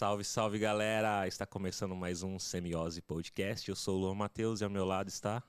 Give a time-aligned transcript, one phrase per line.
[0.00, 1.28] Salve, salve galera!
[1.28, 3.68] Está começando mais um Semiose Podcast.
[3.68, 5.42] Eu sou o Luan Matheus e ao meu lado está.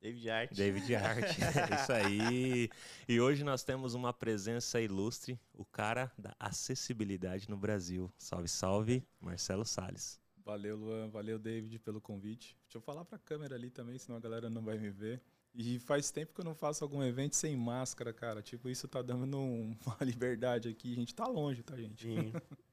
[0.00, 0.52] David Art.
[0.54, 2.70] David Art, é isso aí.
[3.08, 8.08] E hoje nós temos uma presença ilustre, o cara da acessibilidade no Brasil.
[8.16, 10.20] Salve, salve, Marcelo Sales.
[10.44, 11.08] Valeu, Luan.
[11.08, 12.56] Valeu, David, pelo convite.
[12.66, 15.20] Deixa eu falar para a câmera ali também, senão a galera não vai me ver.
[15.52, 18.40] E faz tempo que eu não faço algum evento sem máscara, cara.
[18.42, 19.38] Tipo, isso tá dando
[19.84, 20.92] uma liberdade aqui.
[20.92, 22.04] A gente tá longe, tá, gente?
[22.04, 22.32] Sim.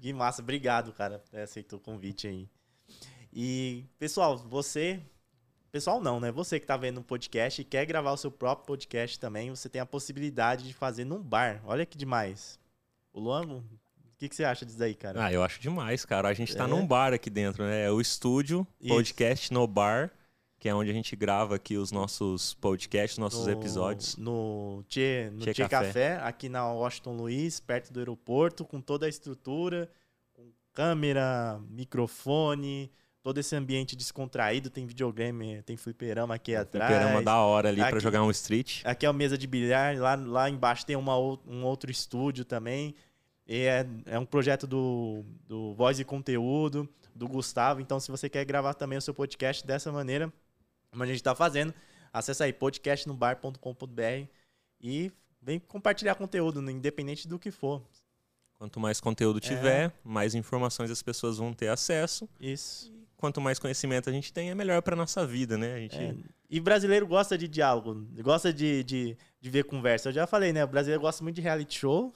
[0.00, 0.42] que massa.
[0.42, 2.48] Obrigado, cara, por aceitou o convite aí.
[3.32, 5.00] E, pessoal, você.
[5.70, 6.32] Pessoal, não, né?
[6.32, 9.68] Você que tá vendo um podcast e quer gravar o seu próprio podcast também, você
[9.68, 11.60] tem a possibilidade de fazer num bar.
[11.64, 12.58] Olha que demais.
[13.12, 13.62] O Luan, o
[14.16, 15.26] que, que você acha disso aí, cara?
[15.26, 16.28] Ah, eu acho demais, cara.
[16.28, 16.66] A gente tá é.
[16.66, 17.84] num bar aqui dentro, né?
[17.84, 19.54] É o estúdio, podcast Isso.
[19.54, 20.10] no bar
[20.58, 24.16] que é onde a gente grava aqui os nossos podcasts, nossos no, episódios.
[24.16, 25.86] No Tchê, no Tchê, Tchê Café.
[25.86, 26.20] Café.
[26.22, 29.88] aqui na Washington Luiz, perto do aeroporto, com toda a estrutura,
[30.32, 32.90] com câmera, microfone,
[33.22, 36.92] todo esse ambiente descontraído, tem videogame, tem fliperama aqui tem atrás.
[36.92, 38.80] Fliperama da hora ali para jogar um street.
[38.84, 42.96] Aqui é a mesa de bilhar, lá, lá embaixo tem uma, um outro estúdio também.
[43.46, 47.80] E é, é um projeto do, do Voz e Conteúdo, do Gustavo.
[47.80, 50.32] Então, se você quer gravar também o seu podcast dessa maneira,
[50.90, 51.72] como a gente está fazendo.
[52.12, 54.28] Acesse aí podcastnobar.com.br
[54.80, 57.82] e vem compartilhar conteúdo, né, independente do que for.
[58.54, 59.92] Quanto mais conteúdo tiver, é.
[60.02, 62.28] mais informações as pessoas vão ter acesso.
[62.40, 62.92] Isso.
[62.92, 65.80] E quanto mais conhecimento a gente tem, é melhor para nossa vida, né?
[65.82, 65.96] Gente...
[65.96, 66.14] É.
[66.50, 70.08] E brasileiro gosta de diálogo, gosta de, de, de ver conversa.
[70.08, 70.64] Eu já falei, né?
[70.64, 72.12] O brasileiro gosta muito de reality show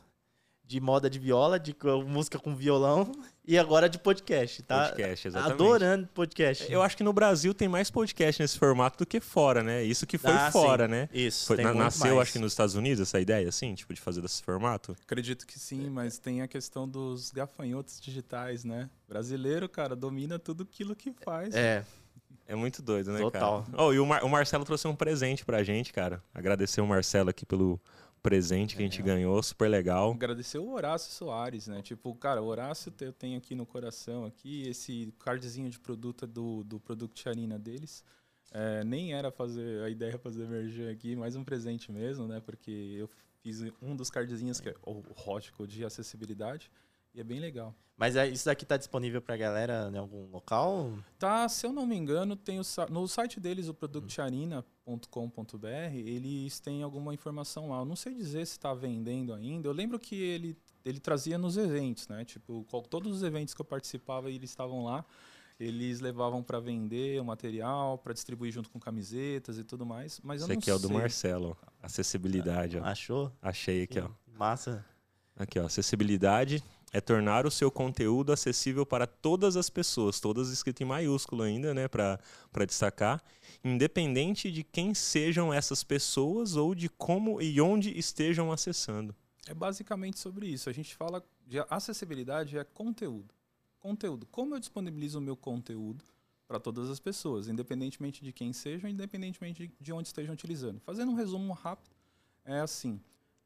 [0.64, 3.12] de moda de viola, de música com violão
[3.46, 4.88] e agora de podcast, tá?
[4.88, 5.54] Podcast, exatamente.
[5.54, 6.72] Adorando podcast.
[6.72, 9.82] Eu acho que no Brasil tem mais podcast nesse formato do que fora, né?
[9.82, 10.90] Isso que foi ah, fora, sim.
[10.90, 11.08] né?
[11.12, 11.46] Isso.
[11.46, 12.20] Foi, na, nasceu, mais.
[12.20, 14.96] acho que nos Estados Unidos essa ideia, assim, tipo, de fazer desse formato?
[15.02, 18.88] Acredito que sim, mas tem a questão dos gafanhotos digitais, né?
[19.08, 21.54] Brasileiro, cara, domina tudo aquilo que faz.
[21.54, 21.84] É.
[22.46, 23.40] É muito doido, né, Total.
[23.40, 23.70] cara?
[23.70, 23.86] Total.
[23.86, 26.22] Oh, e o, Mar o Marcelo trouxe um presente pra gente, cara.
[26.34, 27.80] Agradecer o Marcelo aqui pelo
[28.22, 29.04] presente que a gente é.
[29.04, 30.12] ganhou, super legal.
[30.12, 31.82] Agradecer o Horácio Soares, né?
[31.82, 36.62] Tipo, cara, o Horácio eu tenho aqui no coração aqui esse cardzinho de produto do,
[36.62, 38.04] do Product Arena deles.
[38.52, 42.40] É, nem era fazer a ideia fazer merger aqui, mais um presente mesmo, né?
[42.40, 43.08] Porque eu
[43.42, 46.70] fiz um dos cardzinhos que é o rótico de acessibilidade.
[47.14, 47.74] E é bem legal.
[47.96, 50.92] Mas é, isso daqui está disponível para a galera em algum local?
[51.18, 56.82] Tá, se eu não me engano, tem o, no site deles, o productarina.com.br, eles têm
[56.82, 57.80] alguma informação lá.
[57.80, 59.68] Eu não sei dizer se está vendendo ainda.
[59.68, 62.24] Eu lembro que ele, ele trazia nos eventos, né?
[62.24, 65.04] Tipo, todos os eventos que eu participava, eles estavam lá.
[65.60, 70.18] Eles levavam para vender o material, para distribuir junto com camisetas e tudo mais.
[70.24, 70.72] Mas eu Esse não aqui sei.
[70.72, 71.56] é o do Marcelo.
[71.80, 72.84] Acessibilidade, ó.
[72.84, 73.30] Achou?
[73.40, 74.08] Achei aqui, ó.
[74.36, 74.84] Massa.
[75.36, 75.66] Aqui, ó.
[75.66, 81.42] Acessibilidade é tornar o seu conteúdo acessível para todas as pessoas, todas escritas em maiúsculo
[81.42, 82.20] ainda, né, para
[82.66, 83.24] destacar,
[83.64, 89.14] independente de quem sejam essas pessoas ou de como e onde estejam acessando.
[89.46, 90.68] É basicamente sobre isso.
[90.68, 93.34] A gente fala de acessibilidade é conteúdo.
[93.80, 94.26] Conteúdo.
[94.26, 96.04] Como eu disponibilizo o meu conteúdo
[96.46, 100.78] para todas as pessoas, independentemente de quem sejam, independentemente de, de onde estejam utilizando.
[100.80, 101.96] Fazendo um resumo rápido,
[102.44, 103.00] é assim: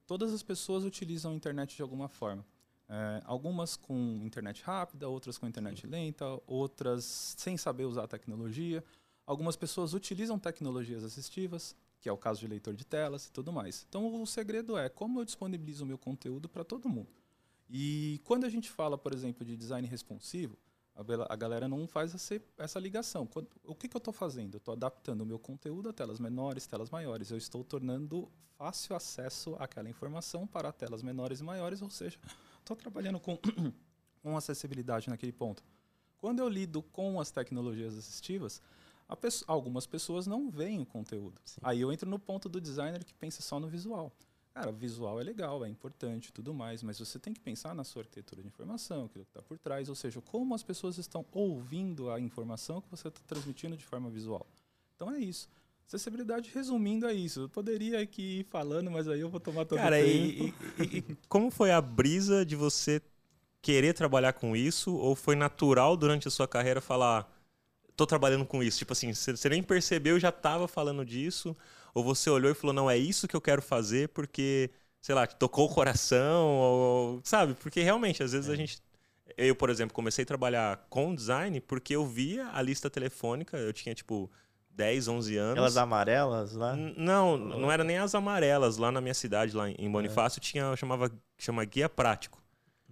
[0.07, 2.45] todas as pessoas utilizam a internet de alguma forma
[2.89, 8.85] é, algumas com internet rápida, outras com internet lenta, outras sem saber usar a tecnologia.
[9.27, 13.53] Algumas pessoas utilizam tecnologias assistivas, que é o caso de leitor de telas e tudo
[13.53, 13.85] mais.
[13.89, 17.09] Então, o segredo é como eu disponibilizo o meu conteúdo para todo mundo.
[17.69, 20.57] E quando a gente fala, por exemplo, de design responsivo,
[21.29, 22.15] a galera não faz
[22.57, 23.29] essa ligação.
[23.65, 24.55] O que, que eu estou fazendo?
[24.55, 27.31] Eu estou adaptando o meu conteúdo a telas menores, telas maiores.
[27.31, 32.19] Eu estou tornando fácil acesso àquela informação para telas menores e maiores, ou seja,
[32.67, 33.39] estou trabalhando com,
[34.23, 35.63] com acessibilidade naquele ponto.
[36.19, 38.61] Quando eu lido com as tecnologias assistivas,
[39.47, 41.41] algumas pessoas não veem o conteúdo.
[41.45, 41.61] Sim.
[41.63, 44.13] Aí eu entro no ponto do designer que pensa só no visual.
[44.53, 48.03] Cara, visual é legal, é importante tudo mais, mas você tem que pensar na sua
[48.03, 52.11] arquitetura de informação, aquilo que está por trás, ou seja, como as pessoas estão ouvindo
[52.11, 54.47] a informação que você está transmitindo de forma visual.
[54.95, 55.47] Então é isso.
[55.87, 57.43] Acessibilidade, resumindo, é isso.
[57.43, 60.55] Eu poderia aqui ir falando, mas aí eu vou tomar todo Cara, o tempo.
[60.79, 63.01] E, e, e, como foi a brisa de você
[63.63, 64.95] querer trabalhar com isso?
[64.95, 67.33] Ou foi natural durante a sua carreira falar,
[67.95, 68.79] tô trabalhando com isso?
[68.79, 71.57] Tipo assim, você nem percebeu, já estava falando disso?
[71.95, 75.25] Ou você olhou e falou, não, é isso que eu quero fazer porque, sei lá,
[75.25, 76.47] tocou o coração?
[76.49, 77.55] Ou, sabe?
[77.55, 78.53] Porque realmente, às vezes é.
[78.53, 78.83] a gente
[79.37, 83.73] eu, por exemplo, comecei a trabalhar com design porque eu via a lista telefônica, eu
[83.73, 84.31] tinha tipo
[84.77, 85.53] 10, 11 anos.
[85.53, 86.77] Aquelas amarelas lá?
[86.77, 88.77] não, não era nem as amarelas.
[88.77, 90.43] Lá na minha cidade, lá em Bonifácio, é.
[90.43, 92.43] tinha, chamava, chama Guia Prático.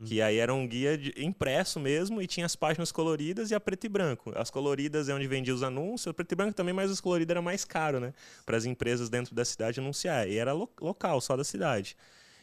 [0.04, 3.60] Que aí era um guia de- impresso mesmo e tinha as páginas coloridas e a
[3.60, 4.32] preto e branco.
[4.34, 7.30] As coloridas é onde vendia os anúncios, o preto e branco também, mas os coloridos
[7.30, 8.12] era mais caro, né?
[8.44, 10.28] Para as empresas dentro da cidade anunciar.
[10.28, 11.96] E era lo- local, só da cidade.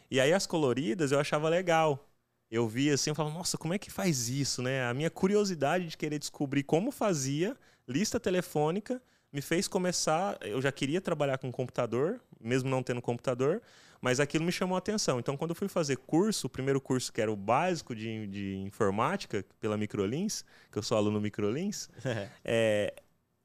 [0.09, 2.07] E aí as coloridas eu achava legal.
[2.49, 4.85] Eu via assim, eu falava, nossa, como é que faz isso, né?
[4.85, 10.37] A minha curiosidade de querer descobrir como fazia, lista telefônica, me fez começar.
[10.41, 13.61] Eu já queria trabalhar com computador, mesmo não tendo computador,
[14.01, 15.19] mas aquilo me chamou a atenção.
[15.19, 18.55] Então, quando eu fui fazer curso, o primeiro curso que era o básico de, de
[18.57, 21.89] informática, pela Microlins, que eu sou aluno Microlins,
[22.43, 22.93] é,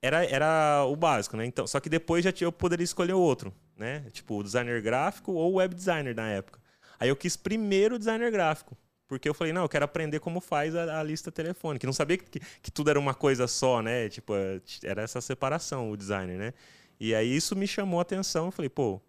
[0.00, 1.44] era, era o básico, né?
[1.44, 4.04] Então, só que depois já eu poderia escolher outro, né?
[4.12, 6.60] Tipo, designer gráfico ou web designer na época.
[6.98, 8.76] Aí eu quis primeiro designer gráfico.
[9.08, 11.84] Porque eu falei, não, eu quero aprender como faz a, a lista telefônica.
[11.84, 14.08] Eu não sabia que, que tudo era uma coisa só, né?
[14.08, 16.54] Tipo, eh, era essa separação, o designer, né?
[16.98, 18.46] E aí isso me chamou a atenção.
[18.46, 19.00] Eu falei, pô,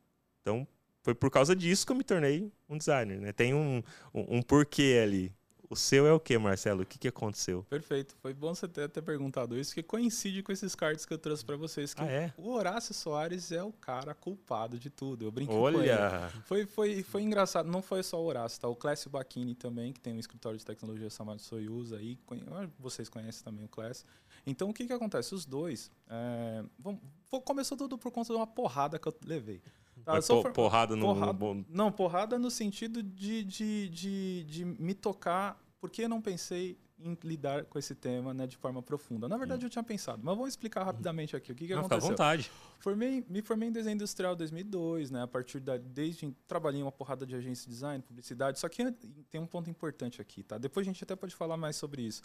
[0.41, 0.67] então
[1.01, 3.31] foi por causa disso que eu me tornei um designer, né?
[3.31, 3.81] Tem um,
[4.13, 5.33] um, um porquê ali.
[5.69, 6.83] O seu é o que, Marcelo?
[6.83, 7.63] O que, que aconteceu?
[7.69, 8.15] Perfeito.
[8.21, 11.43] Foi bom você ter, ter perguntado isso, que coincide com esses cards que eu trouxe
[11.43, 11.93] para vocês.
[11.93, 12.33] Que Ah, é?
[12.37, 15.25] O Horácio Soares é o cara culpado de tudo.
[15.25, 15.77] Eu brinquei com ele.
[15.77, 16.29] Olha!
[16.45, 17.69] Foi, foi, foi engraçado.
[17.69, 18.67] Não foi só o Horácio, tá?
[18.69, 22.17] O Clécio Bacchini também, que tem um escritório de tecnologia chamado Soyuz aí.
[22.51, 24.05] ah, Vocês conhecem também o Clécio.
[24.45, 25.35] Então, o que que acontece?
[25.35, 25.91] Os dois...
[26.09, 26.99] é, vão-
[27.43, 29.61] começou tudo por conta de uma porrada que eu levei.
[30.07, 30.13] Tá?
[30.13, 33.89] Mas Eu sou po- for- porrada no, porrada- no Não, porrada no sentido de, de,
[33.89, 38.55] de, de me tocar, porque eu não pensei em lidar com esse tema né, de
[38.55, 39.27] forma profunda.
[39.27, 41.95] Na verdade, eu tinha pensado, mas vou explicar rapidamente aqui o que, que Não, fica
[41.95, 42.09] à aconteceu.
[42.15, 42.49] vontade.
[42.79, 45.23] Formei, me formei em desenho industrial em 2002, né?
[45.23, 48.59] A partir da desde trabalhei em uma porrada de agência de design, publicidade.
[48.59, 48.89] Só que
[49.29, 50.57] tem um ponto importante aqui, tá?
[50.57, 52.21] Depois a gente até pode falar mais sobre isso.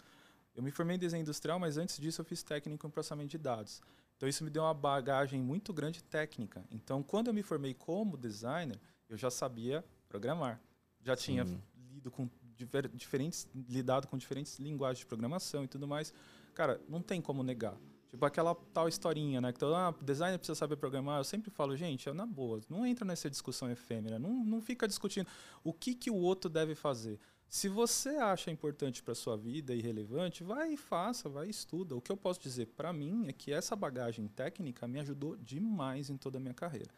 [0.55, 3.37] Eu me formei em desenho industrial, mas antes disso eu fiz técnico em processamento de
[3.37, 3.81] dados.
[4.17, 6.63] Então isso me deu uma bagagem muito grande técnica.
[6.71, 8.79] Então quando eu me formei como designer,
[9.09, 10.61] eu já sabia programar.
[11.01, 11.61] Já tinha Sim.
[11.91, 16.13] lido com difer- diferentes lidado com diferentes linguagens de programação e tudo mais.
[16.53, 17.75] Cara, não tem como negar.
[18.09, 19.51] Tipo aquela tal historinha, né?
[19.51, 21.19] Que todo, ah, designer precisa saber programar.
[21.19, 24.19] Eu sempre falo, gente, é na boa, não entra nessa discussão efêmera.
[24.19, 25.27] Não, não fica discutindo
[25.63, 27.19] o que, que o outro deve fazer.
[27.53, 31.95] Se você acha importante para sua vida e relevante, vai e faça, vai e estuda.
[31.95, 36.09] O que eu posso dizer para mim é que essa bagagem técnica me ajudou demais
[36.09, 36.89] em toda a minha carreira.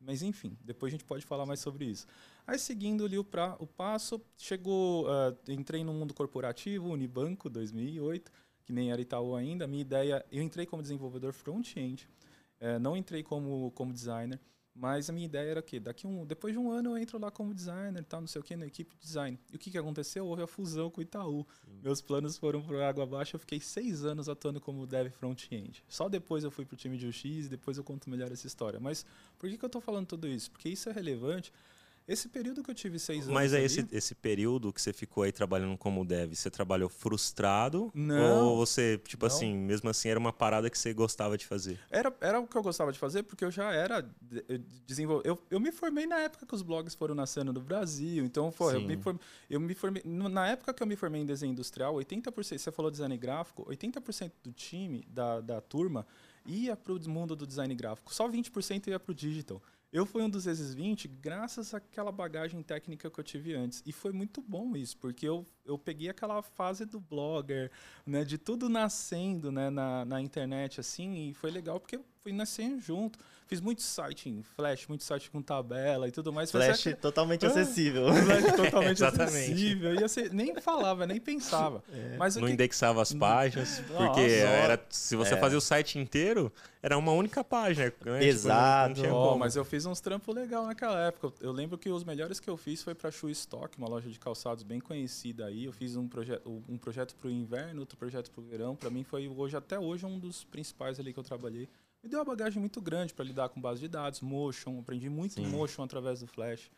[0.00, 2.06] Mas enfim, depois a gente pode falar mais sobre isso.
[2.46, 8.32] Aí seguindo ali o, pra, o passo, chegou, ah, entrei no mundo corporativo, Unibanco 2008,
[8.64, 9.66] que nem era Itaú ainda.
[9.66, 12.08] Minha ideia, eu entrei como desenvolvedor front-end,
[12.60, 14.40] eh, não entrei como, como designer,
[14.78, 17.32] mas a minha ideia era que daqui um, depois de um ano eu entro lá
[17.32, 19.38] como designer, tal, não sei o que, na equipe de design.
[19.52, 20.24] E o que, que aconteceu?
[20.24, 21.44] Houve a fusão com o Itaú.
[21.82, 23.34] Meus planos foram para água abaixo.
[23.34, 25.82] Eu fiquei seis anos atuando como dev front-end.
[25.88, 28.46] Só depois eu fui para o time de UX e depois eu conto melhor essa
[28.46, 28.78] história.
[28.78, 29.04] Mas
[29.36, 30.50] por que, que eu estou falando tudo isso?
[30.50, 31.52] Porque isso é relevante.
[32.08, 33.34] Esse período que eu tive seis anos.
[33.34, 36.88] Mas aí ali- esse, esse período que você ficou aí trabalhando como dev, você trabalhou
[36.88, 37.90] frustrado?
[37.94, 38.46] Não.
[38.46, 39.34] Ou você, tipo Não.
[39.34, 41.78] assim, mesmo assim, era uma parada que você gostava de fazer?
[41.90, 44.08] Era, era o que eu gostava de fazer, porque eu já era
[44.48, 45.20] eu desenvol...
[45.22, 48.24] eu, eu me formei na época que os blogs foram nascendo no Brasil.
[48.24, 49.18] Então, pô, eu me, form...
[49.50, 50.02] eu me formei.
[50.04, 54.32] Na época que eu me formei em desenho industrial, 80%, você falou design gráfico, 80%
[54.42, 56.06] do time, da, da turma,
[56.46, 58.14] ia para o mundo do design gráfico.
[58.14, 59.62] Só 20% ia para o digital.
[59.90, 63.82] Eu fui um dos vezes 20 graças àquela bagagem técnica que eu tive antes.
[63.86, 67.70] E foi muito bom isso, porque eu, eu peguei aquela fase do blogger,
[68.04, 72.32] né, de tudo nascendo né, na, na internet, assim, e foi legal porque eu fui
[72.32, 73.18] nascendo junto.
[73.48, 76.50] Fiz muito site em Flash, muito site com tabela e tudo mais.
[76.50, 77.48] Flash aquele- totalmente Ah.
[77.50, 78.12] acessível.
[78.12, 79.52] Flash totalmente Exatamente.
[79.52, 79.94] acessível.
[79.94, 81.82] Ia ser, nem falava, nem pensava.
[82.18, 85.36] Mas o Não que- indexava as páginas, porque era, se você É.
[85.38, 86.52] fazia o site inteiro,
[86.82, 87.86] era uma única página.
[87.86, 87.90] né?
[87.90, 88.88] Tipo, não- Pesado.
[88.88, 89.38] não tinha Ó, como.
[89.40, 91.32] mas eu fiz uns trampos legal naquela época.
[91.40, 94.18] Eu lembro que os melhores que eu fiz foi para Shoe Stock, uma loja de
[94.18, 95.64] calçados bem conhecida aí.
[95.64, 98.76] Eu fiz um, proje um projeto para o inverno, outro projeto para o verão.
[98.76, 101.66] Para mim foi hoje até hoje um dos principais ali que eu trabalhei.
[102.02, 105.34] Me deu uma bagagem muito grande para lidar com base de dados, motion, aprendi muito
[105.34, 105.46] Sim.
[105.46, 106.70] motion através do Flash.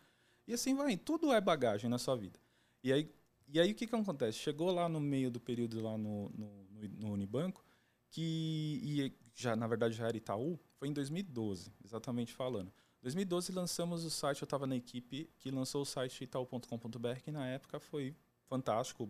[0.46, 2.38] E assim vai, tudo é bagagem na sua vida.
[2.82, 3.12] E aí,
[3.46, 4.38] e aí o que, que acontece?
[4.38, 7.64] Chegou lá no meio do período lá no, no, no- no Unibanco,
[8.08, 12.72] que e já na verdade já era Itaú, foi em 2012, exatamente falando.
[13.02, 17.46] 2012 lançamos o site, eu estava na equipe que lançou o site itaú.com.br, que na
[17.46, 18.14] época foi
[18.46, 19.08] fantástico,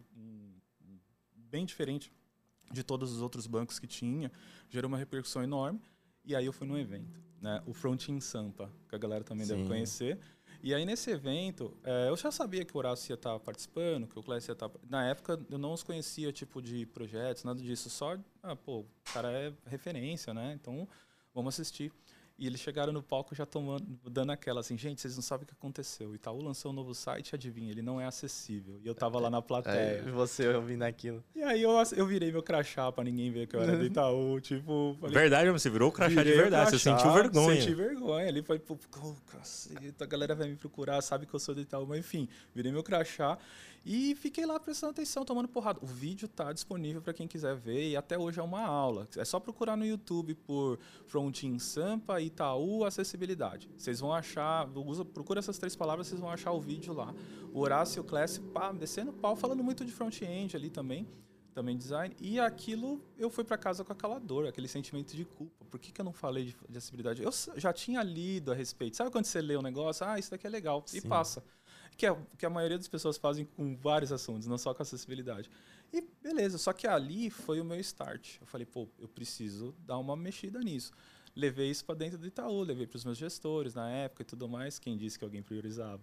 [1.35, 2.13] bem diferente
[2.71, 4.31] de todos os outros bancos que tinha,
[4.69, 5.81] gerou uma repercussão enorme.
[6.31, 7.61] E aí eu fui num evento, né?
[7.67, 9.67] O Front in Sampa, que a galera também deve Sim.
[9.67, 10.17] conhecer.
[10.63, 14.17] E aí nesse evento, eh, eu já sabia que o Horácio ia estar participando, que
[14.17, 14.71] o Clécio ia estar...
[14.89, 17.91] Na época eu não os conhecia, tipo, de projetos, nada disso.
[17.91, 20.53] Só, ah, pô, o cara é referência, né?
[20.55, 20.87] Então,
[21.35, 21.93] vamos assistir.
[22.41, 25.47] E eles chegaram no palco já tomando, dando aquela assim, gente, vocês não sabem o
[25.47, 26.09] que aconteceu.
[26.09, 28.81] O Itaú lançou um novo site, adivinha, ele não é acessível.
[28.83, 30.03] E eu tava lá na plateia.
[30.03, 31.23] Aí você ouvindo aquilo.
[31.37, 34.41] E aí eu, eu virei meu crachá pra ninguém ver que eu era do Itaú.
[34.41, 36.71] Tipo, falei, Verdade, você virou o crachá de verdade.
[36.71, 37.61] Você crachá, sentiu vergonha.
[37.61, 38.29] Senti vergonha.
[38.29, 41.61] Ali foi, pô, oh, caceta, a galera vai me procurar, sabe que eu sou do
[41.61, 41.87] Itaú.
[41.87, 43.37] Mas enfim, virei meu crachá.
[43.85, 45.79] E fiquei lá prestando atenção, tomando porrada.
[45.83, 49.09] O vídeo tá disponível para quem quiser ver e até hoje é uma aula.
[49.17, 53.71] É só procurar no YouTube por Frontin Sampa, Itaú, acessibilidade.
[53.77, 57.15] Vocês vão achar, usa, procura essas três palavras, vocês vão achar o vídeo lá.
[57.53, 61.07] O Horácio Classic, pá, descendo pau, falando muito de front-end ali também
[61.53, 62.15] também design.
[62.21, 65.65] E aquilo, eu fui para casa com aquela dor, aquele sentimento de culpa.
[65.71, 67.23] Por que, que eu não falei de, de acessibilidade?
[67.23, 68.97] Eu já tinha lido a respeito.
[68.97, 70.07] Sabe quando você lê um negócio?
[70.07, 70.83] Ah, isso daqui é legal.
[70.87, 70.99] Sim.
[70.99, 71.43] E passa.
[71.97, 75.51] Que é que a maioria das pessoas fazem com vários assuntos, não só com acessibilidade.
[75.93, 78.39] E beleza, só que ali foi o meu start.
[78.41, 80.93] Eu falei, pô, eu preciso dar uma mexida nisso.
[81.35, 84.49] Levei isso para dentro do Itaú, levei para os meus gestores na época e tudo
[84.49, 84.79] mais.
[84.79, 86.03] Quem disse que alguém priorizava?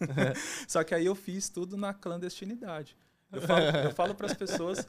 [0.66, 2.96] só que aí eu fiz tudo na clandestinidade.
[3.30, 4.86] Eu falo, eu falo para as pessoas.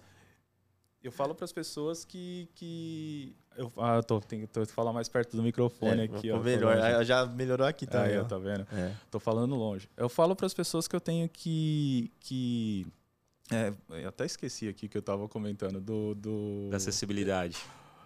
[1.04, 2.48] Eu falo para as pessoas que.
[2.56, 6.32] que eu ah, tô, tenho, tô falar mais perto do microfone É, aqui.
[6.32, 6.78] ó, melhor.
[6.78, 8.18] Aí Já melhorou aqui Aí, também.
[8.20, 8.24] ó.
[8.24, 8.66] tá vendo?
[8.72, 8.94] É.
[9.12, 9.90] Tô falando longe.
[9.98, 12.10] Eu falo para as pessoas que eu tenho que.
[12.22, 12.88] que
[13.52, 16.16] é, eu até esqueci aqui que eu tava comentando do.
[16.16, 16.70] do...
[16.72, 17.58] Da acessibilidade.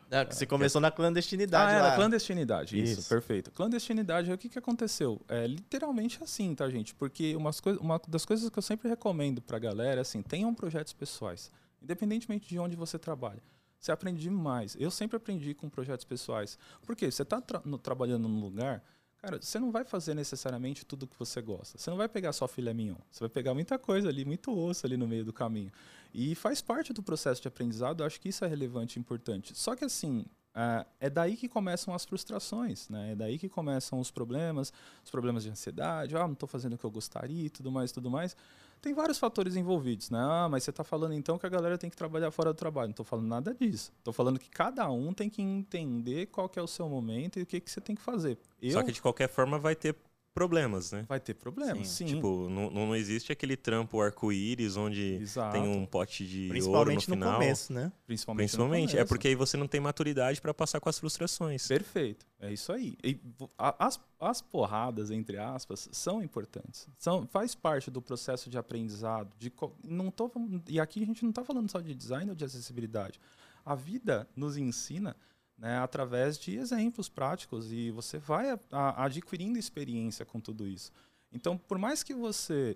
[0.10, 1.88] É, que você começou na clandestinidade Ah, lá.
[1.88, 3.10] era clandestinidade, isso, Isso.
[3.10, 3.52] perfeito.
[3.52, 5.20] Clandestinidade, o que, que aconteceu?
[5.28, 6.96] É literalmente assim, tá, gente?
[6.96, 10.54] Porque umas coi- uma das coisas que eu sempre recomendo pra galera é assim, tenham
[10.56, 11.52] projetos pessoais.
[11.88, 13.42] Independentemente de onde você trabalha.
[13.80, 14.76] Você aprende demais.
[14.78, 16.60] Eu sempre aprendi com projetos pessoais.
[16.82, 17.10] Por quê?
[17.10, 17.42] Você está
[17.82, 18.84] trabalhando num lugar,
[19.22, 21.78] cara, você não vai fazer necessariamente tudo que você gosta.
[21.78, 22.98] Você não vai pegar só filé mignon.
[23.10, 25.72] Você vai pegar muita coisa ali, muito osso ali no meio do caminho.
[26.14, 29.56] E faz parte do processo de aprendizado, eu acho que isso é relevante e importante.
[29.56, 33.14] Só que assim, ah, é daí que começam as frustrações, né?
[33.14, 34.74] É daí que começam os problemas,
[35.06, 37.94] os problemas de ansiedade, ah, não estou fazendo o que eu gostaria e tudo mais,
[37.94, 38.36] tudo mais.
[38.82, 40.20] Tem vários fatores envolvidos, né?
[40.20, 42.88] Ah, mas você está falando então que a galera tem que trabalhar fora do trabalho.
[42.88, 43.92] Não estou falando nada disso.
[43.98, 47.42] Estou falando que cada um tem que entender qual que é o seu momento e
[47.42, 48.38] o que, que você tem que fazer.
[48.62, 49.96] Eu Só que de qualquer forma vai ter
[50.38, 51.06] problemas, né?
[51.10, 52.06] vai ter problemas, sim.
[52.06, 55.54] Tipo, não, não existe aquele trampo arco-íris onde Exato.
[55.54, 57.34] tem um pote de ouro no Principalmente no, final.
[57.34, 57.92] começo, né?
[58.06, 58.90] Principalmente, no Principalmente.
[58.90, 59.10] É começo.
[59.10, 61.68] porque aí você não tem maturidade pra passar com as frustrações.
[61.68, 62.96] Perfeito, é isso aí.
[63.04, 63.20] E
[63.58, 66.88] as, as porradas, entre aspas, são importantes.
[67.00, 69.34] São, faz parte do processo de aprendizado.
[69.40, 69.52] De,
[69.84, 70.32] não tô,
[70.70, 73.20] e aqui a gente não está falando só de design ou de acessibilidade.
[73.66, 75.16] A vida nos ensina
[75.58, 80.92] né, através de exemplos práticos e você vai a- a- adquirindo experiência com tudo isso.
[81.32, 82.76] Então, por mais que você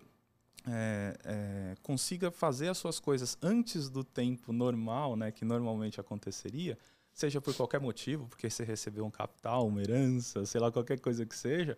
[0.67, 6.77] é, é, consiga fazer as suas coisas antes do tempo normal, né, que normalmente aconteceria,
[7.11, 11.25] seja por qualquer motivo, porque você recebeu um capital, uma herança, sei lá, qualquer coisa
[11.25, 11.75] que seja,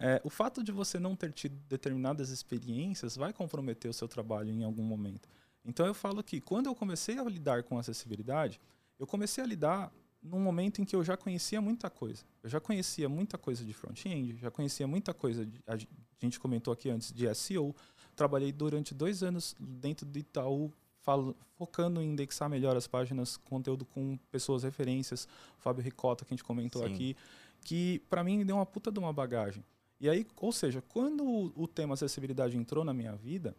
[0.00, 4.50] é, o fato de você não ter tido determinadas experiências vai comprometer o seu trabalho
[4.50, 5.28] em algum momento.
[5.64, 8.60] Então eu falo que quando eu comecei a lidar com acessibilidade,
[8.98, 9.92] eu comecei a lidar
[10.24, 12.24] num momento em que eu já conhecia muita coisa.
[12.42, 15.76] Eu já conhecia muita coisa de front-end, já conhecia muita coisa, de, a
[16.18, 17.76] gente comentou aqui antes, de SEO.
[18.16, 23.84] Trabalhei durante dois anos dentro do Itaú, falo- focando em indexar melhor as páginas, conteúdo
[23.84, 25.28] com pessoas referências,
[25.58, 26.94] Fábio Ricota, que a gente comentou Sim.
[26.94, 27.16] aqui,
[27.60, 29.62] que para mim deu uma puta de uma bagagem.
[30.00, 33.54] E aí, ou seja, quando o, o tema acessibilidade entrou na minha vida,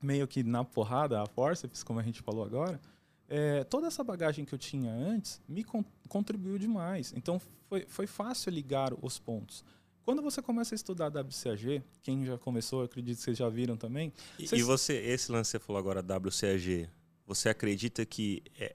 [0.00, 2.80] meio que na porrada, a forceps, como a gente falou agora,
[3.30, 7.14] é, toda essa bagagem que eu tinha antes me con- contribuiu demais.
[7.16, 9.64] Então foi, foi fácil ligar os pontos.
[10.02, 14.12] Quando você começa a estudar WCAG, quem já começou, acredito que vocês já viram também.
[14.38, 16.88] E, Vocês- e você, esse lance que você falou agora, WCAG,
[17.26, 18.74] você acredita que é,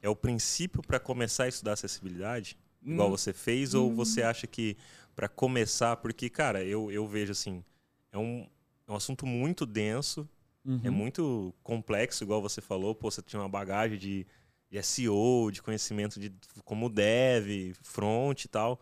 [0.00, 2.56] é o princípio para começar a estudar acessibilidade?
[2.82, 3.74] Igual Hum, você fez?
[3.74, 4.76] Ou você acha que
[5.14, 7.62] para começar, porque, cara, eu, eu vejo assim,
[8.12, 8.46] é um,
[8.86, 10.26] é um assunto muito denso,
[10.68, 10.80] uhum.
[10.84, 14.26] é muito complexo, igual você falou, pô, você tinha uma bagagem de,
[14.70, 16.32] de SEO, de conhecimento de
[16.64, 18.80] como dev, front e tal.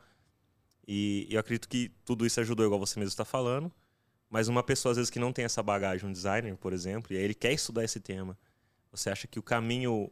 [0.86, 3.72] E eu acredito que tudo isso ajudou, igual você mesmo está falando.
[4.28, 7.16] Mas uma pessoa, às vezes, que não tem essa bagagem, um designer, por exemplo, e
[7.16, 8.36] aí ele quer estudar esse tema,
[8.90, 10.10] você acha que o caminho,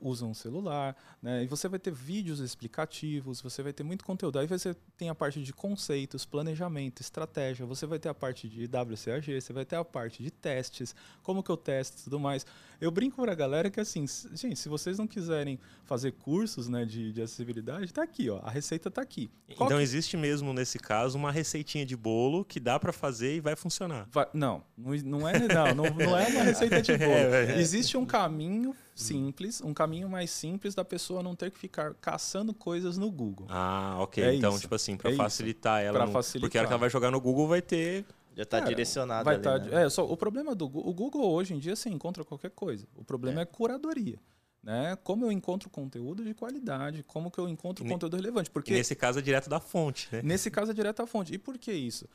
[0.00, 1.44] usam o celular, né?
[1.44, 4.38] E você vai ter vídeos explicativos, você vai ter muito conteúdo.
[4.38, 8.64] Aí você tem a parte de conceitos, planejamento, estratégia, você vai ter a parte de
[8.64, 12.44] WCAG, você vai ter a parte de testes, como que eu testo e tudo mais.
[12.80, 14.04] Eu brinco para a galera que assim,
[14.34, 18.50] gente, se vocês não quiserem fazer cursos, né, de, de acessibilidade, tá aqui, ó, a
[18.50, 19.30] receita tá aqui.
[19.56, 19.82] Qual então que...
[19.82, 24.06] existe mesmo nesse caso uma receitinha de bolo que dá para fazer e vai funcionar?
[24.12, 27.10] Vai, não, não é não, não, não é uma receita de bolo.
[27.10, 27.60] É, é.
[27.60, 32.52] Existe um caminho simples, um caminho mais simples da pessoa não ter que ficar caçando
[32.52, 33.46] coisas no Google.
[33.48, 34.22] Ah, ok.
[34.22, 34.60] É então, isso.
[34.60, 35.98] tipo assim, para é facilitar ela.
[35.98, 36.12] Pra no...
[36.12, 36.48] facilitar.
[36.48, 38.04] Porque a hora que ela vai jogar no Google vai ter.
[38.36, 39.24] Já está direcionado.
[39.24, 39.84] Vai ali, tá, né?
[39.84, 42.86] é, só, o problema do o Google hoje em dia você encontra qualquer coisa.
[42.94, 44.18] O problema é, é curadoria.
[44.62, 44.96] Né?
[45.02, 48.50] Como eu encontro conteúdo de qualidade, como que eu encontro e conteúdo relevante.
[48.50, 50.20] Porque nesse caso é direto da fonte, né?
[50.22, 51.32] Nesse caso é direto da fonte.
[51.32, 52.06] E por que isso?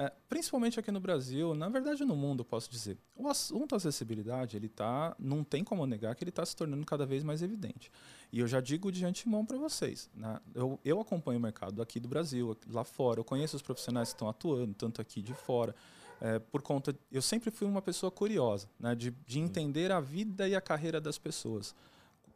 [0.00, 2.96] É, principalmente aqui no Brasil, na verdade no mundo, posso dizer.
[3.16, 7.04] O assunto acessibilidade, ele tá, não tem como negar que ele está se tornando cada
[7.04, 7.90] vez mais evidente.
[8.32, 10.38] E eu já digo de antemão para vocês, né?
[10.54, 14.14] eu, eu acompanho o mercado aqui do Brasil, lá fora, eu conheço os profissionais que
[14.14, 15.74] estão atuando, tanto aqui de fora.
[16.20, 18.94] É, por conta, eu sempre fui uma pessoa curiosa, né?
[18.94, 21.74] de, de entender a vida e a carreira das pessoas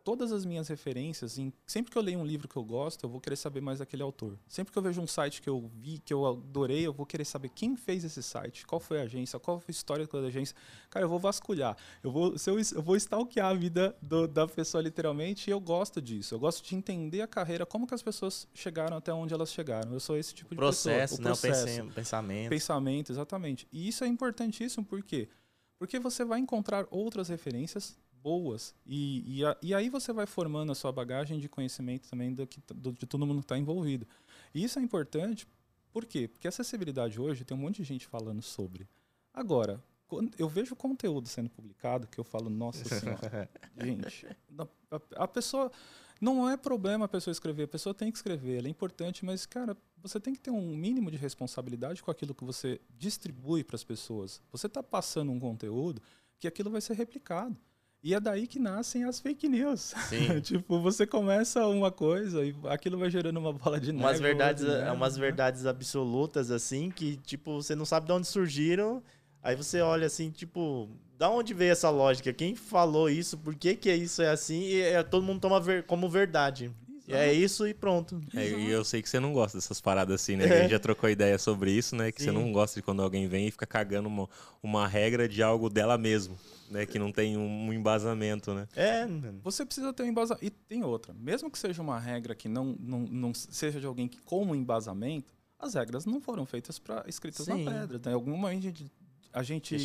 [0.04, 3.09] todas as minhas referências, em, sempre que eu leio um livro que eu gosto, eu
[3.11, 4.38] vou querer saber mais daquele autor.
[4.48, 7.24] Sempre que eu vejo um site que eu vi, que eu adorei, eu vou querer
[7.24, 10.57] saber quem fez esse site, qual foi a agência, qual foi a história da agência.
[10.90, 11.76] Cara, eu vou vasculhar.
[12.03, 16.00] Eu vou, eu, eu vou stalkear a vida do, da pessoa literalmente e eu gosto
[16.00, 16.35] disso.
[16.35, 19.92] Eu gosto de entender a carreira, como que as pessoas chegaram até onde elas chegaram.
[19.92, 21.35] Eu sou esse tipo de processo, pessoa.
[21.35, 21.83] O processo, né?
[21.83, 22.48] O pensamento.
[22.50, 23.68] Pensamento, exatamente.
[23.72, 25.29] E isso é importantíssimo, por quê?
[25.79, 28.74] Porque você vai encontrar outras referências boas.
[28.87, 32.46] E, e, a, e, aí você vai formando a sua bagagem de conhecimento também do
[32.46, 34.06] que, do, de todo mundo que está envolvido.
[34.54, 35.46] E isso é importante,
[35.92, 36.28] por quê?
[36.28, 38.88] Porque a acessibilidade hoje tem um monte de gente falando sobre.
[39.35, 43.48] Agora, quando eu vejo conteúdo sendo publicado que eu falo, nossa senhora,
[43.80, 44.26] gente,
[44.90, 45.70] a, a, pessoa.
[46.20, 49.44] Não é problema a pessoa escrever, a pessoa tem que escrever, ela é importante, mas,
[49.44, 53.74] cara, você tem que ter um mínimo de responsabilidade com aquilo que você distribui para
[53.74, 54.40] as pessoas.
[54.52, 56.00] Você está passando um conteúdo
[56.38, 57.56] que aquilo vai ser replicado.
[58.02, 59.94] E é daí que nascem as fake news.
[60.42, 64.04] tipo, você começa uma coisa e aquilo vai gerando uma bola de neve.
[64.04, 65.20] Umas verdades, neve, umas né?
[65.20, 69.02] verdades absolutas, assim, que, tipo, você não sabe de onde surgiram.
[69.40, 72.32] Aí você olha assim, tipo, da onde veio essa lógica?
[72.32, 73.38] Quem falou isso?
[73.38, 74.62] Por que, que isso é assim?
[74.62, 76.72] E é, todo mundo toma ver, como verdade.
[77.14, 78.20] É isso e pronto.
[78.35, 80.46] É, e eu sei que você não gosta dessas paradas assim, né?
[80.46, 80.53] É.
[80.53, 82.12] A gente já trocou ideia sobre isso, né?
[82.12, 82.27] Que Sim.
[82.27, 84.29] você não gosta de quando alguém vem e fica cagando uma,
[84.62, 86.38] uma regra de algo dela mesmo
[86.72, 86.87] né?
[86.87, 88.66] Que não tem um embasamento, né?
[88.75, 89.07] É.
[89.44, 90.44] Você precisa ter um embasamento.
[90.44, 91.14] E tem outra.
[91.14, 95.35] Mesmo que seja uma regra que não, não, não seja de alguém que como embasamento,
[95.59, 97.64] as regras não foram feitas para escritas Sim.
[97.64, 98.01] na pedra.
[98.05, 98.14] Né?
[98.14, 98.90] Alguma a gente,
[99.33, 99.77] a gente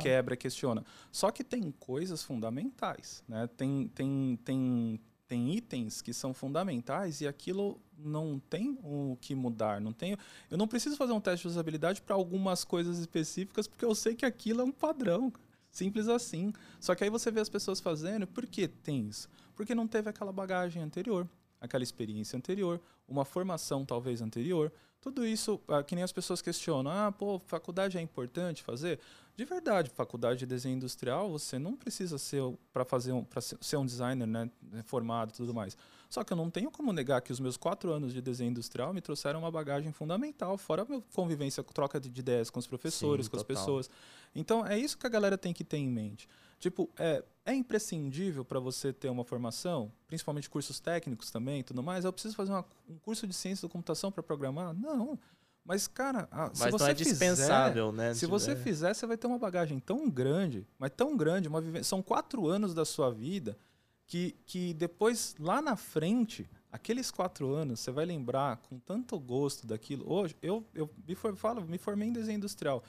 [0.00, 0.84] quebra, questiona.
[1.10, 3.48] Só que tem coisas fundamentais, né?
[3.56, 9.80] Tem, tem, tem, tem itens que são fundamentais e aquilo não tem o que mudar,
[9.80, 10.18] não tenho,
[10.50, 14.14] eu não preciso fazer um teste de usabilidade para algumas coisas específicas porque eu sei
[14.14, 15.32] que aquilo é um padrão.
[15.70, 16.52] Simples assim.
[16.78, 19.28] Só que aí você vê as pessoas fazendo, por que tem isso?
[19.56, 21.28] Porque não teve aquela bagagem anterior,
[21.64, 24.72] aquela experiência anterior, uma formação talvez anterior.
[25.00, 28.98] Tudo isso, ah, que nem as pessoas questionam, ah, pô, faculdade é importante fazer?
[29.36, 33.76] De verdade, faculdade de desenho industrial, você não precisa ser para fazer um, para ser
[33.76, 34.48] um designer, né,
[34.84, 35.76] formado e tudo mais.
[36.08, 38.94] Só que eu não tenho como negar que os meus quatro anos de desenho industrial
[38.94, 43.26] me trouxeram uma bagagem fundamental, fora a minha convivência, troca de ideias com os professores,
[43.26, 43.56] Sim, com total.
[43.56, 43.90] as pessoas.
[44.32, 46.28] Então, é isso que a galera tem que ter em mente.
[46.60, 51.82] Tipo, é, é imprescindível para você ter uma formação, principalmente cursos técnicos também e tudo
[51.82, 52.04] mais.
[52.04, 54.72] Eu preciso fazer uma, um curso de ciência da computação para programar?
[54.72, 55.18] Não.
[55.64, 58.14] Mas, cara, se mas você não é dispensável, fizer, né?
[58.14, 58.56] Se você é.
[58.56, 62.74] fizer, você vai ter uma bagagem tão grande, mas tão grande, uma são quatro anos
[62.74, 63.56] da sua vida
[64.06, 69.64] que, que depois, lá na frente, Aqueles quatro anos, você vai lembrar com tanto gosto
[69.64, 70.12] daquilo.
[70.12, 72.82] Hoje, eu, eu me, for, falo, me formei em desenho industrial.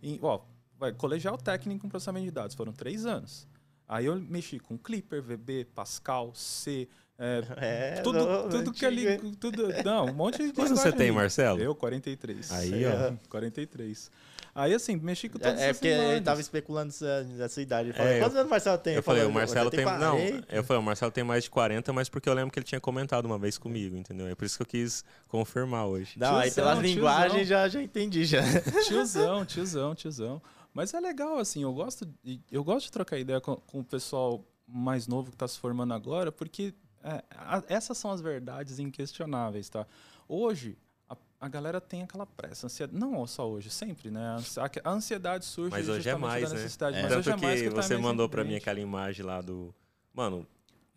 [0.00, 0.42] Em, ó,
[0.78, 3.48] vai, colegial técnico em processamento de dados, foram três anos.
[3.88, 9.06] Aí eu mexi com Clipper, VB, Pascal, C, é, É, tudo, não, tudo que ali.
[9.06, 10.52] antigo, Tudo, não, um monte de.
[10.52, 11.16] Quantos você tem, ali.
[11.16, 11.60] Marcelo?
[11.60, 12.50] Eu, 43.
[12.52, 13.12] Aí, ó.
[13.28, 14.10] 43.
[14.54, 17.88] Aí, assim, mexi com todas É, é essas porque ele tava especulando essa, essa idade.
[17.88, 18.94] Ele falou, É, eu- Quantos anos o Marcelo tem?
[18.94, 19.84] Eu falei, o Marcelo "Você tem.
[19.86, 22.58] Não, 40?" eu falei, o Marcelo tem mais de 40, mas porque eu lembro que
[22.58, 24.26] ele tinha comentado uma vez comigo, entendeu?
[24.26, 26.18] É por isso que eu quis confirmar hoje.
[26.18, 26.94] Não, aí Tiozão, pelas tiozão.
[26.94, 28.42] linguagens já, já entendi já.
[28.86, 30.42] Tiozão, tiozão, tiozão.
[30.74, 33.84] Mas é legal, assim, eu gosto de, eu gosto de trocar ideia com, com o
[33.84, 38.78] pessoal mais novo que está se formando agora, porque é, a- essas são as verdades
[38.78, 39.86] inquestionáveis, tá?
[40.26, 40.78] Hoje,
[41.10, 44.36] a, a galera tem aquela pressa, ansiedade, não só hoje, sempre, né?
[44.56, 46.56] A A, ansiedade surge Mas hoje é mais, né?
[46.56, 47.02] necessidade, É.
[47.02, 49.74] mas Tanto é mais que que tá você mandou pra mim aquela imagem lá do.
[50.14, 50.46] Mano,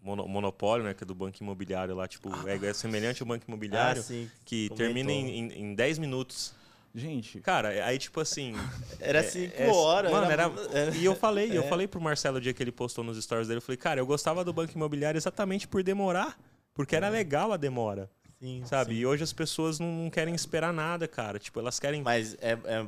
[0.02, 0.94] mono- monopólio, né?
[0.94, 4.30] Que é do banco imobiliário lá, tipo, é, é semelhante ao banco Ah, imobiliário, sim.
[4.46, 4.78] que comentou.
[4.78, 6.54] termina em, em, em 10 minutos.
[6.98, 8.54] Gente, Cara, aí tipo assim.
[9.02, 10.12] Era é- cinco é- horas.
[10.12, 10.44] Mano, era.
[10.72, 11.68] era- E eu falei, eu É.
[11.68, 14.06] falei pro Marcelo o dia que ele postou nos stories dele, eu falei, cara, eu
[14.06, 16.38] gostava do banco imobiliário exatamente por demorar.
[16.74, 18.94] Porque era legal a demora, Sim, sabe?
[18.94, 19.00] sim.
[19.02, 21.38] E hoje as pessoas não, não querem esperar nada, cara.
[21.40, 22.02] Tipo, elas querem.
[22.02, 22.86] Mas é, é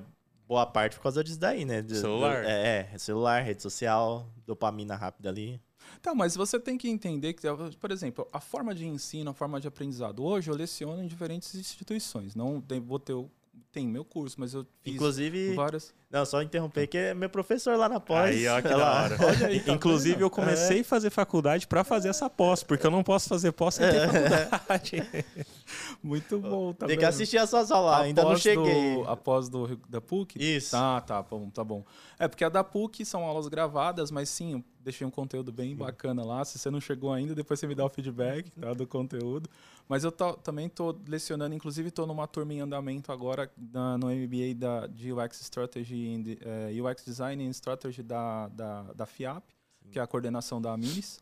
[0.48, 1.82] boa parte por causa disso daí, né?
[1.82, 2.44] Do- do- Celular.
[2.46, 5.60] é, é, celular, rede social, dopamina rápida ali.
[6.02, 7.44] Tá, mas você tem que entender que,
[7.80, 10.24] por exemplo, a forma de ensino, a forma de aprendizado.
[10.24, 12.36] Hoje eu leciono em diferentes instituições.
[12.36, 13.32] Não vou ter o-
[13.72, 15.94] tem meu curso, mas eu fiz Inclusive, várias.
[16.10, 18.36] não, só interromper que é meu professor lá na pós.
[18.36, 19.18] Aí, ó, que da hora.
[19.48, 20.22] Aí, tá Inclusive, vendo?
[20.24, 23.76] eu comecei a fazer faculdade pra fazer essa pós, porque eu não posso fazer pós
[23.76, 25.04] sem ter faculdade.
[26.02, 27.10] Muito bom, tá Tem que vendo?
[27.10, 28.96] assistir as suas aulas, ainda não cheguei.
[28.96, 30.38] Do, após do, da PUC?
[30.42, 30.72] Isso.
[30.72, 31.84] Tá, tá bom, tá bom.
[32.18, 35.76] É porque a da PUC são aulas gravadas, mas sim, eu deixei um conteúdo bem
[35.76, 36.46] bacana lá.
[36.46, 39.50] Se você não chegou ainda, depois você me dá o feedback tá, do conteúdo.
[39.90, 44.10] Mas eu tô- também tô lecionando, inclusive tô numa turma em andamento agora na- no
[44.12, 49.44] MBA da, de UX Strategy, and, eh, UX Design and Strategy da, da, da FIAP,
[49.90, 51.20] que é a coordenação da Amiris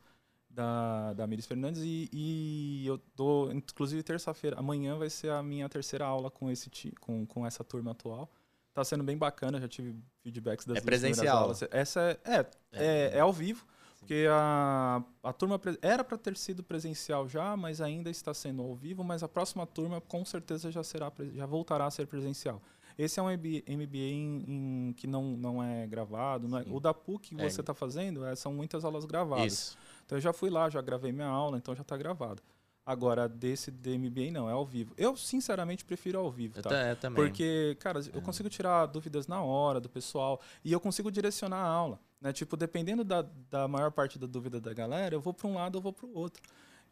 [0.50, 5.68] da, da Miris Fernandes e, e eu tô, inclusive terça-feira, amanhã vai ser a minha
[5.68, 6.70] terceira aula com esse
[7.02, 8.32] com, com essa turma atual.
[8.74, 11.38] Tá sendo bem bacana, já tive feedbacks das É presencial.
[11.44, 11.62] aulas.
[11.72, 13.66] Essa é, é, é, é ao vivo,
[14.06, 18.76] porque a, a turma era para ter sido presencial já, mas ainda está sendo ao
[18.76, 22.62] vivo, mas a próxima turma com certeza já será já voltará a ser presencial.
[22.98, 26.48] Esse é um MBA, em, em- que não, não é gravado.
[26.48, 27.50] não é- o da PUC que É.
[27.50, 29.52] você está fazendo é, são muitas aulas gravadas.
[29.52, 29.78] Isso.
[30.06, 32.42] Então eu já fui lá, já gravei minha aula, então já está gravado.
[32.86, 34.94] Agora, desse DMBA não, é ao vivo.
[34.96, 36.70] Eu, sinceramente, prefiro ao vivo, tá?
[36.92, 37.16] eu também.
[37.16, 41.68] Porque, cara, eu consigo tirar dúvidas na hora do pessoal e eu consigo direcionar a
[41.68, 42.00] aula.
[42.22, 42.32] Né?
[42.32, 45.78] Tipo, dependendo da, da maior parte da dúvida da galera, eu vou para um lado
[45.78, 46.44] ou vou para o outro.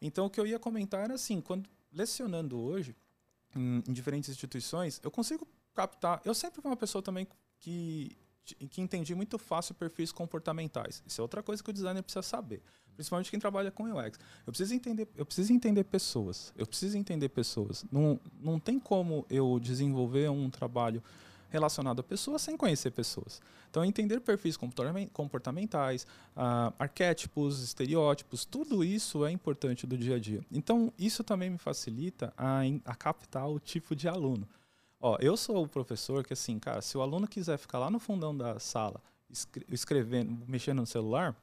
[0.02, 2.96] Então, o que eu ia comentar era assim, quando lecionando hoje,
[3.54, 6.20] em, em diferentes instituições, eu consigo captar.
[6.24, 7.26] Eu sempre fui uma pessoa também
[7.60, 8.16] que,
[8.68, 11.02] que entendi muito fácil perfis comportamentais.
[11.06, 12.62] Isso é outra coisa que o designer precisa saber.
[12.94, 14.18] Principalmente quem trabalha com UX.
[14.46, 16.52] Eu preciso entender, eu preciso entender pessoas.
[16.56, 17.84] Eu preciso entender pessoas.
[17.90, 21.02] Não, não tem como eu desenvolver um trabalho
[21.50, 23.40] relacionado a pessoas sem conhecer pessoas.
[23.70, 26.04] Então, entender perfis comportamen- comportamentais,
[26.36, 30.44] ah, arquétipos, estereótipos, tudo isso é importante do dia a dia.
[30.50, 34.48] Então, isso também me facilita a, a captar o tipo de aluno.
[35.00, 37.98] Ó, eu sou o professor que, assim, cara, se o aluno quiser ficar lá no
[38.00, 41.36] fundão da sala escre- escrevendo, mexendo no celular,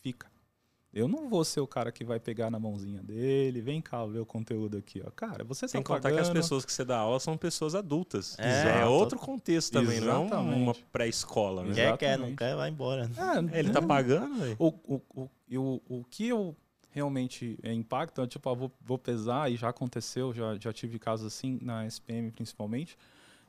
[0.00, 0.30] fica.
[0.92, 4.20] Eu não vou ser o cara que vai pegar na mãozinha dele, vem cá ver
[4.20, 5.10] o conteúdo aqui, ó.
[5.10, 7.74] Cara, você Sem tá contar que as pagando, pessoas que você dá aula são pessoas
[7.74, 8.38] adultas.
[8.38, 10.62] É, É, outro contexto também, não é Exatamente.
[10.62, 11.74] uma pré-escola, né?
[11.74, 12.38] Quer, quer, não Exatamente.
[12.38, 13.10] quer, vai embora.
[13.52, 14.56] É, Ele tá não- pagando, velho.
[14.58, 16.56] O, o, o, e o, o que eu
[16.90, 20.98] realmente é, impacto é tipo, ah, vou, vou pesar, e já aconteceu, já, já tive
[20.98, 22.96] casos assim, na SPM principalmente,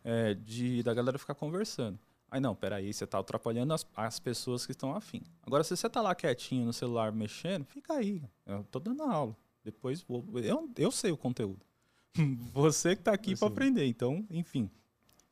[0.04, 1.98] é, de da galera ficar conversando.
[2.32, 5.22] Aí não, peraí, você tá atrapalhando as, as pessoas que estão afim.
[5.42, 8.22] Agora, se você tá lá quietinho no celular mexendo, fica aí.
[8.46, 9.36] Eu tô dando aula.
[9.64, 10.26] Depois vou.
[10.36, 11.66] Eu, eu sei o conteúdo.
[12.54, 13.86] você que tá aqui para aprender.
[13.86, 14.70] Então, enfim.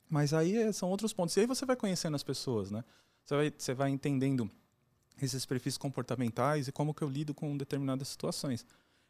[0.08, 1.36] Mas aí é, são outros pontos.
[1.36, 2.84] E aí você vai conhecendo as pessoas, né?
[3.24, 4.50] Você vai, você vai entendendo
[5.20, 8.64] esses perfis comportamentais e como que eu lido com determinadas situações.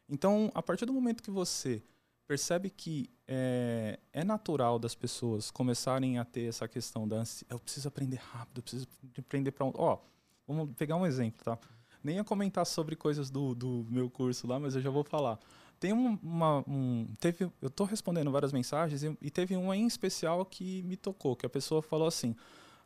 [0.07, 1.81] Então, a partir do momento que você
[2.29, 7.87] percebe que é, é natural das pessoas começarem a ter essa questão da eu preciso
[7.87, 8.87] aprender rápido, eu preciso
[9.17, 9.97] aprender para ó,
[10.47, 11.57] vamos pegar um exemplo, tá?
[12.03, 15.39] Nem ia comentar sobre coisas do, do meu curso lá, mas eu já vou falar.
[15.79, 19.87] Tem um- uma, um, teve, eu estou respondendo várias mensagens e, e teve uma em
[19.87, 22.35] especial que me tocou, que a pessoa falou assim: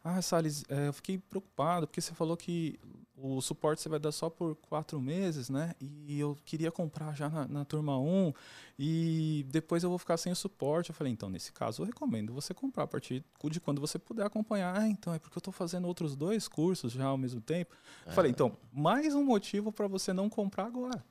[0.01, 2.79] Ah, Salles, é, eu fiquei preocupado porque você falou que
[3.25, 5.73] o suporte você vai dar só por quatro meses, né?
[5.79, 8.33] E eu queria comprar já na, na turma 1
[8.77, 10.89] e depois eu vou ficar sem o suporte.
[10.89, 14.25] Eu falei, então, nesse caso, eu recomendo você comprar a partir de quando você puder
[14.25, 14.77] acompanhar.
[14.77, 17.73] Ah, então, é porque eu estou fazendo outros dois cursos já ao mesmo tempo.
[18.05, 21.01] Eu falei, então, mais um motivo para você não comprar agora.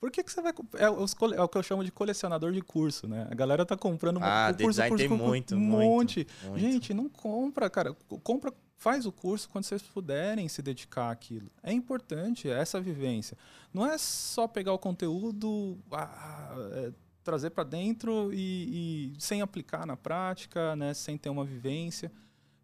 [0.00, 0.52] Por que, que você vai.
[0.78, 3.28] É, os, é, o que eu chamo de colecionador de curso, né?
[3.30, 6.26] A galera tá comprando ah, curso, curso, tem curso, muito, um muito, monte.
[6.42, 6.58] Muito.
[6.58, 7.94] Gente, não compra, cara.
[8.24, 11.48] Compra, faz o curso quando vocês puderem se dedicar àquilo.
[11.62, 13.38] É importante essa vivência.
[13.72, 16.92] Não é só pegar o conteúdo, ah, é,
[17.22, 20.92] trazer para dentro e, e, sem aplicar na prática, né?
[20.94, 22.10] Sem ter uma vivência.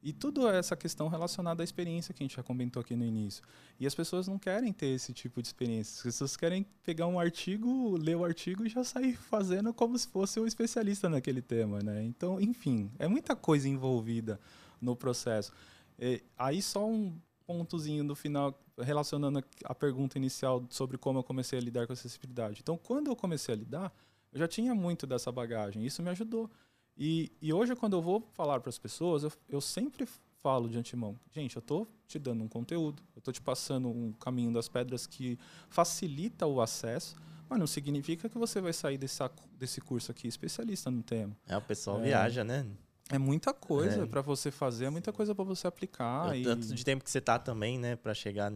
[0.03, 3.45] E tudo essa questão relacionada à experiência que a gente já comentou aqui no início.
[3.79, 5.99] E as pessoas não querem ter esse tipo de experiência.
[5.99, 10.09] As pessoas querem pegar um artigo, ler o artigo e já sair fazendo como se
[10.09, 12.03] fosse um especialista naquele tema, né?
[12.03, 14.41] Então, enfim, é muita coisa envolvida
[14.81, 15.53] no processo.
[15.99, 21.59] E, aí só um pontozinho no final relacionando a pergunta inicial sobre como eu comecei
[21.59, 22.61] a lidar com a acessibilidade.
[22.61, 23.93] Então, quando eu comecei a lidar,
[24.33, 25.85] eu já tinha muito dessa bagagem.
[25.85, 26.51] Isso me ajudou.
[26.97, 30.07] E, e hoje, quando eu vou falar para as pessoas, eu, eu sempre
[30.39, 34.13] falo de antemão, gente, eu estou te dando um conteúdo, eu estou te passando um
[34.13, 37.17] caminho das pedras que facilita o acesso,
[37.49, 39.19] mas não significa que você vai sair desse,
[39.59, 41.37] desse curso aqui especialista no tema.
[41.47, 42.65] É, o pessoal é, viaja, né?
[43.11, 44.07] É muita coisa é.
[44.07, 46.35] para você fazer, é muita coisa para você aplicar.
[46.35, 46.43] É, e...
[46.45, 48.53] Tanto de tempo que você tá também, né, para chegar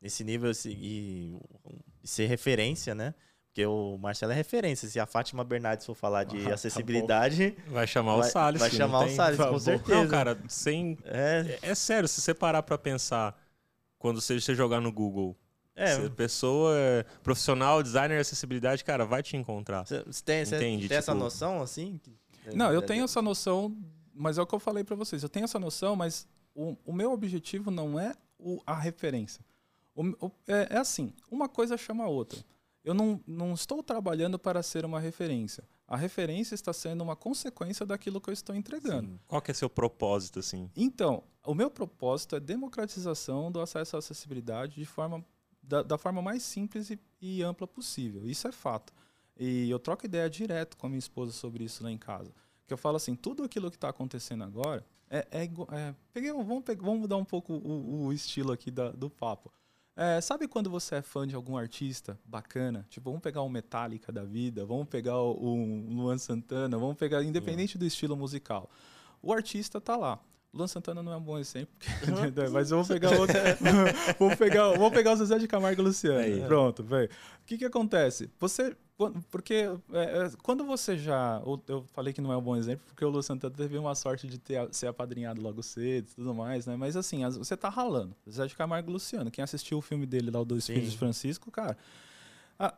[0.00, 1.40] nesse nível e,
[2.02, 3.14] e ser referência, né?
[3.54, 4.88] Porque o Marcelo é referência.
[4.88, 7.52] Se a Fátima Bernardes for falar de ah, tá acessibilidade.
[7.52, 8.60] Tá vai chamar vai, o Salles.
[8.60, 9.94] Vai chamar o Salles, com certeza.
[9.94, 10.98] Não, cara, sem.
[11.04, 13.40] É, é, é sério, se você parar pra pensar,
[13.96, 15.36] quando você, você jogar no Google.
[15.76, 15.96] É.
[15.96, 19.84] Se pessoa é profissional, designer de acessibilidade, cara, vai te encontrar.
[19.84, 20.58] Você tem, Entende?
[20.58, 20.94] tem tipo...
[20.94, 22.00] essa noção, assim?
[22.52, 23.76] Não, eu tenho essa noção,
[24.12, 25.22] mas é o que eu falei para vocês.
[25.22, 29.44] Eu tenho essa noção, mas o, o meu objetivo não é o, a referência.
[29.94, 32.44] O, o, é, é assim, uma coisa chama a outra
[32.84, 35.64] eu não, não estou trabalhando para ser uma referência.
[35.88, 39.08] A referência está sendo uma consequência daquilo que eu estou entregando.
[39.08, 39.20] Sim.
[39.26, 40.70] Qual que é seu propósito, assim?
[40.76, 45.24] Então, o meu propósito é democratização do acesso à acessibilidade de forma,
[45.62, 48.26] da, da forma mais simples e, e, ampla possível.
[48.26, 48.92] Isso é fato.
[49.38, 52.32] E eu troco ideia direto com a minha esposa sobre isso lá em casa.
[52.66, 56.64] Que eu falo assim, tudo aquilo que está acontecendo agora é, é, é peguei, vamos,
[56.80, 59.52] vamos mudar um pouco o, o estilo aqui da, do papo.
[59.96, 62.84] É, sabe quando você é fã de algum artista bacana?
[62.90, 67.78] Tipo, vamos pegar um Metallica da vida, vamos pegar um Luan Santana, vamos pegar, independente
[67.78, 68.68] do estilo musical.
[69.22, 70.18] O artista tá lá.
[70.52, 71.74] Luan Santana não é um bom exemplo,
[72.52, 73.36] mas eu vou pegar outro.
[74.18, 76.18] vou, pegar, vou pegar o Zezé de Camargo e Luciano.
[76.18, 77.08] Aí, Pronto, velho.
[77.42, 78.30] O que que acontece?
[78.38, 78.76] Você
[79.30, 81.42] porque é, é, quando você já.
[81.66, 84.26] Eu falei que não é um bom exemplo, porque o Lu Santana teve uma sorte
[84.28, 86.76] de ter, ser apadrinhado logo cedo e tudo mais, né?
[86.76, 88.14] Mas assim, você tá ralando.
[88.28, 89.30] Zé de Camargo e Luciano.
[89.30, 91.76] Quem assistiu o filme dele lá, o Dois Filhos de Francisco, cara.
[92.56, 92.72] A,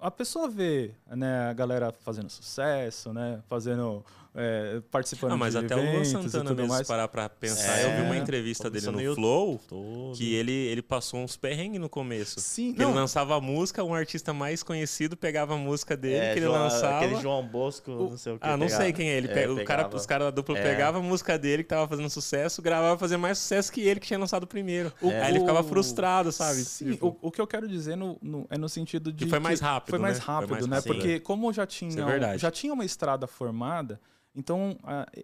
[0.00, 3.40] a pessoa vê né, a galera fazendo sucesso, né?
[3.48, 4.04] Fazendo
[4.38, 6.86] é, participando não, mas de até o Luan Santana mesmo, mais.
[6.86, 7.78] parar pra pensar.
[7.78, 10.14] É, eu vi uma entrevista dele no, Flow, todo.
[10.14, 12.38] que ele, ele passou uns perrengues no começo.
[12.38, 16.32] Sim, que ele lançava a música, um artista mais conhecido pegava a música dele, é,
[16.34, 16.98] que ele João, lançava...
[16.98, 18.46] Aquele João Bosco, o, não sei o que.
[18.46, 18.82] Ah, não pegava.
[18.82, 19.28] sei quem é ele.
[19.28, 20.62] É, o cara, os caras da dupla é.
[20.62, 24.06] pegavam a música dele, que tava fazendo sucesso, gravava fazer mais sucesso que ele, que
[24.06, 24.92] tinha lançado primeiro.
[25.00, 26.60] O, Aí ele ficava frustrado, sabe?
[26.60, 27.18] Sim, tipo...
[27.22, 29.24] o, o, que eu quero dizer no, no, é no sentido de...
[29.24, 30.76] Que foi mais rápido, Foi mais rápido, né?
[30.76, 30.82] né?
[30.82, 33.98] Porque como já tinha, é já tinha uma estrada formada...
[34.36, 34.76] Então,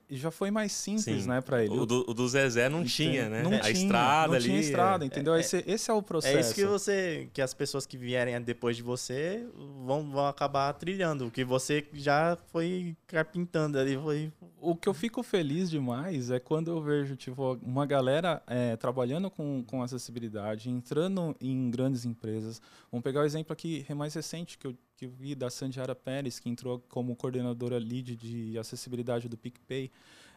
[0.09, 1.29] já foi mais simples, Sim.
[1.29, 1.75] né, para ele.
[1.75, 3.42] O do, o do, Zezé não tinha, né?
[3.42, 4.44] Não a tinha, estrada não ali.
[4.44, 5.35] tinha estrada, entendeu?
[5.35, 6.35] É, esse, esse é o processo.
[6.35, 9.46] É isso que você, que as pessoas que vierem depois de você
[9.85, 14.33] vão, vão acabar trilhando, o que você já foi carpintando ali, foi...
[14.59, 19.31] O que eu fico feliz demais é quando eu vejo, tipo, uma galera é, trabalhando
[19.31, 22.62] com, com acessibilidade, entrando em grandes empresas.
[22.90, 26.49] Vamos pegar o exemplo aqui mais recente que eu que vi da Sandiara Pérez, que
[26.49, 29.91] entrou como coordenadora lead de acessibilidade do PicPay,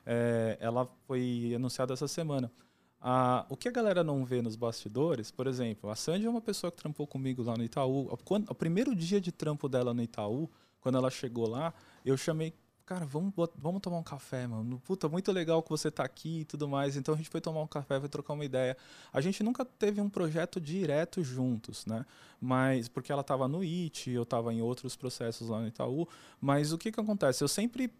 [0.04, 2.51] é, ela foi anunciada essa semana.
[2.99, 6.41] Ah, o que a galera não vê nos bastidores, por exemplo, a Sandy é uma
[6.41, 8.17] pessoa que trampou comigo lá no Itaú.
[8.25, 10.49] Quando, o primeiro dia de trampo dela no Itaú,
[10.82, 11.71] quando ela chegou lá,
[12.04, 12.51] eu chamei
[12.86, 14.80] cara, vamos, vamos tomar um café, mano.
[14.86, 16.95] Puta, muito legal que você tá aqui e tudo mais.
[16.95, 18.78] Então a gente foi tomar um café, foi trocar uma ideia.
[19.12, 22.06] A gente nunca teve um projeto direto juntos, né?
[22.39, 26.08] Mas, porque ela tava no IT, eu tava em outros processos lá no Itaú.
[26.39, 27.43] Mas o que que acontece?
[27.43, 27.91] Eu sempre,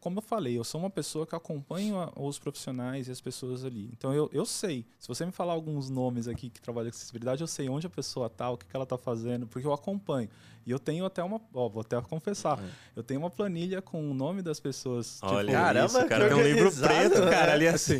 [0.00, 3.90] como eu falei, eu sou uma pessoa que acompanho os profissionais e as pessoas ali.
[3.92, 4.86] Então eu, eu sei.
[5.00, 7.90] Se você me falar alguns nomes aqui que trabalham com acessibilidade, eu sei onde a
[7.90, 10.28] pessoa tá, o que, que ela tá fazendo, porque eu acompanho.
[10.68, 12.68] E eu tenho até uma, ó, vou até confessar, é.
[12.94, 15.18] eu tenho uma planilha com o nome das pessoas.
[15.22, 16.28] Olha tipo, Caramba, isso, que cara.
[16.28, 17.30] Tem um livro preto, né?
[17.30, 17.96] cara, ali assim.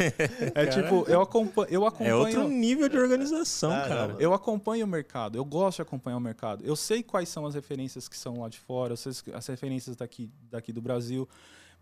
[0.54, 4.16] é tipo, eu acompanho, eu É acompanho outro nível de organização, cara.
[4.18, 6.62] Eu acompanho o mercado, eu gosto de acompanhar o mercado.
[6.62, 9.96] Eu sei quais são as referências que são lá de fora, eu sei as referências
[9.96, 11.26] daqui, daqui do Brasil.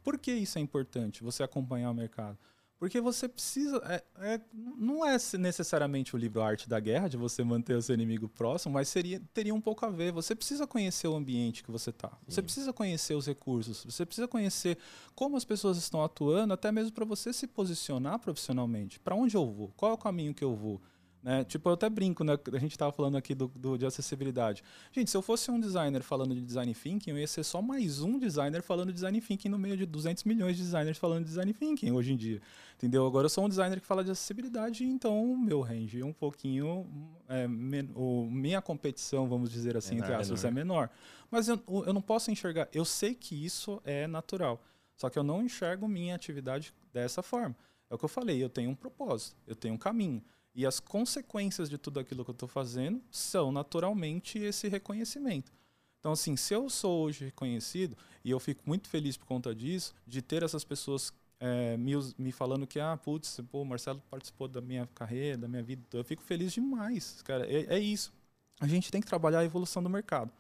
[0.05, 2.38] Por que isso é importante, você acompanhar o mercado?
[2.79, 3.81] Porque você precisa.
[3.87, 7.95] é- é- não é necessariamente o livro Arte da Guerra, de você manter o seu
[7.95, 10.12] inimigo próximo, mas seria, teria um pouco a ver.
[10.12, 12.12] Você precisa conhecer o ambiente que você está.
[12.29, 13.85] Você precisa conhecer os recursos.
[13.85, 14.77] Você precisa conhecer
[15.15, 19.01] como as pessoas estão atuando, até mesmo para você se posicionar profissionalmente.
[19.01, 19.73] Para onde eu vou?
[19.77, 20.81] Qual é o caminho que eu vou?
[21.27, 21.43] Né?
[21.43, 22.39] Tipo, eu até brinco, né?
[22.53, 24.62] A gente estava falando aqui do, do- de acessibilidade.
[24.93, 28.01] Gente, se eu fosse um designer falando de design thinking, eu ia ser só mais
[28.01, 31.31] um designer falando de design thinking no meio de 200 milhões de designers falando de
[31.31, 32.41] design thinking hoje em dia.
[32.77, 33.05] Entendeu?
[33.05, 36.12] Agora eu sou um designer que fala de acessibilidade, então o meu range é um
[36.12, 36.87] pouquinho.
[37.29, 40.91] É, men- o, minha competição, vamos dizer assim, entre Menor, aspas, é menor.
[41.29, 42.69] Mas eu, eu não posso enxergar.
[42.73, 44.62] Eu sei que isso é natural.
[44.97, 47.57] Só que eu não enxergo minha atividade dessa forma.
[47.91, 50.23] É o que eu falei, eu tenho um propósito, eu tenho um caminho.
[50.57, 55.53] E as consequências de tudo aquilo que eu estou fazendo são naturalmente esse reconhecimento.
[56.01, 59.95] Então, assim, se eu sou hoje reconhecido, e eu fico muito feliz por conta disso,
[60.07, 64.49] de ter essas pessoas eh, me, me falando que, ah, putz, pô, o Marcelo participou
[64.49, 67.47] da minha carreira, da minha vida, eu fico feliz demais, cara.
[67.47, 68.11] É, é isso.
[68.59, 70.33] A gente tem que trabalhar a evolução do mercado.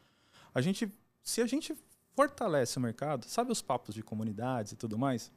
[0.54, 0.90] A gente,
[1.22, 1.76] se a gente
[2.14, 5.30] fortalece o mercado, sabe os papos de comunidades e tudo mais?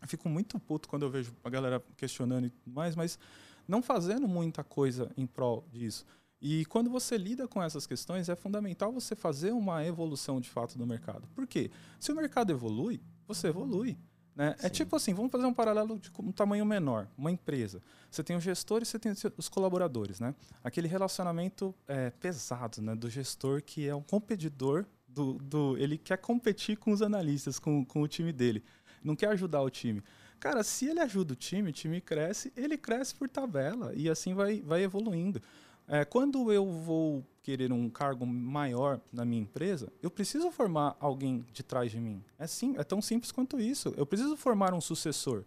[0.00, 3.18] Eu fico muito puto quando eu vejo a galera questionando e tudo mais, mas
[3.66, 6.04] não fazendo muita coisa em prol disso.
[6.40, 10.76] E quando você lida com essas questões, é fundamental você fazer uma evolução de fato
[10.76, 11.28] do mercado.
[11.34, 11.70] Por quê?
[12.00, 13.96] Se o mercado evolui, você evolui.
[14.34, 14.56] Né?
[14.60, 17.82] É tipo assim, vamos fazer um paralelo de um tamanho menor, uma empresa.
[18.10, 20.34] Você tem o gestor e você tem os colaboradores, né?
[20.64, 22.94] Aquele relacionamento é, pesado, né?
[22.94, 27.84] Do gestor que é um competidor do, do, ele quer competir com os analistas, com,
[27.84, 28.64] com o time dele,
[29.04, 30.02] não quer ajudar o time.
[30.42, 34.34] Cara, se ele ajuda o time, o time cresce, ele cresce por tabela e assim
[34.34, 35.40] vai, vai evoluindo.
[35.86, 41.46] É, quando eu vou querer um cargo maior na minha empresa, eu preciso formar alguém
[41.52, 42.24] de trás de mim.
[42.40, 43.94] É, sim, é tão simples quanto isso.
[43.96, 45.44] Eu preciso formar um sucessor.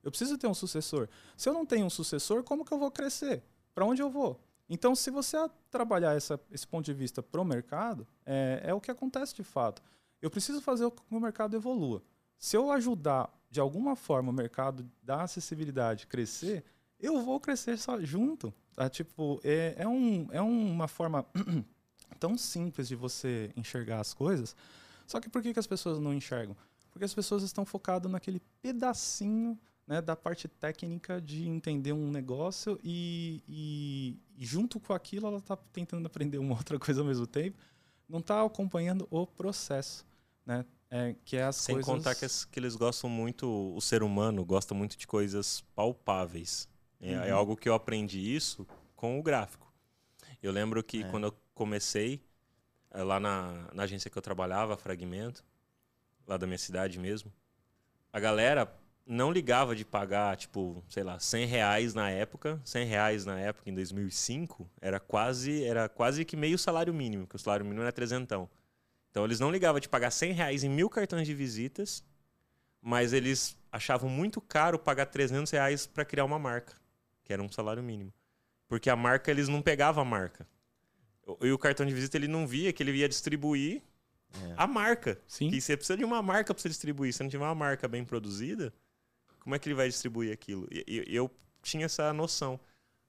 [0.00, 1.08] Eu preciso ter um sucessor.
[1.36, 3.42] Se eu não tenho um sucessor, como que eu vou crescer?
[3.74, 4.40] Para onde eu vou?
[4.70, 5.36] Então, se você
[5.72, 9.42] trabalhar essa, esse ponto de vista para o mercado, é, é o que acontece de
[9.42, 9.82] fato.
[10.22, 12.00] Eu preciso fazer com que o mercado evolua.
[12.38, 16.64] Se eu ajudar de alguma forma o mercado da acessibilidade crescer,
[16.98, 18.52] eu vou crescer só junto.
[18.74, 18.88] Tá?
[18.88, 21.26] Tipo, é, é, um, é uma forma
[22.18, 24.54] tão simples de você enxergar as coisas.
[25.06, 26.56] Só que por que, que as pessoas não enxergam?
[26.90, 32.78] Porque as pessoas estão focadas naquele pedacinho né, da parte técnica de entender um negócio
[32.82, 37.26] e, e, e junto com aquilo ela está tentando aprender uma outra coisa ao mesmo
[37.26, 37.56] tempo.
[38.08, 40.04] Não está acompanhando o processo,
[40.44, 40.64] né?
[40.90, 41.86] É, que é as Sem coisas...
[41.88, 46.68] contar que, as- que eles gostam muito, o ser humano gosta muito de coisas palpáveis.
[47.00, 47.36] É, é Uhum.
[47.36, 49.72] algo que eu aprendi isso com o gráfico.
[50.42, 51.10] Eu lembro que É.
[51.10, 52.22] quando eu comecei,
[52.92, 55.44] eh, lá na, na agência que eu trabalhava, Fragmento,
[56.26, 57.32] lá da minha cidade mesmo,
[58.12, 58.72] a galera
[59.06, 62.60] não ligava de pagar, tipo, sei lá, 100 reais na época.
[62.64, 67.36] 100 reais na época, em 2005, era quase, era quase que meio salário mínimo, porque
[67.36, 68.48] o salário mínimo era trezentão.
[69.16, 72.04] Então eles não ligavam de pagar 100 reais em mil cartões de visitas,
[72.82, 76.74] mas eles achavam muito caro pagar 300 reais para criar uma marca,
[77.24, 78.12] que era um salário mínimo.
[78.68, 80.46] Porque a marca, eles não pegavam a marca.
[81.40, 83.80] E o cartão de visita, ele não via que ele ia distribuir
[84.34, 84.54] É.
[84.54, 85.18] a marca.
[85.26, 85.48] Sim.
[85.48, 87.10] Que você precisa de uma marca para você distribuir.
[87.14, 88.70] Se não tiver uma marca bem produzida,
[89.40, 90.68] como é que ele vai distribuir aquilo?
[90.70, 91.30] E- eu
[91.62, 92.60] tinha essa noção.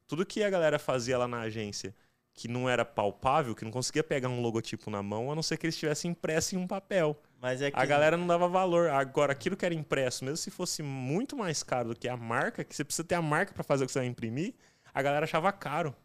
[0.08, 1.94] Tudo que a galera fazia lá na agência
[2.38, 5.58] que não era palpável, que não conseguia pegar um logotipo na mão, a não ser
[5.58, 7.20] que ele estivesse impresso em um papel.
[7.42, 8.90] Mas é que A galera não dava valor.
[8.92, 12.64] Agora, aquilo que era impresso, mesmo se fosse muito mais caro do que a marca,
[12.64, 14.54] que você precisa ter a marca para fazer o que você vai imprimir,
[14.94, 15.96] a galera achava caro.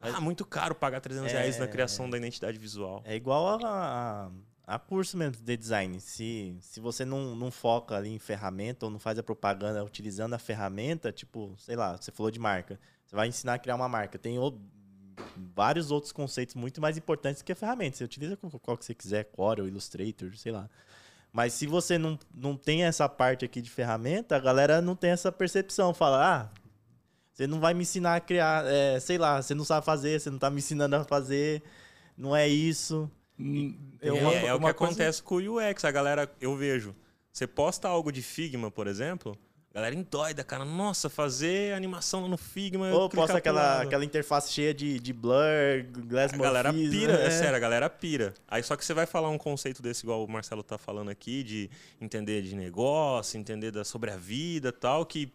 [0.00, 1.36] Mas- Ah, muito caro pagar 300 É.
[1.38, 3.00] reais na criação da identidade visual.
[3.04, 4.30] É igual a,
[4.66, 6.00] a, a curso mesmo de design.
[6.00, 10.34] Se, se você não, não foca ali em ferramenta ou não faz a propaganda utilizando
[10.34, 12.80] a ferramenta, tipo, sei lá, você falou de marca.
[13.06, 14.18] Você vai ensinar a criar uma marca.
[14.18, 14.38] Tem
[15.54, 17.96] vários outros conceitos muito mais importantes que a ferramenta.
[17.96, 20.68] Você utiliza qual qual que você quiser, Corel, Illustrator, sei lá.
[21.32, 25.10] Mas se você não, não tem essa parte aqui de ferramenta, a galera não tem
[25.10, 25.92] essa percepção.
[25.92, 26.48] Fala, ah,
[27.32, 30.30] você não vai me ensinar a criar, é, sei lá, você não sabe fazer, você
[30.30, 31.62] não tá me ensinando a fazer,
[32.16, 33.10] não é isso.
[33.38, 35.84] Hum, É, eu- uma- é o que coisa- acontece com o UX.
[35.84, 36.96] A galera, eu vejo,
[37.32, 39.38] você posta algo de Figma, por exemplo,
[39.78, 40.64] Galera endoida, cara.
[40.64, 42.90] Nossa, fazer animação lá no Figma.
[42.92, 47.26] Ou posta aquela, aquela interface cheia de, de blur, glass A galera pira, né?
[47.26, 48.34] é sério, a galera pira.
[48.48, 51.44] Aí só que você vai falar um conceito desse, igual o Marcelo tá falando aqui,
[51.44, 51.70] de
[52.00, 55.32] entender de negócio, entender da, sobre a vida e tal, que,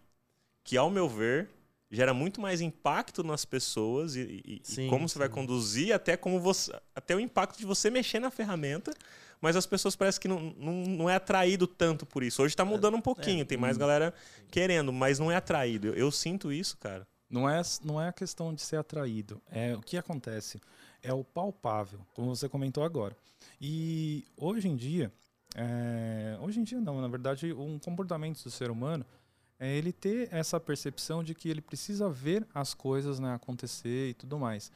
[0.64, 1.50] que ao meu ver
[1.90, 6.18] gera muito mais impacto nas pessoas e, e- e Sim, como você vai conduzir, até
[6.18, 6.72] como você.
[6.94, 8.92] Até o impacto de você mexer na ferramenta.
[9.44, 12.42] Mas as pessoas parecem que não, não, não é atraído tanto por isso.
[12.42, 14.14] Hoje tá mudando um pouquinho, tem mais galera
[14.50, 15.88] querendo, mas não é atraído.
[15.88, 17.06] Eu, eu sinto isso, cara.
[17.30, 19.42] Não é, não é a questão de ser atraído.
[19.52, 20.62] É o que acontece.
[21.02, 23.18] É o palpável, como você comentou agora.
[23.60, 25.12] E hoje em dia,
[25.56, 29.06] é, hoje em dia não, na verdade, um comportamento do ser humano
[29.60, 34.14] é ele ter essa percepção de que ele precisa ver as coisas né, acontecer e
[34.14, 34.72] tudo mais.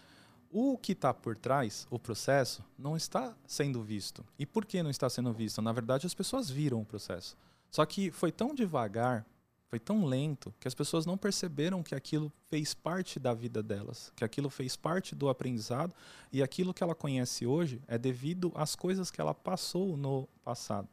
[0.51, 4.25] O que está por trás, o processo, não está sendo visto.
[4.39, 5.61] E por que não está sendo visto?
[5.61, 7.35] Na verdade, as pessoas viram o processo.
[7.69, 9.25] Só que foi tão devagar,
[9.67, 14.11] foi tão lento, que as pessoas não perceberam que aquilo fez parte da vida delas,
[14.15, 15.93] que aquilo fez parte do aprendizado
[16.31, 20.87] e aquilo que ela conhece hoje é devido às coisas que ela passou no passado.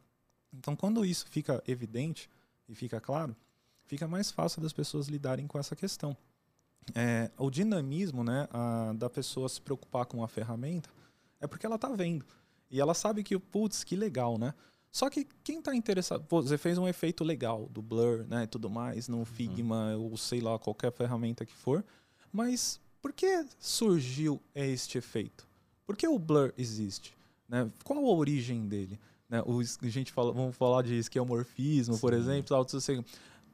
[0.52, 2.28] Então, quando isso fica evidente
[2.68, 3.36] e fica claro,
[3.84, 6.16] fica mais fácil das pessoas lidarem com essa questão.
[6.94, 10.90] É, o dinamismo né, a- da pessoa se preocupar com a ferramenta
[11.40, 12.24] é porque ela está vendo.
[12.70, 14.52] E ela sabe que, putz, que legal, né?
[14.90, 18.46] Só que quem está interessado, pô, você fez um efeito legal do Blur, né, e
[18.46, 21.84] tudo mais, no Figma ou sei lá, qualquer ferramenta que for,
[22.32, 25.46] mas por que surgiu este efeito?
[25.86, 27.12] Por que o Blur existe?
[27.48, 27.70] Né?
[27.82, 28.98] Qual a origem dele?
[29.28, 29.42] Né?
[29.44, 32.20] O, es- a gente fala, vamos falar de esquemorfismo, por Sim.
[32.20, 32.70] exemplo, auto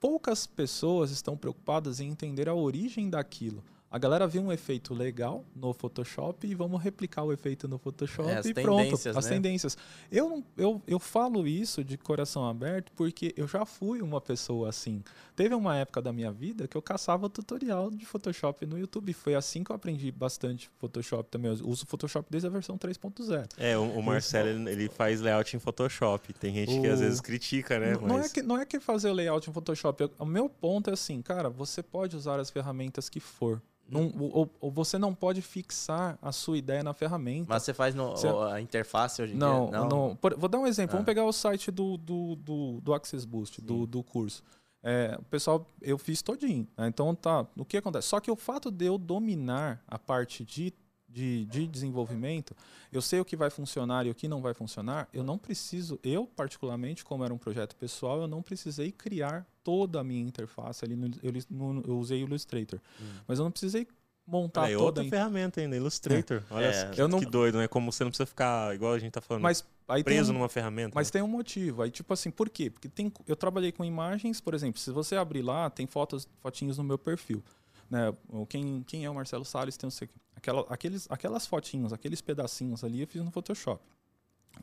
[0.00, 3.62] poucas pessoas estão preocupadas em entender a origem daquilo.
[3.92, 8.28] A galera viu um efeito legal no Photoshop e vamos replicar o efeito no Photoshop
[8.30, 8.84] É, as e pronto.
[8.84, 9.30] tendências, As né?
[9.32, 9.78] tendências.
[10.12, 15.02] Eu, eu, eu falo isso de coração aberto porque eu já fui uma pessoa assim.
[15.34, 19.12] Teve uma época da minha vida que eu caçava tutorial de Photoshop no YouTube.
[19.12, 21.50] Foi assim que eu aprendi bastante Photoshop também.
[21.50, 23.48] Eu uso Photoshop desde a versão 3.0.
[23.58, 26.32] É, o, o Marcelo, ele, ele faz layout em Photoshop.
[26.34, 27.94] Tem gente que às O- vezes critica, né?
[27.94, 30.08] Não, é Mas- que, não é que fazer o layout em Photoshop.
[30.16, 33.60] O meu ponto é assim, cara, você pode usar as ferramentas que for.
[33.90, 37.46] Não, ou, ou- você não pode fixar a sua ideia na ferramenta.
[37.48, 39.80] Mas você faz no, Você- a interface hoje em Não, dia?
[39.84, 40.16] não.
[40.16, 40.92] Por- vou dar um exemplo.
[40.92, 40.96] Ah.
[40.96, 44.42] Vamos pegar o site do, do, do, do Access Boost, do, do curso.
[44.82, 46.66] É, o pessoal, eu fiz todinho.
[46.76, 46.86] né?
[46.88, 48.08] Então tá, o que acontece?
[48.08, 50.72] Só que o fato de eu dominar a parte de,
[51.12, 52.54] de, de desenvolvimento,
[52.92, 55.98] eu sei o que vai funcionar e o que não vai funcionar, eu não preciso,
[56.04, 60.84] eu particularmente, como era um projeto pessoal, eu não precisei criar toda a minha interface
[60.84, 62.78] ali no, eu, no- eu usei o Illustrator.
[63.26, 63.86] Mas eu não precisei
[64.26, 66.42] montar é toda outra a ferramenta ainda, Illustrator.
[66.50, 66.90] Olha É.
[66.90, 67.66] que, Eu não- que doido, né?
[67.66, 69.64] Como você não precisa ficar, igual a gente tá falando, mas
[70.04, 70.92] preso um- numa ferramenta.
[70.94, 71.12] Mas né?
[71.14, 71.82] tem um motivo.
[71.82, 72.70] Aí, tipo assim, por quê?
[72.70, 76.78] Porque tem, eu trabalhei com imagens, por exemplo, se você abrir lá, tem fotos, fotinhos
[76.78, 77.42] no meu perfil.
[77.90, 78.14] Né?
[78.48, 79.90] Quem, quem é o Marcelo Salles tem
[80.36, 83.82] aquela, aqueles, aquelas fotinhos, aqueles pedacinhos ali eu fiz no Photoshop.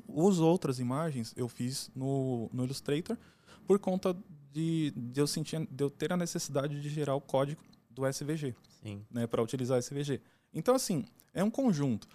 [0.10, 3.18] As outras imagens eu fiz no, no Illustrator
[3.66, 4.16] por conta
[4.54, 8.56] de, de, eu sentir, de eu ter a necessidade de gerar o código do SVG
[8.82, 9.06] Sim.
[9.12, 10.22] né, para utilizar SVG.
[10.54, 12.08] Então, assim, é um conjunto.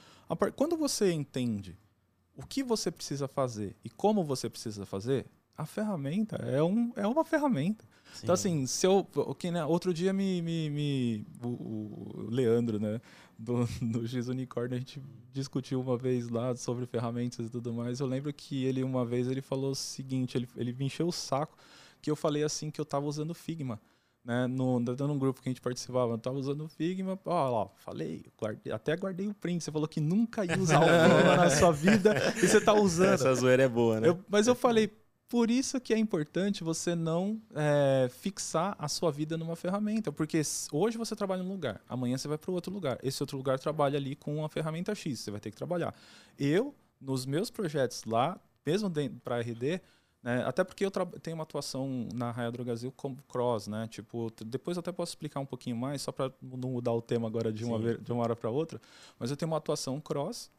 [0.56, 1.78] Quando você entende
[2.34, 7.06] o que você precisa fazer e como você precisa fazer, a ferramenta é, um, é
[7.06, 7.84] uma ferramenta.
[8.22, 9.06] Então, assim, se eu.
[9.14, 10.40] o que, né, outro dia me.
[10.42, 13.00] me, me- o, o Leandro, né?
[13.38, 15.00] Do, do X Unicórnio, a gente
[15.32, 18.00] discutiu uma vez lá sobre ferramentas e tudo mais.
[18.00, 21.12] Eu lembro que ele, uma vez, ele falou o seguinte: ele, ele me encheu o
[21.12, 21.56] saco
[22.00, 23.80] que eu falei assim que eu tava usando Figma.
[24.24, 28.24] Né, no, no grupo que a gente participava, eu tava usando o Figma, ó, falei,
[28.40, 29.64] guardei- até guardei o print.
[29.64, 33.14] Você falou que nunca ia usar o Figma na sua vida e você tá usando.
[33.14, 34.08] Essa zoeira é boa, né?
[34.08, 34.92] Eu- mas eu falei,
[35.32, 40.12] por isso que é importante você não é, fixar a sua vida numa ferramenta.
[40.12, 42.98] Porque hoje você trabalha num lugar, amanhã você vai para outro lugar.
[43.02, 45.94] Esse outro lugar trabalha ali com a ferramenta X, você vai ter que trabalhar.
[46.38, 48.92] Eu, nos meus projetos lá, mesmo
[49.24, 49.80] para RD,
[50.22, 53.88] né, até porque eu tenho uma atuação na Raia Drogazil como cross, né?
[53.88, 57.26] Tipo, depois eu até posso explicar um pouquinho mais, só para não mudar o tema
[57.26, 58.78] agora de uma, ver- de uma hora para outra.
[59.18, 60.50] Mas eu tenho uma atuação cross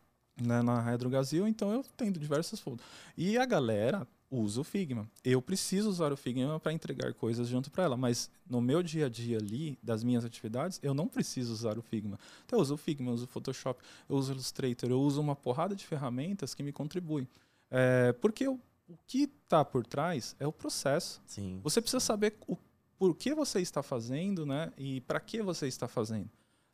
[0.41, 2.87] né, na Raia Drogazil, então eu tenho diversas folders.
[3.15, 5.09] E a galera usa o Figma.
[5.23, 9.05] Eu preciso usar o Figma para entregar coisas junto para ela, mas no meu dia
[9.05, 12.19] a dia ali, das minhas atividades, eu não preciso usar o Figma.
[12.45, 15.21] Então eu uso o Figma, eu uso o Photoshop, eu uso o Illustrator, eu uso
[15.21, 17.27] uma porrada de ferramentas que me contribuem.
[17.69, 21.21] É, porque o, o que está por trás é o processo.
[21.25, 21.59] Sim.
[21.63, 22.57] Você precisa saber o
[23.03, 24.71] por que você está fazendo, né?
[24.77, 26.29] E para que você está fazendo.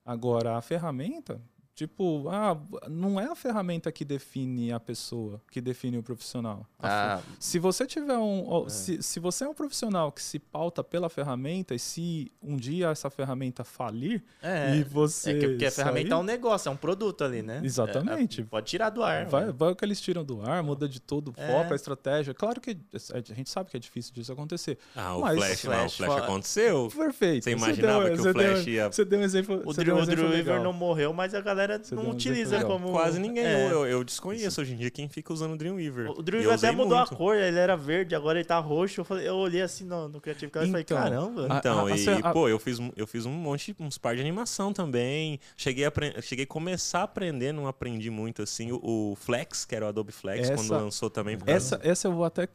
[0.06, 1.42] Agora, a ferramenta,
[1.80, 2.58] Tipo, ah,
[2.90, 6.66] não é a ferramenta que define a pessoa, que define o profissional.
[6.78, 8.66] Ah, Se você tiver um.
[8.66, 8.70] É.
[8.70, 12.90] Se, se você é um profissional que se pauta pela ferramenta, e se um dia
[12.90, 14.76] essa ferramenta falir, é.
[14.76, 15.32] e você.
[15.32, 17.62] É que, porque a sair- ferramenta é um negócio, é um produto ali, né?
[17.64, 18.42] Exatamente.
[18.42, 19.26] É, pode tirar do ar.
[19.28, 19.54] Vai, mano.
[19.58, 21.48] vai o que eles tiram do ar, muda de todo o É.
[21.48, 22.34] foco, a estratégia.
[22.34, 22.78] Claro que
[23.14, 24.78] a gente sabe que é difícil disso acontecer.
[24.94, 26.90] Ah, o Mas- Flash, não, o Flash aconteceu.
[26.94, 27.46] Perfeito.
[27.46, 29.62] Você imaginava deu- que o você Flash deu, ia- Você deu um exemplo.
[29.62, 30.64] O você Drew, um o exemplo Drew Weaver legal.
[30.64, 32.92] não morreu, mas a galera Você não um utiliza como.
[32.92, 33.46] Quase ninguém.
[33.46, 33.72] É.
[33.72, 36.10] Eu, eu desconheço hoje em dia quem fica usando o Dreamweaver.
[36.12, 37.14] O Drew E eu Weaver até mudou muito.
[37.14, 39.02] a cor, ele era verde, agora ele tá roxo.
[39.02, 41.48] Eu, falei- eu olhei assim no, no Creative Cloud e falei, Então, caramba.
[41.58, 44.16] Então, a- a- e, a- pô, eu fiz, um- eu fiz um monte, uns par
[44.16, 45.40] de animação também.
[45.58, 45.92] Cheguei a,
[46.22, 48.72] cheguei a começar a aprender, não aprendi muito assim.
[48.72, 48.80] O,
[49.12, 51.38] o Flex, que era o Adobe Flex, Essa- quando lançou também.
[51.38, 52.48] causa- Essa, essa eu vou até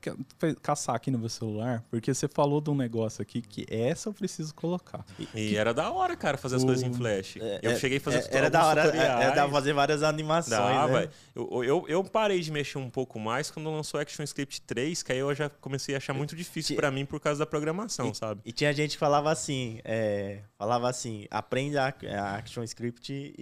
[0.63, 4.13] caçar aqui no meu celular, porque você falou de um negócio aqui que essa eu
[4.13, 5.05] preciso colocar.
[5.35, 7.37] E era da hora, cara, fazer as O- coisas em Flash.
[7.41, 8.75] É, eu é, cheguei a fazer é, Era da alguns
[9.05, 10.51] é, era dava pra fazer várias animações.
[10.59, 11.01] Dava.
[11.03, 11.09] né?
[11.35, 15.19] Eu, eu, eu parei de mexer um pouco mais quando lançou ActionScript 3, que aí
[15.19, 18.41] eu já comecei a achar muito difícil pra mim por causa da programação, sabe?
[18.45, 23.35] E tinha gente que falava assim, é, falava assim, aprende a, a ActionScript e,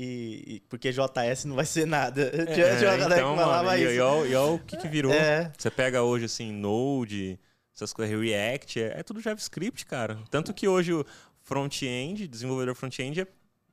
[0.57, 2.31] e- porque JS não vai ser nada.
[2.55, 3.93] tinha, tinha então, que falava mano, e, isso.
[3.93, 5.13] e, olha- e olha o que, que virou.
[5.13, 7.39] É, Você pega hoje, assim, Node,
[7.75, 10.19] essas coisas, React, é, é tudo JavaScript, cara.
[10.31, 11.05] Tanto que hoje o
[11.43, 13.27] front-end, desenvolvedor front-end, é-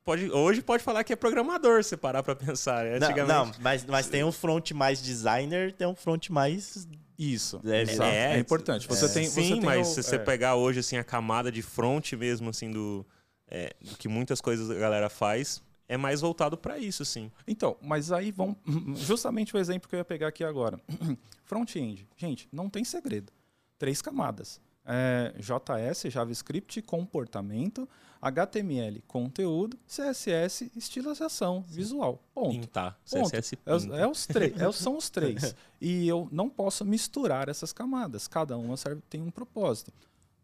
[0.04, 2.84] pode, hoje pode falar que é programador, se parar pra pensar.
[2.86, 3.28] não, Antigamente.
[3.28, 6.88] não, mas, mas tem um front mais designer, tem um front mais...
[7.18, 7.60] Isso.
[7.66, 8.02] É, exato.
[8.10, 8.88] é, É, importante.
[8.88, 9.08] Você é.
[9.08, 10.18] tem, Sim, você tem mas o- se você é.
[10.18, 13.04] pegar hoje, assim, a camada de front mesmo, assim, do,
[13.46, 17.30] é, do que muitas coisas a galera faz, é mais voltado pra isso, assim.
[17.46, 18.56] Então, mas aí vão.
[18.96, 20.80] Justamente o exemplo que eu ia pegar aqui agora.
[21.44, 22.08] Front-end.
[22.16, 23.30] Gente, não tem segredo.
[23.78, 24.58] Três camadas.
[24.86, 27.86] É, JS, JavaScript, comportamento,
[28.20, 32.22] HTML, conteúdo, CSS, estilização, visual.
[32.34, 32.50] Ponto.
[32.60, 32.98] Pintar.
[33.10, 33.30] Ponto.
[33.30, 33.96] CSS É pinta.
[33.96, 35.54] é os três, é são os três.
[35.82, 38.28] E eu não posso misturar essas camadas.
[38.28, 39.90] Cada uma serve, tem um propósito.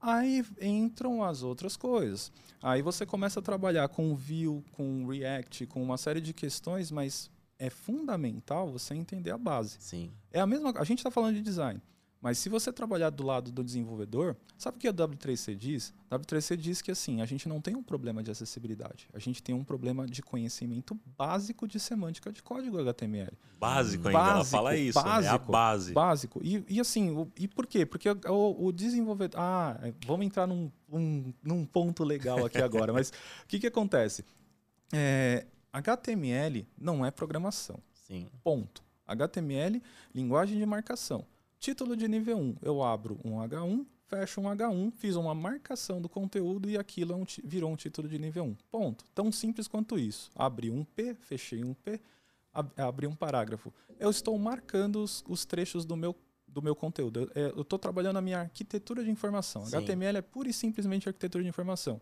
[0.01, 2.33] Aí entram as outras coisas.
[2.62, 7.31] Aí você começa a trabalhar com Vue, com React, com uma série de questões, mas
[7.59, 9.77] é fundamental você entender a base.
[9.79, 10.11] Sim.
[10.33, 10.72] É a mesma.
[10.77, 11.83] A gente está falando de design.
[12.27, 15.95] Mas se você trabalhar do lado do desenvolvedor, sabe o que a W3C diz?
[16.11, 19.07] A W3C diz que assim, a gente não tem um problema de acessibilidade.
[19.14, 23.31] A gente tem um problema de conhecimento básico de semântica de código HTML.
[23.61, 24.99] Básico ainda, ela Básico, fala isso.
[24.99, 25.05] né?
[25.05, 25.93] É a básico, base.
[25.93, 26.41] Básico.
[26.43, 27.87] E, e assim, o- e por quê?
[27.87, 29.39] Porque o, o- o desenvolvedor.
[29.41, 32.93] Ah, é, vamos entrar num, um- num ponto legal aqui agora.
[32.93, 33.11] mas
[33.45, 34.24] o que, que acontece?
[34.93, 37.79] É, HTML não é programação.
[37.95, 38.27] Sim.
[38.43, 38.83] Ponto.
[39.07, 39.81] HTML,
[40.12, 41.24] linguagem de marcação.
[41.67, 42.57] Título de nível 1.
[42.62, 47.17] Eu abro um H1, fecho um H1, fiz uma marcação do conteúdo e aquilo é
[47.17, 48.55] um virou um título de nível 1.
[48.71, 49.05] Ponto.
[49.12, 50.31] Tão simples quanto isso.
[50.37, 52.01] Abri um P, fechei um P,
[52.55, 53.75] ab- abri um parágrafo.
[53.99, 56.14] Eu estou marcando os, os trechos do meu,
[56.47, 57.23] do meu conteúdo.
[57.35, 59.67] Eu- é, Eu estou trabalhando a minha arquitetura de informação.
[59.67, 59.75] Sim.
[59.79, 62.01] HTML é pura e simplesmente arquitetura de informação.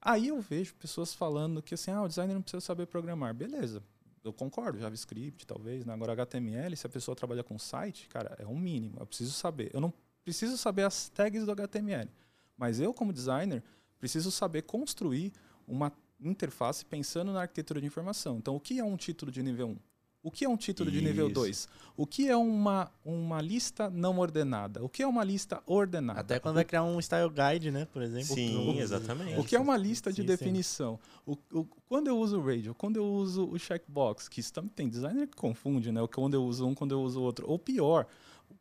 [0.00, 3.34] Aí eu vejo pessoas falando que assim, ah, o designer não precisa saber programar.
[3.34, 3.82] Beleza,
[4.24, 5.84] eu concordo, JavaScript, talvez.
[5.84, 5.92] Né?
[5.92, 8.96] Agora, HTML, se a pessoa trabalha com site, cara, é um mínimo.
[9.00, 9.70] Eu preciso saber.
[9.72, 9.92] Eu não
[10.24, 12.08] preciso saber as tags do HTML.
[12.56, 13.62] Mas eu, como designer,
[13.98, 15.32] preciso saber construir
[15.66, 18.38] uma interface pensando na arquitetura de informação.
[18.38, 19.76] Então, o que é um título de nível 1?
[20.22, 21.34] O que é um título de nível Isso.
[21.34, 21.68] 2?
[21.96, 24.82] O que é uma, uma lista não ordenada?
[24.84, 26.20] O que é uma lista ordenada?
[26.20, 28.34] Até quando vai criar um style guide, né, por exemplo.
[28.34, 29.40] Sim, O- exatamente.
[29.40, 30.26] O que é uma lista de Sim, sim.
[30.26, 30.98] definição?
[31.26, 34.70] O, o- quando eu uso o radio, quando eu uso o checkbox, que isso também
[34.70, 36.00] tem designer que confunde, né?
[36.14, 37.50] Quando eu uso um, quando eu uso o outro.
[37.50, 38.06] Ou pior,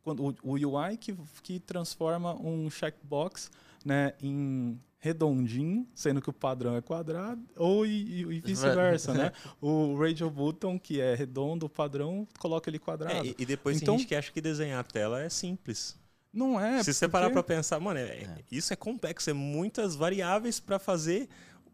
[0.03, 3.51] quando, o, o UI que, que transforma um checkbox
[3.85, 9.31] né, em redondinho, sendo que o padrão é quadrado, ou e, e- e vice-versa, né?
[9.59, 13.25] O radio button, que é redondo, o padrão, coloca ele É, quadrado.
[13.25, 15.99] e, e depois Então- tem gente que acha que desenhar a tela é simples.
[16.31, 16.81] Não é.
[16.83, 20.77] Se você parar porque- pra pensar, mano, é- isso é complexo, é muitas variáveis pra
[20.79, 21.27] fazer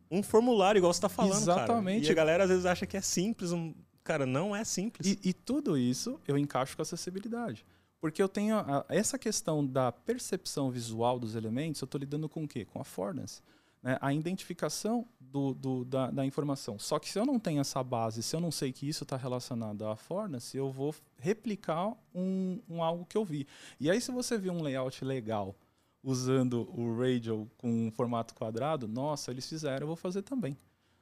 [0.10, 1.64] um formulário, igual você tá falando, cara.
[1.64, 2.08] Exatamente.
[2.08, 3.74] E a galera às vezes acha que é simples, um...
[4.06, 5.06] cara, não é simples.
[5.06, 7.66] E, e tudo isso eu encaixo com acessibilidade.
[8.00, 12.44] Porque eu tenho a- essa questão da percepção visual dos elementos, eu estou lidando com
[12.44, 12.66] o quê?
[12.66, 13.42] Com a affordance.
[13.82, 13.96] né?
[14.02, 16.80] A identificação do, do- da, da informação.
[16.80, 19.16] Só que se eu não tenho essa base, se eu não sei que isso está
[19.16, 23.48] relacionado à affordance, eu vou replicar um, um algo que eu vi.
[23.80, 25.56] E aí, se você viu um layout legal
[26.04, 30.58] usando o Radial com um formato quadrado, nossa, eles fizeram, eu vou fazer também.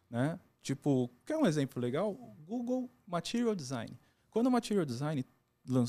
[0.09, 0.37] Né?
[0.61, 2.13] Tipo, quer um exemplo legal?
[2.45, 3.97] Google Material Design.
[4.31, 5.23] Quando o Material Design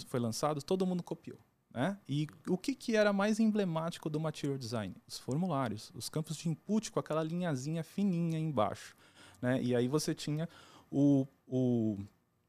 [0.06, 1.38] foi lançado, todo mundo copiou.
[1.76, 1.98] Né?
[2.08, 4.96] E o que, que era mais emblemático do Material Design?
[5.06, 8.96] Os formulários, os campos de input com aquela linhazinha fininha embaixo.
[9.42, 9.62] Né?
[9.62, 10.48] E aí você tinha
[10.90, 11.98] o, o,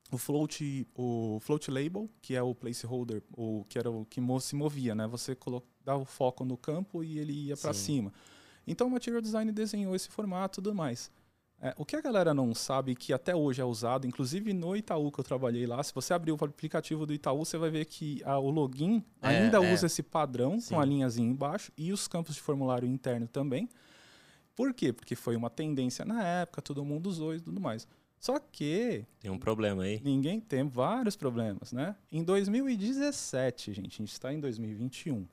[0.09, 4.55] o, float, o float label, que é o placeholder, o, que era o que se
[4.55, 5.05] movia, né?
[5.07, 5.37] Você
[5.83, 8.13] dava o foco no campo e ele ia para cima.
[8.65, 11.11] Então o Material Design desenhou esse formato e tudo mais.
[11.59, 15.11] É, o que a galera não sabe, que até hoje é usado, inclusive no Itaú
[15.11, 18.21] que eu trabalhei lá, se você abrir o aplicativo do Itaú, você vai ver que
[18.23, 19.73] a, o login é, ainda é.
[19.73, 20.75] usa esse padrão Sim.
[20.75, 23.67] com a linhazinha embaixo e os campos de formulário interno também.
[24.55, 24.93] Por quê?
[24.93, 27.87] Porque foi uma tendência na época, todo mundo usou e tudo mais.
[28.19, 29.05] Só que.
[29.19, 30.01] Tem um problema aí.
[30.03, 31.95] Ninguém tem vários problemas, né?
[32.11, 35.27] Em 2017, gente, a gente está em 2021.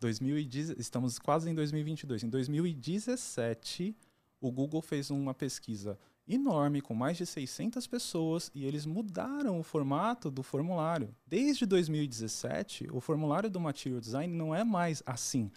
[0.00, 2.22] 2010, estamos quase em 2022.
[2.24, 3.96] Em 2017
[4.40, 9.62] o Google fez uma pesquisa enorme com mais de 600 pessoas e eles mudaram o
[9.62, 11.14] formato do formulário.
[11.26, 15.50] Desde 2017, o formulário do Material Design não é mais assim.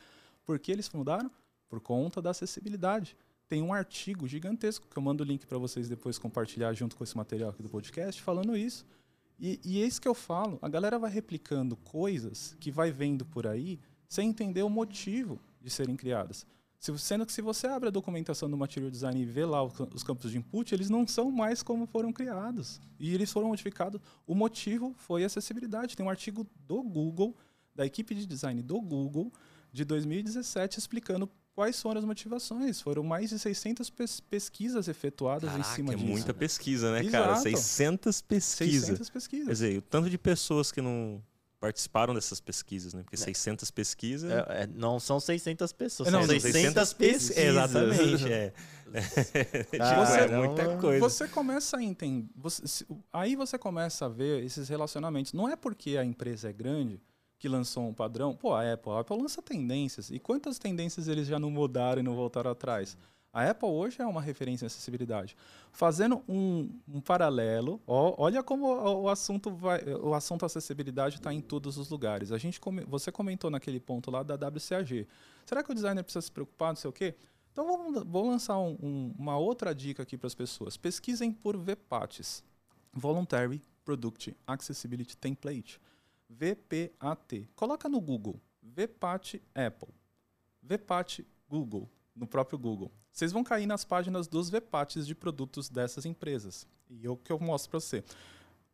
[0.46, 1.30] Por que eles mudaram?
[1.68, 3.18] Por conta da acessibilidade.
[3.48, 7.04] Tem um artigo gigantesco que eu mando o link para vocês depois compartilhar junto com
[7.04, 8.86] esse material aqui do podcast falando isso.
[9.38, 10.58] E, e é isso que eu falo.
[10.62, 15.70] A galera vai replicando coisas que vai vendo por aí sem entender o motivo de
[15.70, 16.46] serem criadas.
[16.82, 20.02] Se, sendo que se você abre a documentação do Material Design e vê lá os
[20.02, 22.82] campos de input, eles não são mais como foram criados.
[23.00, 24.02] E eles foram modificados.
[24.26, 25.96] O motivo foi acessibilidade.
[25.96, 27.38] Tem um artigo do Google,
[27.76, 29.32] da equipe de design do Google,
[29.72, 32.82] de 2017, explicando quais foram as motivações.
[32.82, 36.08] Foram mais de 600 pes pesquisas efetuadas Caraca, em cima é disso.
[36.08, 37.12] é muita pesquisa, né, Exato.
[37.12, 37.36] cara?
[37.36, 38.86] 600 pesquisas.
[38.88, 39.46] 600 pesquisas.
[39.46, 41.22] Quer dizer, o tanto de pessoas que não
[41.62, 43.04] participaram dessas pesquisas, né?
[43.04, 43.72] Porque 600 é.
[43.72, 44.32] pesquisas...
[44.32, 47.38] É, é, não são 600 pessoas, é, não, são 600, 600 pesquisas.
[47.38, 48.54] Exatamente, é.
[49.96, 51.00] você, é muita coisa.
[51.00, 52.28] Você começa a entender...
[52.36, 52.84] Você,
[53.14, 55.34] aí você começa a ver esses relacionamentos.
[55.34, 57.00] Não é porque a empresa é grande
[57.38, 58.36] que lançou um padrão.
[58.36, 60.10] Pô, a Apple, a Apple lança tendências.
[60.10, 62.98] E quantas tendências eles já não mudaram e não voltaram atrás?
[63.34, 65.38] A Apple hoje é uma referência em acessibilidade.
[65.72, 71.40] Fazendo um, um paralelo, ó, olha como o, assunto vai, o assunto acessibilidade está em
[71.40, 72.34] todos os lugares.
[72.34, 75.08] A gente você comentou naquele ponto lá da WCAG.
[75.46, 77.16] Será que o designer precisa se preocupar, não sei o quê?
[77.54, 80.76] Então vamos, vou lançar um, um, uma outra dica aqui para as pessoas.
[80.76, 82.44] Pesquisem por VPATs,
[82.92, 85.80] Voluntary Product Accessibility Template,
[86.30, 87.50] VPAT.
[87.56, 89.94] Coloca no Google, VPAT Apple,
[90.62, 96.06] VPAT Google, no próprio Google vocês vão cair nas páginas dos VPATs de produtos dessas
[96.06, 96.66] empresas.
[96.90, 98.04] E é o que eu mostro para você.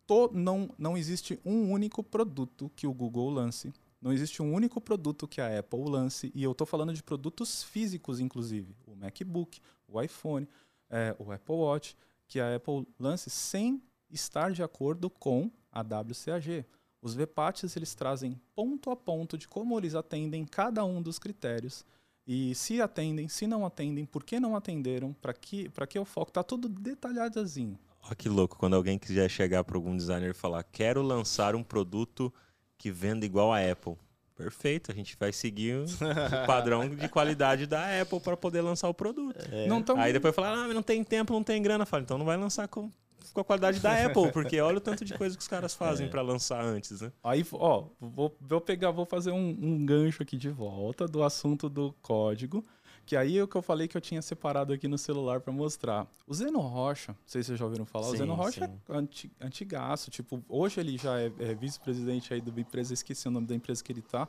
[0.05, 3.73] Tô, não, não existe um único produto que o Google lance.
[3.99, 6.31] Não existe um único produto que a Apple lance.
[6.35, 8.75] E eu estou falando de produtos físicos, inclusive.
[8.85, 10.47] O MacBook, o iPhone,
[10.89, 16.65] é, o Apple Watch, que a Apple lance sem estar de acordo com a WCAG.
[17.01, 21.83] Os VPATs eles trazem ponto a ponto de como eles atendem cada um dos critérios
[22.28, 26.32] e se atendem, se não atendem, por que não atenderam, para que, que o foco,
[26.32, 27.80] tá tudo detalhadozinho.
[28.03, 31.63] Olha que louco, quando alguém quiser chegar para algum designer e falar, quero lançar um
[31.63, 32.34] produto
[32.78, 33.95] que venda igual a Apple.
[34.36, 35.86] Perfeito, a gente vai seguir o
[36.45, 39.39] padrão de qualidade da Apple para poder lançar o produto.
[39.51, 39.65] É.
[39.65, 39.97] Não tão...
[39.97, 41.86] Aí depois falar, ah, não tem tempo, não tem grana.
[41.86, 42.91] Fala, então não vai lançar com
[43.38, 46.07] com a qualidade da Apple, porque olha o tanto de coisa que os caras fazem
[46.07, 46.09] é.
[46.09, 47.11] para lançar antes, né?
[47.23, 51.69] Aí, ó, vou, vou pegar, vou fazer um, um, gancho aqui de volta do assunto
[51.69, 52.65] do código,
[53.05, 55.53] que aí é o que eu falei que eu tinha separado aqui no celular para
[55.53, 56.07] mostrar.
[56.25, 58.73] O Zeno Rocha, não sei se vocês já ouviram falar, sim, o Zeno Rocha sim.
[58.89, 63.31] é anti, antigaço, tipo, hoje ele já é, é vice-presidente aí da empresa, esqueci o
[63.31, 64.27] nome da empresa que ele tá,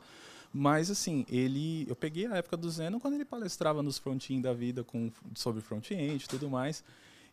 [0.53, 1.87] mas assim, ele.
[1.87, 5.61] Eu peguei a época do Zeno quando ele palestrava nos front-end da vida com, sobre
[5.61, 6.83] front-end e tudo mais.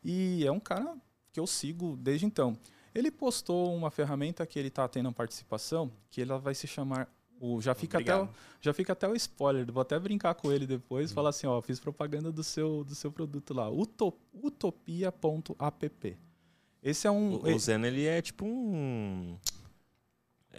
[0.04, 0.94] E é um cara
[1.37, 2.57] que eu sigo desde então.
[2.95, 7.07] Ele postou uma ferramenta que ele está tendo participação, que ela vai se chamar
[7.39, 8.26] o, já fica até o,
[8.59, 9.70] já fica até o spoiler.
[9.70, 11.14] Vou até brincar com ele depois, hum.
[11.14, 13.68] falar assim, ó, fiz propaganda do seu do seu produto lá,
[14.32, 16.16] utopia.app.
[16.82, 19.37] Esse é um o, o Zen ele é tipo um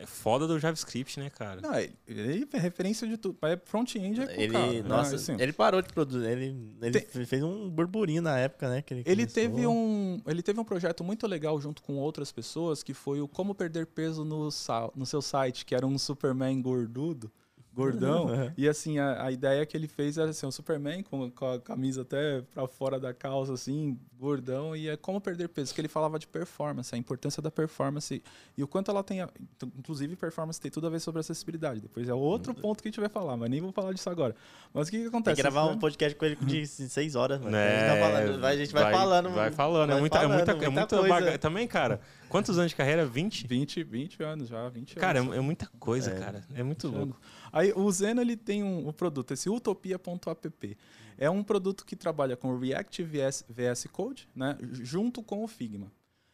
[0.01, 1.61] é foda do JavaScript, né, cara?
[1.61, 3.37] Não, ele, ele é referência de tudo.
[3.43, 4.81] É front-end é ele, cara, né?
[4.83, 6.27] nossa, assim, ele parou de produzir.
[6.27, 7.25] Ele, ele te...
[7.25, 8.81] fez um burburinho na época, né?
[8.81, 12.83] Que ele, ele teve um, ele teve um projeto muito legal junto com outras pessoas
[12.83, 14.49] que foi o Como Perder Peso no,
[14.95, 17.31] no seu site, que era um Superman gordudo
[17.77, 18.27] gordão.
[18.37, 18.51] É.
[18.57, 21.59] E assim, a, a, ideia que ele fez era assim, um Superman com, com, a
[21.59, 25.87] camisa até para fora da calça, assim, gordão, e é como perder peso, que ele
[25.87, 28.21] falava de performance, a importância da performance
[28.57, 29.21] e o quanto ela tem.
[29.21, 29.29] A,
[29.77, 31.79] inclusive, performance tem tudo a ver sobre acessibilidade.
[31.79, 32.61] Depois é outro uhum.
[32.61, 34.35] ponto que a gente vai falar, mas nem vou falar disso agora.
[34.73, 35.35] Mas o que, que acontece?
[35.35, 37.55] Tem que gravar um podcast com ele de seis horas, mano.
[37.55, 39.29] É, a, gente tá falando, vai, a gente vai, vai falando.
[39.29, 41.37] Vai falando, é vai é muita, falando, é muita, muita, é muita baga...
[41.37, 43.05] Também, cara, quantos anos de carreira?
[43.05, 43.47] 20?
[43.47, 46.19] 20, 20 anos já, 20 Cara, é, é, muita coisa, é.
[46.19, 46.43] cara.
[46.53, 47.03] É muito louco.
[47.13, 47.17] Anos.
[47.51, 50.77] Aí o Zeno ele tem um, um produto, esse utopia.app.
[51.17, 55.91] É um produto que trabalha com React VS, VS Code, né, junto com o Figma.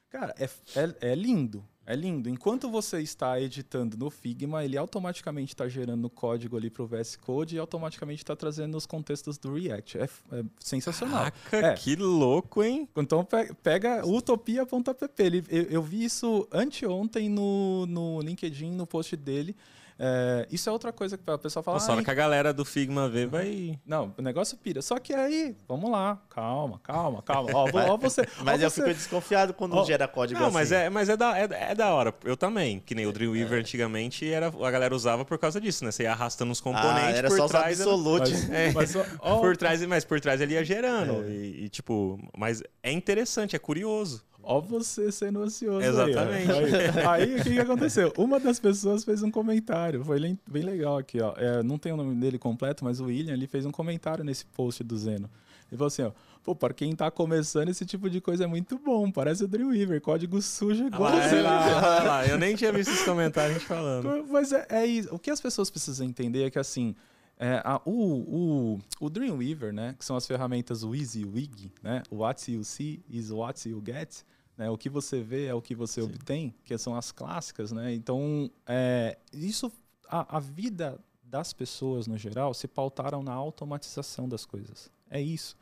[0.10, 1.66] Cara, é, é, é lindo.
[1.86, 2.30] É lindo.
[2.30, 7.18] Enquanto você está editando no Figma, ele automaticamente está gerando código ali para o VS
[7.18, 9.98] Code e automaticamente está trazendo os contextos do React.
[9.98, 11.30] É, é sensacional.
[11.52, 11.76] Caraca, é.
[11.76, 12.88] que louco, hein?
[12.96, 13.28] Então
[13.62, 15.44] pega utopia.app.
[15.50, 19.54] Eu, eu vi isso anteontem no, no LinkedIn, no post dele.
[19.98, 21.76] É, isso é outra coisa que o pessoal fala.
[21.76, 23.80] Nossa, a hora que a galera do Figma vê, vai.
[23.86, 24.82] Não, o negócio pira.
[24.82, 27.50] Só que aí, vamos lá, calma, calma, calma.
[27.54, 28.82] Ó, ó você, mas ó eu você...
[28.82, 30.56] fico desconfiado quando ó, gera código não, assim.
[30.56, 32.14] mas é, mas é da, é, é, da hora.
[32.24, 33.62] Eu também, que nem o Dreamweaver é.
[33.62, 35.92] antigamente, era, a galera usava por causa disso, né?
[35.92, 37.80] Você ia arrastando os componentes ah, era por só trás.
[37.80, 38.32] Absolute.
[38.32, 41.30] Mas, é, mas, ó, por trás, mas por trás ele ia gerando.
[41.30, 44.24] E, e, tipo, mas é interessante, é curioso.
[44.44, 45.86] Ó você sendo ansioso.
[45.86, 46.52] Exatamente.
[46.52, 48.14] Aí, aí, aí, o que, que aconteceu?
[48.18, 51.34] Uma das pessoas fez um comentário, foi bem legal aqui, ó.
[51.38, 54.46] É, não tem o nome dele completo, mas o William ele fez um comentário nesse
[54.46, 55.30] post do Zeno.
[55.72, 56.12] Ele falou assim, ó.
[56.44, 59.10] Pô, para quem tá começando, esse tipo de coisa é muito bom.
[59.10, 61.10] Parece o Dreamweaver, código sujo igual.
[61.14, 64.26] Ah, lá, lá, eu nem tinha visto esses comentários falando.
[64.30, 65.16] Mas é, é isso.
[65.16, 66.94] O que as pessoas precisam entender é que assim.
[67.40, 72.64] É, a, o, o, o Dreamweaver, né, que são as ferramentas WYSIWYG, né, what you
[72.64, 74.18] see is what you get,
[74.58, 76.08] né, o que você vê é o que você Sim.
[76.08, 79.72] obtém, que são as clássicas, né, então é, isso,
[80.08, 85.56] a, a vida das pessoas no geral se pautaram na automatização das coisas, é isso.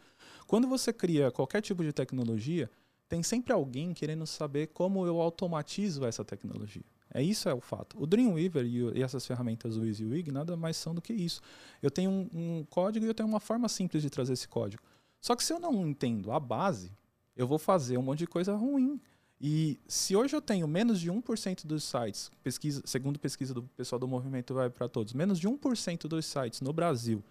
[0.48, 2.70] Quando você cria qualquer tipo de tecnologia,
[3.08, 6.84] tem sempre alguém querendo saber como eu automatizo essa tecnologia.
[7.14, 8.02] É isso é o fato.
[8.02, 11.42] O Dreamweaver e, essas ferramentas Wiz e Wig nada mais são do que isso.
[11.82, 14.82] Eu tenho um, um, código e eu tenho uma forma simples de trazer esse código.
[15.20, 16.92] Só que se eu não entendo a base,
[17.36, 19.00] eu vou fazer um monte de coisa ruim.
[19.40, 23.98] E se hoje eu tenho menos de 1% dos sites, pesquisa, segundo pesquisa do pessoal
[23.98, 27.24] do Movimento Web para Todos, menos de 1% dos sites no Brasil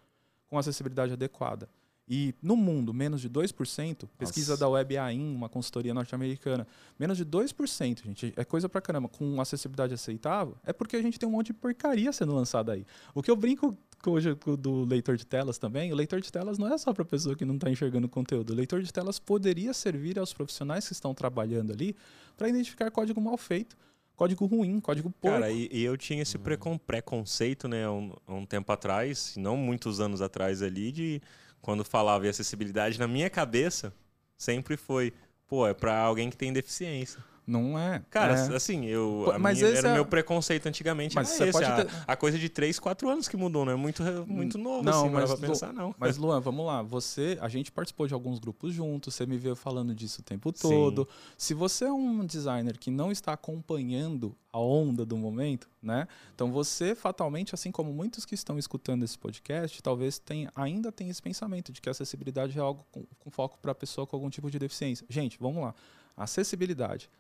[0.48, 1.68] com acessibilidade adequada,
[2.12, 4.60] e no mundo, menos de 2%, pesquisa Nossa.
[4.60, 6.66] da WebAIM, uma consultoria norte-americana,
[6.98, 11.20] menos de 2%, gente, é coisa pra caramba, com acessibilidade aceitável, é porque a gente
[11.20, 12.84] tem um monte de porcaria sendo lançada aí.
[13.14, 13.78] O que eu brinco
[14.08, 17.34] hoje do leitor de telas também, o leitor de telas não é só para pessoa
[17.34, 18.50] que não está enxergando conteúdo.
[18.50, 21.96] O leitor de telas poderia servir aos profissionais que estão trabalhando ali
[22.36, 23.76] para identificar código mal feito,
[24.16, 25.40] código ruim, código porco.
[25.40, 26.38] Cara, e, e eu tinha esse
[26.86, 31.22] preconceito, né, um, um tempo atrás, não muitos anos atrás ali, de
[31.60, 33.92] quando falava em acessibilidade, na minha cabeça,
[34.36, 35.12] sempre foi,
[35.46, 37.22] pô, é para alguém que tem deficiência.
[37.50, 38.00] Não é.
[38.08, 38.54] Cara, é.
[38.54, 39.94] assim, eu, mas minha, era é...
[39.94, 41.16] meu preconceito antigamente.
[41.16, 41.92] Mas você esse, pode ter...
[42.06, 45.00] a, a, coisa de 3, 4 anos que mudou, não é muito, muito novo, não,
[45.00, 45.92] assim, mas, pra pensar, não.
[45.98, 46.80] Mas, Luan, vamos lá.
[46.82, 50.52] Você, a gente participou de alguns grupos juntos, você me veio falando disso o tempo
[50.52, 51.08] todo.
[51.10, 51.34] Sim.
[51.36, 56.06] Se você é um designer que não está acompanhando a onda do momento, né?
[56.32, 61.10] Então você fatalmente, assim como muitos que estão escutando esse podcast, talvez tenha, ainda tenha
[61.10, 64.14] esse pensamento de que a acessibilidade é algo com, com foco para a pessoa com
[64.14, 65.04] algum tipo de deficiência.
[65.08, 65.74] Gente, vamos lá.
[66.16, 67.10] Acessibilidade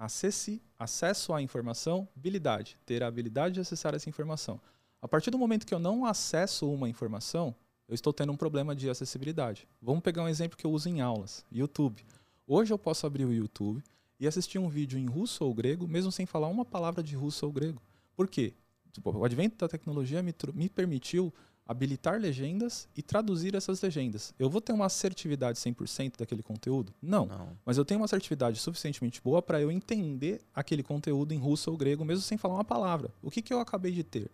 [0.00, 4.58] Acesse, acesso à informação, habilidade, ter a habilidade de acessar essa informação.
[5.02, 7.54] A partir do momento que eu não acesso uma informação,
[7.86, 9.68] eu estou tendo um problema de acessibilidade.
[9.82, 12.02] Vamos pegar um exemplo que eu uso em aulas, YouTube.
[12.46, 13.84] Hoje eu posso abrir o YouTube
[14.18, 17.44] e assistir um vídeo em russo ou grego, mesmo sem falar uma palavra de russo
[17.44, 17.82] ou grego.
[18.16, 18.54] Por quê?
[18.92, 21.30] Tipo, o advento da tecnologia me, me permitiu
[21.70, 24.34] habilitar legendas e traduzir essas legendas.
[24.36, 26.92] Eu vou ter uma assertividade 100% daquele conteúdo?
[27.00, 27.26] Não.
[27.26, 27.56] Não.
[27.64, 31.76] Mas eu tenho uma assertividade suficientemente boa para eu entender aquele conteúdo em russo ou
[31.76, 33.14] grego, mesmo sem falar uma palavra.
[33.22, 34.28] O que, que eu acabei de ter?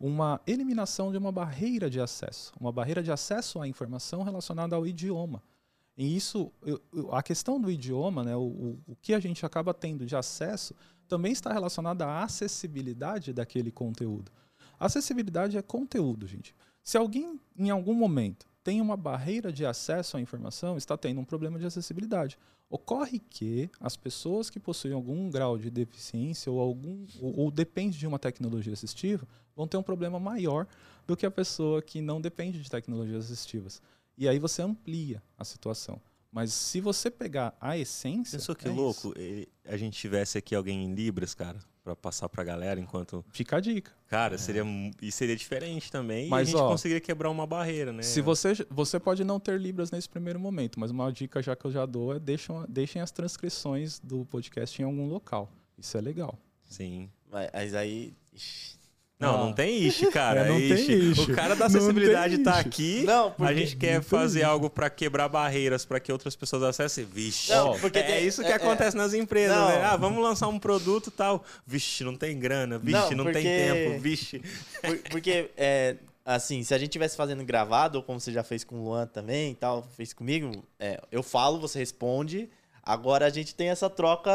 [0.00, 2.54] Uma eliminação de uma barreira de acesso.
[2.58, 5.42] Uma barreira de acesso à informação relacionada ao idioma.
[5.94, 6.80] E isso, eu,
[7.12, 10.74] a questão do idioma, né, o, o, o que a gente acaba tendo de acesso,
[11.06, 14.32] também está relacionada à acessibilidade daquele conteúdo.
[14.80, 16.54] Acessibilidade é conteúdo, gente.
[16.88, 21.24] Se alguém, em algum momento, tem uma barreira de acesso à informação, está tendo um
[21.24, 22.38] problema de acessibilidade.
[22.70, 27.98] Ocorre que as pessoas que possuem algum grau de deficiência ou algum ou, ou depende
[27.98, 30.66] de uma tecnologia assistiva vão ter um problema maior
[31.06, 33.82] do que a pessoa que não depende de tecnologias assistivas.
[34.16, 36.00] E aí você amplia a situação.
[36.32, 38.38] Mas se você pegar a essência.
[38.38, 39.46] Pensou que é louco isso.
[39.66, 41.58] a gente tivesse aqui alguém em Libras, cara?
[41.88, 43.24] Para passar para a galera enquanto.
[43.30, 43.92] Fica a dica.
[44.06, 44.38] Cara, é.
[44.38, 44.64] seria
[45.00, 46.28] e seria diferente também.
[46.28, 48.02] Mas, e a gente ó, conseguiria quebrar uma barreira, né?
[48.02, 51.64] Se você você pode não ter libras nesse primeiro momento, mas uma dica já que
[51.64, 55.50] eu já dou é deixem, deixem as transcrições do podcast em algum local.
[55.78, 56.38] Isso é legal.
[56.64, 57.10] Sim.
[57.30, 58.14] Mas aí
[59.18, 59.38] não, ah.
[59.46, 60.42] não tem ishi, cara.
[60.42, 60.86] É, não ishi.
[60.86, 61.32] Tem ishi.
[61.32, 63.02] O cara da acessibilidade tá aqui.
[63.04, 67.04] Não, porque, a gente quer fazer algo para quebrar barreiras para que outras pessoas acessem.
[67.04, 67.50] Vixe.
[67.50, 69.68] Não, porque é, isso que é, acontece é, nas empresas, não.
[69.68, 69.84] né?
[69.84, 71.44] Ah, vamos lançar um produto tal.
[71.66, 72.78] Vixe, não tem grana.
[72.78, 74.00] Vixe, não, porque, não tem tempo.
[74.00, 74.42] Vixe.
[75.10, 78.76] Porque, é, assim, se a gente tivesse fazendo gravado, ou como você já fez com
[78.76, 82.48] o Luan também e tal, fez comigo, é, eu falo, você responde.
[82.84, 84.30] Agora a gente tem essa troca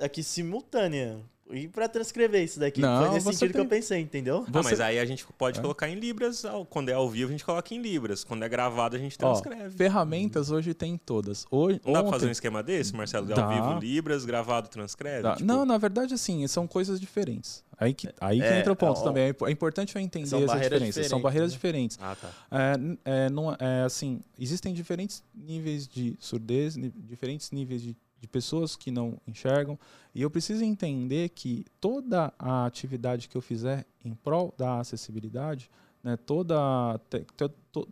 [0.00, 1.20] aqui simultânea.
[1.50, 2.80] E pra transcrever isso daqui?
[2.80, 4.44] Não, Foi nesse sentido que tem- eu pensei, entendeu?
[4.46, 5.62] Ah, Você- mas aí a gente pode É.
[5.62, 6.44] colocar em libras.
[6.68, 8.22] Quando é ao vivo, a gente coloca em libras.
[8.24, 9.76] Quando é gravado, a gente Ó, transcreve.
[9.76, 11.46] ferramentas hoje tem todas.
[11.50, 13.26] Hoje, Não dá pra fazer um ontem- esquema desse, Marcelo?
[13.26, 15.30] De ao vivo, libras, gravado, transcreve?
[15.32, 17.64] Tipo, Não, na verdade, assim, são coisas diferentes.
[17.80, 19.24] Aí que, aí que É, entra o ponto ó, também.
[19.30, 21.08] É É importante eu entender são essa barreiras diferença.
[21.08, 21.54] São barreiras né?
[21.56, 21.98] diferentes.
[22.00, 22.30] Ah, tá.
[22.50, 28.76] É, é, não, é, assim, existem diferentes níveis de surdez, diferentes níveis de, de pessoas
[28.76, 29.78] que não enxergam,
[30.14, 35.70] e eu preciso entender que toda a atividade que eu fizer em prol da acessibilidade,
[36.02, 37.00] né, toda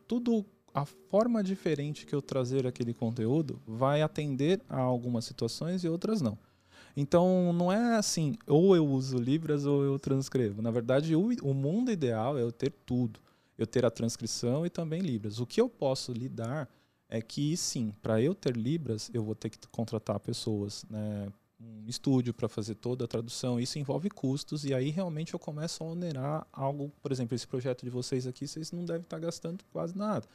[0.06, 5.88] tudo a forma diferente que eu trazer aquele conteúdo vai atender a algumas situações e
[5.88, 6.38] outras não.
[6.96, 10.62] Então, não é assim, ou eu uso Libras ou eu transcrevo.
[10.62, 13.20] Na verdade, o, o mundo ideal é eu ter tudo.
[13.56, 15.38] Eu ter a transcrição e também Libras.
[15.38, 16.68] O que eu posso lidar
[17.08, 21.88] é que, sim, para eu ter Libras, eu vou ter que contratar pessoas, né, um
[21.88, 23.58] estúdio para fazer toda a tradução.
[23.58, 26.92] Isso envolve custos e aí realmente eu começo a onerar algo.
[27.02, 30.26] Por exemplo, esse projeto de vocês aqui, vocês não devem estar gastando quase nada.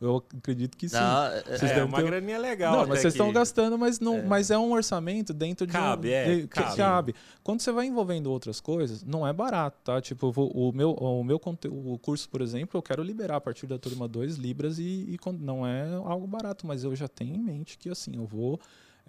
[0.00, 0.96] Eu acredito que sim.
[0.96, 2.72] Não, é- Vocês É, devem uma ter- graninha legal.
[2.72, 4.22] Não, mas vocês estão gastando, mas, não, É.
[4.22, 6.76] mas é um orçamento dentro de Cabe, um, é, de- cabe.
[6.76, 7.14] cabe.
[7.44, 10.00] Quando você vai envolvendo outras coisas, não é barato, tá?
[10.00, 13.40] Tipo, vou- o meu, o meu conteúdo, o curso, por exemplo, eu quero liberar a
[13.40, 17.34] partir da turma 2 libras e, e não é algo barato, mas eu já tenho
[17.36, 18.58] em mente que assim, eu vou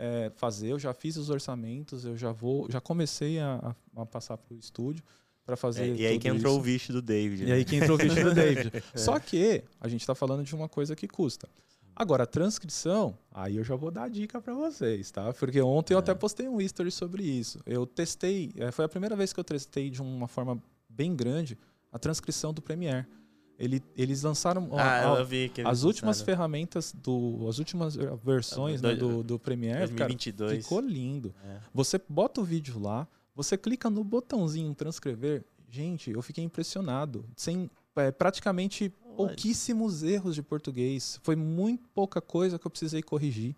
[0.02, 4.36] é, fazer, eu já fiz os orçamentos, eu já vou, já comecei a, a- passar
[4.36, 5.04] para o estúdio
[5.46, 5.92] para fazer.
[5.92, 6.60] É, e aí que entrou isso.
[6.60, 7.44] o visto do David.
[7.44, 7.54] E né?
[7.54, 8.72] aí que entrou o vídeo do David.
[8.96, 11.48] Só que a gente está falando de uma coisa que custa.
[11.96, 15.32] Agora, a transcrição, aí eu já vou dar a dica para vocês, tá?
[15.34, 17.60] Porque ontem eu até postei um history sobre isso.
[17.64, 21.58] Eu testei, eh, foi a primeira vez que eu testei de uma forma bem grande
[21.92, 23.06] a transcrição do Premiere.
[23.64, 26.26] Ele, eles lançaram a- Ah, a- eu vi que eles as últimas lançaram.
[26.26, 30.64] ferramentas do, as últimas eh, versões né, do, do Premiere, cara, 2022.
[30.64, 31.34] ficou lindo.
[31.46, 31.58] É.
[31.74, 35.44] Você bota o vídeo lá, você clica no botãozinho transcrever.
[35.70, 37.24] Gente, eu fiquei impressionado.
[37.36, 41.20] Sem é, praticamente pouquíssimos erros de português.
[41.24, 43.56] Foi muito pouca coisa que eu precisei corrigir.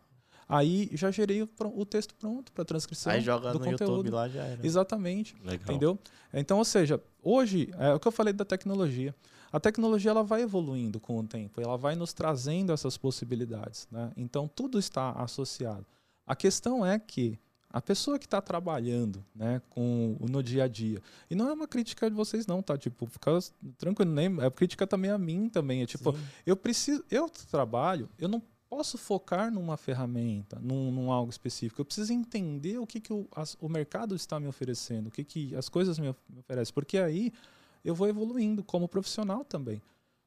[0.47, 3.91] Aí já gerei o, o texto pronto para transcrição Aí joga do no conteúdo.
[3.95, 4.65] YouTube lá já era.
[4.65, 5.35] Exatamente.
[5.43, 5.55] Legal.
[5.63, 5.99] Entendeu?
[6.33, 9.15] Então, ou seja, hoje, é o que eu falei da tecnologia.
[9.53, 13.87] A tecnologia ela vai evoluindo com o tempo, ela vai nos trazendo essas possibilidades.
[13.91, 14.11] Né?
[14.17, 15.85] Então, tudo está associado.
[16.25, 17.39] A questão é que
[17.69, 21.67] a pessoa que está trabalhando né, com no dia a dia, e não é uma
[21.67, 22.77] crítica de vocês, não, tá?
[22.77, 23.31] Tipo, fica
[23.77, 25.81] tranquilo, nem, é crítica também a mim também.
[25.81, 26.23] É tipo, Sim.
[26.45, 31.79] eu preciso, eu trabalho, eu não posso focar numa ferramenta, num, num algo específico.
[31.81, 35.23] Eu preciso entender o que, que o, as- o mercado está me oferecendo, o que,
[35.23, 37.31] que as coisas me oferecem, porque aí
[37.83, 39.81] eu vou evoluindo como profissional também.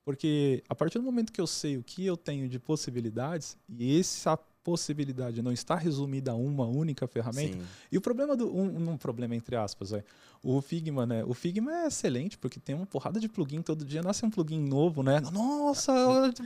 [0.05, 3.99] Porque a partir do momento que eu sei o que eu tenho de possibilidades, e
[3.99, 7.65] essa possibilidade não está resumida a uma única ferramenta, Sim.
[7.93, 8.53] e o problema do.
[8.53, 10.03] Um, um problema, entre aspas, é.
[10.43, 11.25] O Figma, né?
[11.25, 14.61] O Figma é excelente, porque tem uma porrada de plugin todo dia, nasce um plugin
[14.61, 15.21] novo, né?
[15.33, 15.93] Nossa,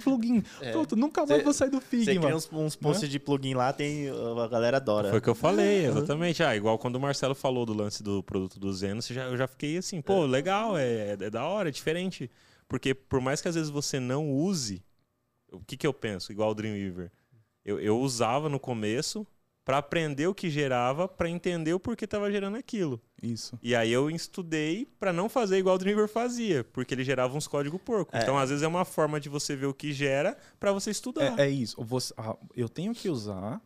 [0.05, 0.43] plugin.
[0.61, 0.73] É.
[0.73, 2.21] Pronto, nunca mais Cê- vou sair do Figma.
[2.21, 5.09] cria uns, uns posts de plugin lá, tem, a galera adora.
[5.09, 6.43] Foi o que eu falei, exatamente.
[6.43, 9.37] Ah, igual quando o Marcelo falou do lance do produto do Zeno, você já, eu
[9.37, 12.31] já fiquei assim, pô, legal, é, é da hora, é diferente.
[12.69, 14.83] Porque por mais que às vezes você não use,
[15.51, 16.31] o que, que eu penso?
[16.33, 17.11] Igual o Dreamweaver.
[17.65, 19.27] Eu, eu usava no começo
[19.65, 23.01] para aprender o que gerava, para entender o porquê tava gerando aquilo.
[23.23, 23.59] Isso.
[23.63, 27.47] E aí eu estudei para não fazer igual o Dreamweaver fazia, porque ele gerava uns
[27.47, 28.17] códigos porco.
[28.17, 28.23] É.
[28.23, 31.39] Então, às vezes é uma forma de você ver o que gera para você estudar.
[31.39, 31.77] É, é isso.
[31.85, 33.61] Você- ah, eu tenho que usar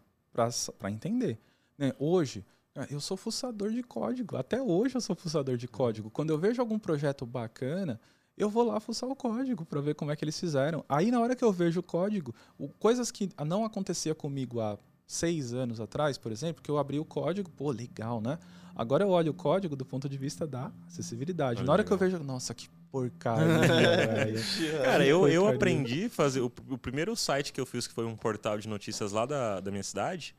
[0.78, 1.38] para entender.
[1.78, 1.92] Né?
[1.98, 4.36] Hoje, ah, eu sou fuçador de código.
[4.36, 6.10] Até hoje eu sou fuçador de código.
[6.10, 8.00] Quando eu vejo algum projeto bacana,
[8.36, 10.84] eu vou lá fuçar o código para ver como é que eles fizeram.
[10.88, 14.76] Aí, na hora que eu vejo o código, o- coisas que não acontecia comigo há
[15.06, 18.38] seis anos atrás, por exemplo, que eu abri o código, pô, legal, né?
[18.74, 21.58] Agora eu olho o código do ponto de vista da acessibilidade.
[21.60, 22.10] Olha, na hora que eu legal.
[22.10, 23.46] vejo, nossa, que porcaria,
[24.14, 24.40] velho.
[24.82, 26.40] Cara, eu, eu aprendi a fazer.
[26.40, 29.60] O, o primeiro site que eu fiz, que foi um portal de notícias lá da,
[29.60, 30.34] da minha cidade,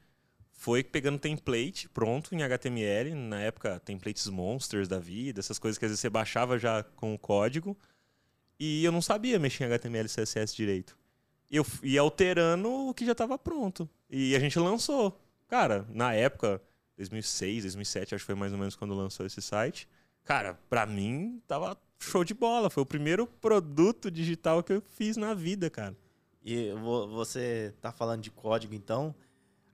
[0.66, 5.86] foi pegando template pronto em HTML, na época, templates monsters da vida, essas coisas que
[5.86, 7.78] às vezes você baixava já com o código.
[8.60, 10.98] E eu não sabia mexer em HTML e CSS direito.
[11.52, 13.88] Eu ia alterando o que já estava pronto.
[14.10, 15.22] E a gente lançou.
[15.48, 16.60] Cara, na época,
[16.98, 19.88] 2006, 2007, acho que foi mais ou menos quando lançou esse site.
[20.24, 22.72] Cara, pra mim, tava show de bola.
[22.72, 25.96] Foi o primeiro produto digital que eu fiz na vida, cara.
[26.44, 29.14] E vo- você tá falando de código, então,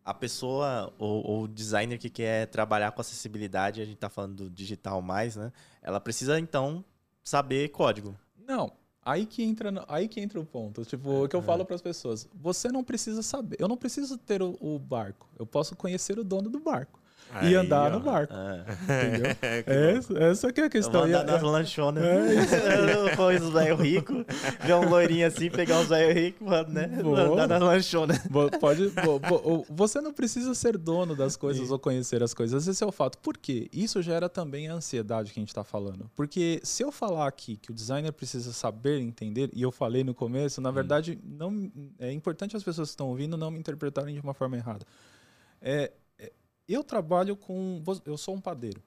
[0.03, 4.35] a pessoa ou, ou o designer que quer trabalhar com acessibilidade, a gente tá falando
[4.45, 5.51] do digital mais, né?
[5.81, 6.83] Ela precisa, então,
[7.23, 8.15] saber código.
[8.47, 8.71] Não,
[9.03, 10.85] Aí que entra, aí que entra o ponto.
[10.85, 11.43] Tipo, o que eu É.
[11.43, 13.57] falo para as pessoas: você não precisa saber.
[13.59, 15.27] Eu não preciso ter o, o barco.
[15.39, 17.00] Eu posso conhecer o dono do barco
[17.41, 17.97] e Aí, andar ó.
[17.97, 18.33] no barco.
[18.33, 18.65] É.
[18.83, 19.31] Entendeu?
[20.09, 20.17] Louco.
[20.23, 21.07] essa, que é a questão.
[21.07, 22.03] E andar nas lanchonas.
[22.03, 24.25] É vou os velhos ricos,
[24.65, 26.89] ver um loirinho assim, pegar uns velhos ricos, mano, né?
[27.31, 28.19] Andar nas lanchonas.
[28.59, 32.67] Pode, vo- vo- você não precisa ser dono das coisas ou conhecer as coisas.
[32.67, 33.17] Esse é o fato.
[33.17, 33.69] Por quê?
[33.71, 36.09] Isso gera também a ansiedade que a gente está falando.
[36.15, 40.13] Porque se eu falar aqui que o designer precisa saber entender, e eu falei no
[40.13, 44.21] começo, na verdade, não, é importante as pessoas que estão ouvindo não me interpretarem de
[44.21, 44.85] uma forma errada.
[45.61, 45.91] É, é,
[46.73, 47.81] eu trabalho com.
[48.05, 48.81] Eu sou um padeiro.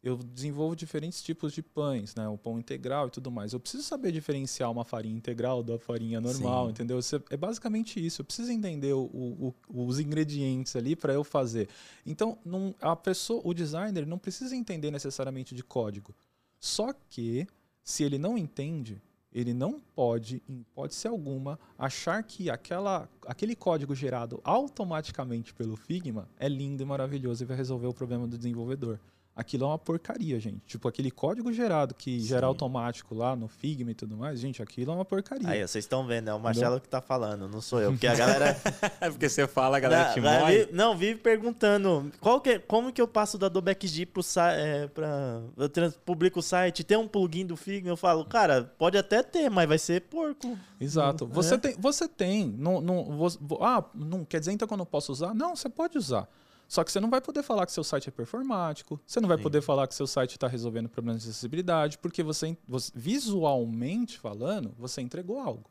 [0.00, 2.28] Eu desenvolvo diferentes tipos de pães, né?
[2.28, 3.52] O pão integral e tudo mais.
[3.52, 6.70] Eu preciso saber diferenciar uma farinha integral da farinha normal, Sim.
[6.70, 6.98] entendeu?
[6.98, 8.20] É- É basicamente isso.
[8.20, 11.68] Eu preciso entender o- o- o- os ingredientes ali para eu fazer.
[12.06, 16.14] Então, não- a pessoa, o designer não precisa entender necessariamente de código.
[16.60, 17.46] Só que,
[17.82, 19.02] se ele não entende,
[19.32, 26.28] ele não pode, em hipótese alguma, achar que aquela, aquele código gerado automaticamente pelo Figma
[26.38, 28.98] é lindo e maravilhoso e vai resolver o problema do desenvolvedor.
[29.38, 30.58] Aquilo é uma porcaria, gente.
[30.66, 32.26] Tipo, aquele código gerado que Sim.
[32.26, 35.48] gera automático lá no Figma e tudo mais, gente, aquilo é uma porcaria.
[35.48, 37.92] Aí, vocês estão vendo, é o Marcelo que tá falando, não sou eu.
[37.92, 38.56] Porque a galera.
[39.00, 40.68] É porque você fala, a galera te Não, vai morre.
[40.72, 44.58] não, vive perguntando qual que como que eu passo da Adobe XD pro site.
[44.60, 47.90] É, pra, eu trans- publico o site, tem um plugin do Figma?
[47.90, 50.58] Eu falo, cara, pode até ter, mas vai ser porco.
[50.80, 51.26] Exato.
[51.28, 51.58] Você é.
[51.58, 52.48] tem, você tem.
[52.58, 53.26] Não, não,
[53.60, 55.32] ah, não quer dizer então que eu não posso usar?
[55.32, 56.28] Não, você pode usar.
[56.68, 59.38] Só que você não vai poder falar que seu site é performático, você não vai
[59.38, 59.42] Sim.
[59.42, 64.74] poder falar que seu site está resolvendo problemas de acessibilidade, porque você, você- visualmente falando,
[64.78, 65.70] você entregou algo.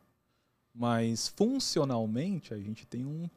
[0.73, 3.29] Mas funcionalmente, a gente tem um,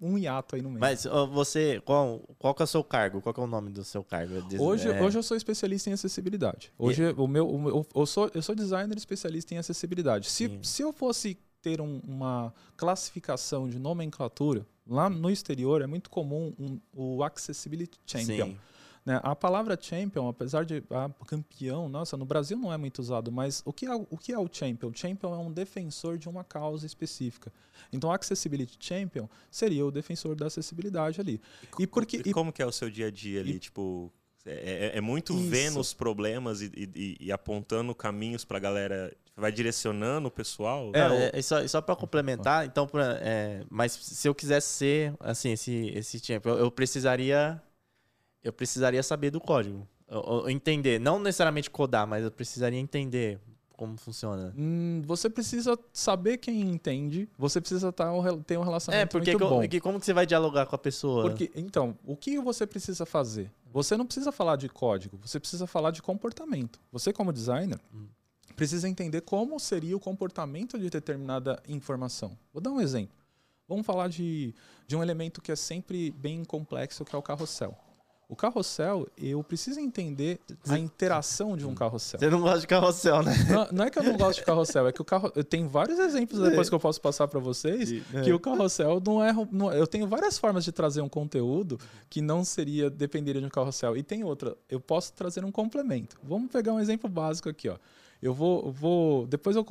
[0.00, 0.80] um, hiato aí no meio.
[0.80, 3.20] Mas você, qual, qual que é o seu cargo?
[3.22, 4.42] Qual que é o nome do seu cargo?
[4.42, 6.72] Diz- Hoje, é, hoje eu sou especialista em acessibilidade.
[6.78, 10.28] Hoje o meu, o meu- eu, sou, eu sou designer especialista em acessibilidade.
[10.30, 10.58] Se, Sim.
[10.62, 16.54] se eu fosse ter um- uma classificação de nomenclatura, lá no exterior é muito comum
[16.58, 18.46] um- o Accessibility Champion.
[18.48, 18.58] Sim.
[19.04, 19.20] né?
[19.22, 23.62] A palavra champion, apesar de ah, campeão, nossa, no Brasil não é muito usado, mas
[23.64, 24.88] o que, é, o que é o champion?
[24.90, 27.52] O champion é um defensor de uma causa específica.
[27.92, 31.40] Então, Accessibility Champion seria o defensor da acessibilidade ali.
[31.78, 33.60] E porque- E como que é o seu dia a dia ali?
[33.60, 34.12] Tipo,
[34.44, 35.50] é, é- é muito Isso.
[35.50, 39.16] vendo os problemas e, e- e apontando caminhos pra galera.
[39.36, 40.90] Vai direcionando o pessoal?
[40.94, 41.00] É,
[41.36, 45.50] é, é só, só para complementar, então, pra, é, mas se eu quisesse ser, assim,
[45.52, 47.60] esse, esse tempo, eu, eu precisaria,
[48.42, 53.38] eu precisaria saber do código, Eu- eu entender, não necessariamente codar, mas eu precisaria entender
[53.76, 54.54] como funciona.
[54.56, 58.06] Hum, você precisa saber quem entende, você precisa tá
[58.46, 59.60] ter um É, relacionamento porque muito bom.
[59.60, 61.22] porque como que você vai dialogar com a pessoa?
[61.28, 63.50] Porque, então, o que você precisa fazer?
[63.70, 66.80] Você não precisa falar de código, você precisa falar de comportamento.
[66.90, 68.06] Você, como designer, Hum.
[68.56, 72.36] Precisa entender como seria o comportamento de determinada informação.
[72.52, 73.14] Vou dar um exemplo.
[73.68, 74.54] Vamos falar de,
[74.86, 77.76] de um elemento que é sempre bem complexo, que é o carrossel.
[78.28, 82.18] O carrossel, eu preciso entender a interação de um carrossel.
[82.18, 83.32] Você não gosta de carrossel, né?
[83.48, 85.30] Não, não é que eu não gosto de carrossel, é que o carro.
[85.36, 87.88] Eu tenho vários exemplos depois que eu posso passar para vocês
[88.24, 91.78] que o carrossel não é, não- Eu tenho várias formas de trazer um conteúdo
[92.10, 93.96] que não seria dependeria de um carrossel.
[93.96, 96.16] E tem outra, eu posso trazer um complemento.
[96.24, 97.76] Vamos pegar um exemplo básico aqui, ó.
[98.22, 99.66] Eu vou, vou depois eu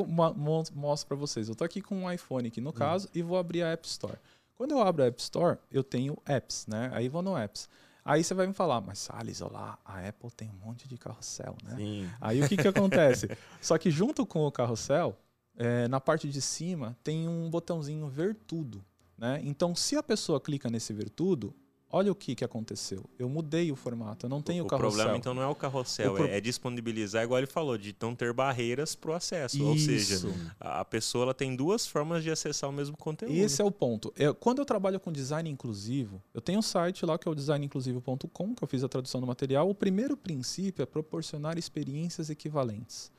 [0.73, 1.49] mostro para vocês.
[1.49, 4.17] Eu tô aqui com um iPhone aqui no caso e vou abrir a App Store.
[4.55, 6.89] Quando eu abro a App Store, eu tenho apps, né?
[6.93, 7.67] Aí vou no apps.
[8.05, 11.57] Aí você vai me falar, mas Salles, olá, a Apple tem um monte de carrossel,
[11.63, 11.75] né?
[11.75, 12.09] Sim.
[12.21, 13.27] Aí o que, que acontece?
[13.59, 15.17] Só que junto com o carrossel,
[15.57, 18.85] é, na parte de cima tem um botãozinho ver tudo.
[19.17, 19.41] Né?
[19.43, 21.55] Então, se a pessoa clica nesse ver tudo,
[21.89, 23.03] olha o que, que aconteceu.
[23.17, 24.89] Eu mudei o formato, eu não tenho o carrossel.
[24.91, 27.95] problema então não é o carrossel, O pro- é, é disponibilizar, igual ele falou, de
[28.01, 29.63] não ter barreiras pro acesso.
[29.63, 30.33] Ou seja, Isso.
[30.59, 33.33] a a pessoa ela tem duas formas de acessar o mesmo conteúdo.
[33.35, 34.13] Esse é o ponto.
[34.17, 37.35] Eu- quando eu trabalho com design inclusivo, eu tenho um site lá que é o
[37.35, 39.69] designinclusivo.com, que eu fiz a tradução do material.
[39.69, 43.11] O primeiro princípio é proporcionar experiências equivalentes.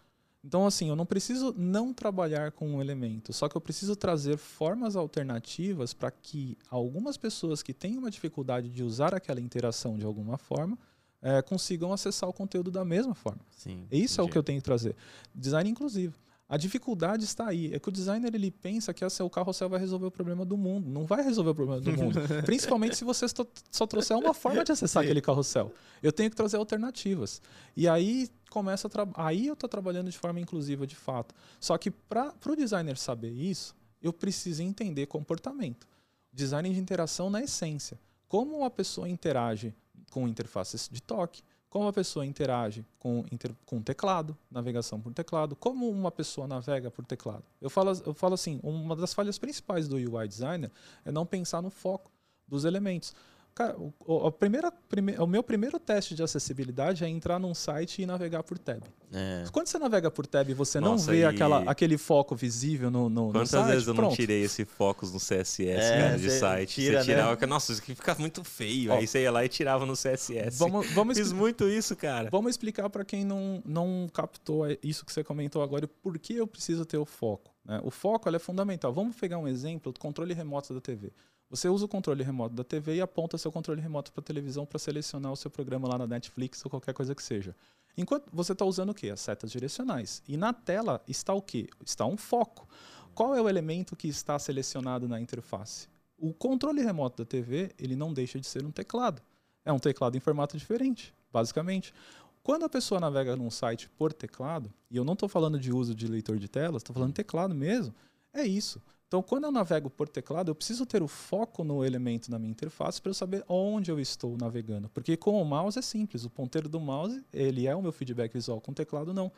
[0.46, 4.36] Então, assim, eu não preciso não trabalhar com um elemento, só que eu preciso trazer
[4.36, 10.06] formas alternativas para que algumas pessoas que têm uma dificuldade de usar aquela interação de
[10.06, 10.78] alguma forma
[11.20, 13.40] eh, consigam acessar o conteúdo da mesma forma.
[13.50, 13.88] Sim.
[13.90, 14.32] Isso é o entendi.
[14.32, 14.94] que eu tenho que trazer.
[15.34, 16.14] Design inclusivo.
[16.48, 17.74] A dificuldade está aí.
[17.74, 20.56] É que o designer ele pensa que essa- o carrossel vai resolver o problema do
[20.56, 20.88] mundo.
[20.88, 22.18] Não vai resolver o problema do mundo.
[22.46, 23.26] Principalmente se você
[23.70, 25.72] só, trouxer uma forma de acessar aquele carrossel.
[26.00, 27.42] Eu tenho que trazer alternativas.
[27.76, 31.34] E aí começa aí eu estou trabalhando de forma inclusiva de fato.
[31.58, 35.86] Só que para o designer saber isso, eu preciso entender comportamento.
[36.32, 37.98] Design de interação na essência.
[38.28, 39.74] Como a pessoa interage
[40.12, 45.54] com interfaces de toque, como a pessoa interage com, inter, com teclado, navegação por teclado,
[45.56, 47.44] como uma pessoa navega por teclado.
[47.60, 50.70] Eu falo, eu falo assim, uma das falhas principais do UI designer
[51.04, 52.10] é não pensar no foco
[52.46, 53.14] dos elementos.
[53.56, 53.74] Cara,
[54.06, 58.06] o, a primeira, prime, o meu primeiro teste de acessibilidade é entrar num site e
[58.06, 58.82] navegar por tab.
[59.10, 59.44] É.
[59.50, 61.24] Quando você navega por tab, você Nossa, não vê e...
[61.24, 63.72] aquela, aquele foco visível no, no, Quantas no site?
[63.72, 64.10] vezes eu Pronto.
[64.10, 66.74] não tirei esse foco no CSS é, cara, de site?
[66.74, 67.46] Tira, você tirava, né?
[67.46, 68.92] nossa, isso aqui fica muito feio.
[68.92, 70.58] Aí você ia lá e tirava no CSS.
[70.58, 72.28] Vamos, vamos Fiz muito isso, cara.
[72.30, 76.46] Vamos explicar para quem não, não captou isso que você comentou agora, por que eu
[76.46, 77.50] preciso ter o foco.
[77.64, 77.80] Né?
[77.82, 78.92] O foco é fundamental.
[78.92, 81.10] Vamos pegar um exemplo do controle remoto da TV.
[81.48, 84.66] Você usa o controle remoto da TV e aponta seu controle remoto para a televisão
[84.66, 87.54] para selecionar o seu programa lá na Netflix ou qualquer coisa que seja.
[87.96, 89.10] Enquanto você está usando o quê?
[89.10, 90.22] As setas direcionais.
[90.26, 91.68] E na tela está o quê?
[91.84, 92.68] Está um foco.
[93.14, 95.88] Qual é o elemento que está selecionado na interface?
[96.18, 99.22] O controle remoto da TV ele não deixa de ser um teclado.
[99.64, 101.94] É um teclado em formato diferente, basicamente.
[102.42, 105.94] Quando a pessoa navega num site por teclado, e eu não estou falando de uso
[105.94, 107.94] de leitor de telas, estou falando teclado mesmo,
[108.32, 108.80] é isso.
[109.08, 112.50] Então, quando eu navego por teclado, eu preciso ter o foco no elemento da minha
[112.50, 114.88] interface para eu saber onde eu estou navegando.
[114.88, 118.32] Porque com o mouse é simples, o ponteiro do mouse ele é o meu feedback
[118.32, 119.30] visual, com o teclado não.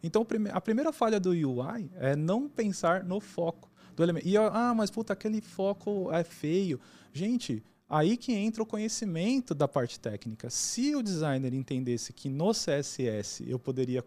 [0.00, 4.28] Então, a primeira falha do UI é não pensar no foco do elemento.
[4.28, 6.78] E, ah, mas puta, aquele foco é feio.
[7.12, 10.50] Gente, Aí que entra o conhecimento da parte técnica.
[10.50, 14.02] Se o designer entendesse que no CSS eu poderia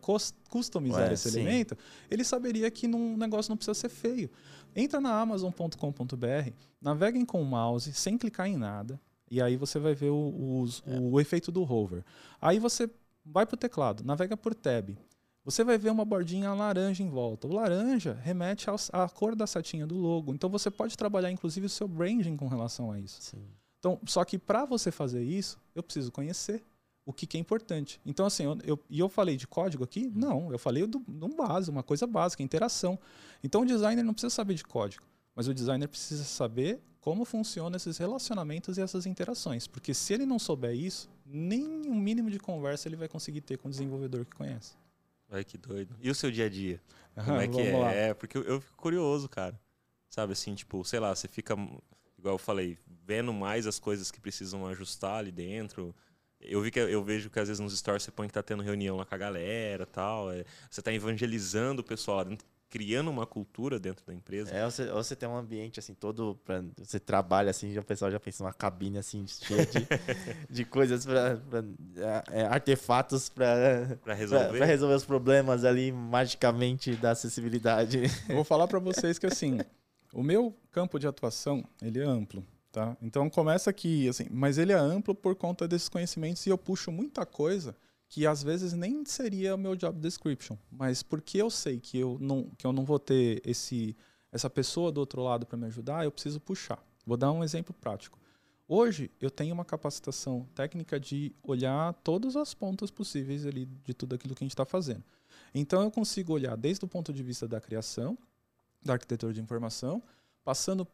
[0.50, 1.40] customizar Ué, esse sim.
[1.40, 1.78] elemento,
[2.12, 4.30] ele saberia que um negócio não precisa ser feio.
[4.76, 6.52] Entra na amazon.com.br,
[6.82, 9.00] naveguem com o mouse sem clicar em nada,
[9.30, 11.00] e aí você vai ver o, é.
[11.00, 12.04] o efeito do hover.
[12.42, 12.90] Aí você
[13.26, 14.98] vai para o teclado, navega por tab.
[15.46, 17.48] Você vai ver uma bordinha laranja em volta.
[17.48, 20.34] O laranja remete à cor da setinha do logo.
[20.34, 23.22] Então você pode trabalhar inclusive o seu branding com relação a isso.
[23.22, 23.46] Sim.
[23.80, 26.64] Então, só que para você fazer isso, eu preciso conhecer
[27.10, 28.00] o que, que é importante.
[28.06, 30.06] Então, assim, eu, eu, e eu falei de código aqui?
[30.06, 30.12] Uhum.
[30.14, 33.00] Não, eu falei do, do base, uma coisa básica, interação.
[33.44, 35.04] Então, o designer não precisa saber de código,
[35.36, 39.66] mas o designer precisa saber como funcionam esses relacionamentos e essas interações.
[39.66, 43.58] Porque se ele não souber isso, nem um mínimo de conversa ele vai conseguir ter
[43.58, 44.76] com o desenvolvedor que conhece.
[45.32, 45.96] Ai, que doido.
[46.00, 46.80] E o seu dia a dia?
[47.26, 47.76] Como é que é?
[47.76, 47.92] Lá.
[47.92, 49.60] É, porque eu, eu fico curioso, cara.
[50.12, 51.56] Sabe assim, tipo, sei lá, você fica
[52.20, 55.96] igual eu falei, vendo mais as coisas que precisam ajustar ali dentro.
[56.42, 58.64] Eu vi que eu vejo que às vezes nos stories você põe que tá tendo
[58.64, 63.26] reunião lá com a galera, tal, é, você tá evangelizando o pessoal dentro, criando uma
[63.26, 64.56] cultura dentro da empresa.
[64.56, 68.10] É, você, você tem um ambiente assim todo para você trabalha assim, já o pessoal
[68.12, 69.88] já pensa uma cabine assim cheia de,
[70.50, 71.40] de coisas para
[71.98, 74.64] é, é, artefatos para resolver.
[74.64, 78.04] resolver os problemas ali magicamente da acessibilidade.
[78.30, 79.60] Eu vou falar para vocês que assim,
[80.14, 82.96] o meu campo de atuação, ele é amplo, tá?
[83.02, 86.92] Então começa aqui, assim, mas ele é amplo por conta desses conhecimentos e eu puxo
[86.92, 87.76] muita coisa
[88.08, 92.18] que às vezes nem seria o meu job description, mas porque eu sei que eu
[92.20, 93.96] não, que eu não vou ter esse,
[94.32, 96.84] essa pessoa do outro lado para me ajudar, eu preciso puxar.
[97.06, 98.20] Vou dar um exemplo prático.
[98.68, 104.16] Hoje eu tenho uma capacitação técnica de olhar todas as pontas possíveis ali de tudo
[104.16, 105.04] aquilo que a gente está fazendo.
[105.54, 108.18] Então eu consigo olhar desde o ponto de vista da criação,
[108.84, 110.02] da arquitetura de informação,
[110.44, 110.88] passando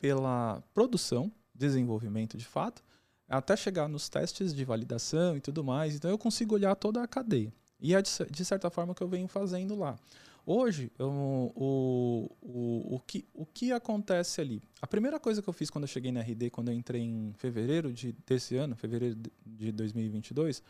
[0.00, 2.82] pela produção, desenvolvimento de fato,
[3.28, 5.94] até chegar nos testes de validação e tudo mais.
[5.94, 7.52] Então eu consigo olhar toda a cadeia.
[7.78, 9.96] E é de, certa forma que eu venho fazendo lá.
[10.44, 11.08] Hoje, eu,
[11.54, 14.60] o, o, o, que, o que acontece ali?
[14.82, 17.32] A primeira coisa que eu fiz quando eu cheguei na RD, quando eu entrei em
[17.34, 20.62] fevereiro de, desse ano, fevereiro de 2022,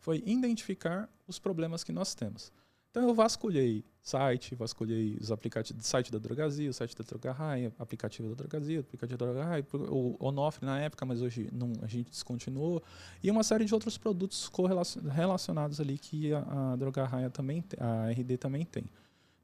[0.00, 2.50] foi identificar os problemas que nós temos.
[2.90, 8.30] Então eu vasculhei site, vasculhei os aplicativos, site da Drogazil, o site da Drogarraia, aplicativo
[8.30, 12.82] da Drogazil, aplicativo da Drogarraia, o Onofre na época, mas hoje não, a gente descontinuou,
[13.22, 14.50] e uma série de outros produtos
[15.12, 18.84] relacionados ali que a, a Drogarraia também, a RD também tem.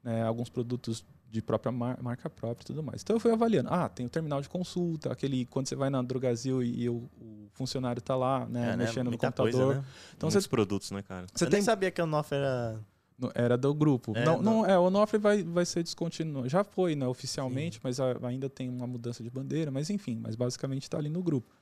[0.03, 0.23] Né?
[0.23, 3.01] Alguns produtos de própria mar, marca própria e tudo mais.
[3.03, 3.69] Então eu fui avaliando.
[3.71, 7.09] Ah, tem o terminal de consulta, aquele quando você vai na Drogazil e, e o,
[7.19, 8.85] o, funcionário está lá, né, é, né?
[8.85, 9.11] mexendo né?
[9.11, 9.51] no computador.
[9.51, 9.85] Coisa, né?
[10.15, 11.27] Então Muitos você produtos, né, cara?
[11.33, 11.57] Você eu tem...
[11.57, 12.79] nem sabia que a Onofre era
[13.33, 14.13] era do grupo.
[14.15, 16.49] É, não, não, é, o Onofre vai, vai ser descontinuado.
[16.49, 17.81] Já foi, né, oficialmente, Sim.
[17.83, 21.23] mas a, ainda tem uma mudança de bandeira, mas enfim, mas basicamente está ali no
[21.23, 21.53] grupo.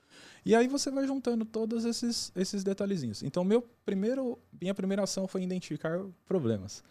[0.44, 3.22] E aí você vai juntando todos esses, esses detalhezinhos.
[3.22, 6.82] Então, meu primeiro, minha primeira ação foi identificar problemas.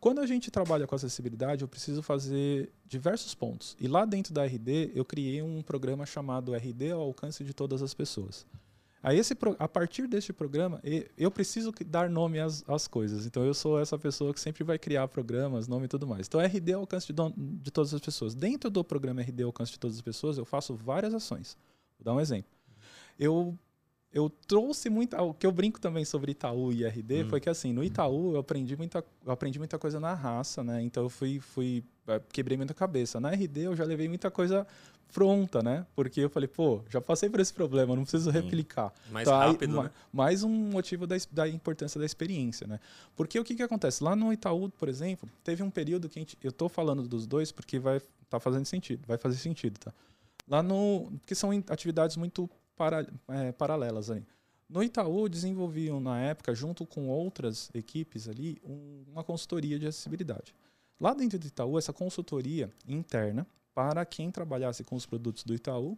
[0.00, 3.76] Quando a gente trabalha com acessibilidade, eu preciso fazer diversos pontos.
[3.80, 7.82] E lá dentro da RD, eu criei um programa chamado RD ao alcance de todas
[7.82, 8.46] as pessoas.
[9.02, 10.80] A, esse, a partir deste programa,
[11.16, 13.26] eu preciso dar nome às, às coisas.
[13.26, 16.26] Então, eu sou essa pessoa que sempre vai criar programas, nome e tudo mais.
[16.26, 18.34] Então, RD é o alcance de, de todas as pessoas.
[18.34, 21.56] Dentro do programa RD é o alcance de todas as pessoas, eu faço várias ações.
[21.98, 22.50] Vou dar um exemplo.
[23.18, 23.56] Eu
[24.12, 25.20] eu trouxe muita.
[25.22, 27.28] O que eu brinco também sobre Itaú e RD Hum.
[27.28, 30.82] foi que assim, no Itaú eu aprendi muita, eu aprendi muita coisa na raça, né?
[30.82, 31.84] Então eu fui, fui.
[32.06, 33.20] eh, Quebrei muita cabeça.
[33.20, 34.66] Na RD eu já levei muita coisa
[35.12, 35.86] pronta, né?
[35.94, 38.92] Porque eu falei, pô, já passei por esse problema, não preciso replicar.
[39.10, 39.90] Mais aí, rápido, ma- né?
[40.12, 42.78] Mais um motivo da, da importância da experiência, né?
[43.16, 44.04] Porque o que, que acontece?
[44.04, 47.26] Lá no Itaú, por exemplo, teve um período que a gente, eu tô falando dos
[47.26, 49.92] dois porque vai tá fazendo sentido, vai fazer sentido, tá?
[50.46, 52.48] Lá no, porque são atividades muito
[52.78, 54.24] para, é, paralelas ali.
[54.68, 60.54] No Itaú desenvolviam na época, junto com outras equipes ali, um- uma consultoria de acessibilidade.
[61.00, 65.96] Lá dentro do Itaú, essa consultoria interna para quem trabalhasse com os produtos do Itaú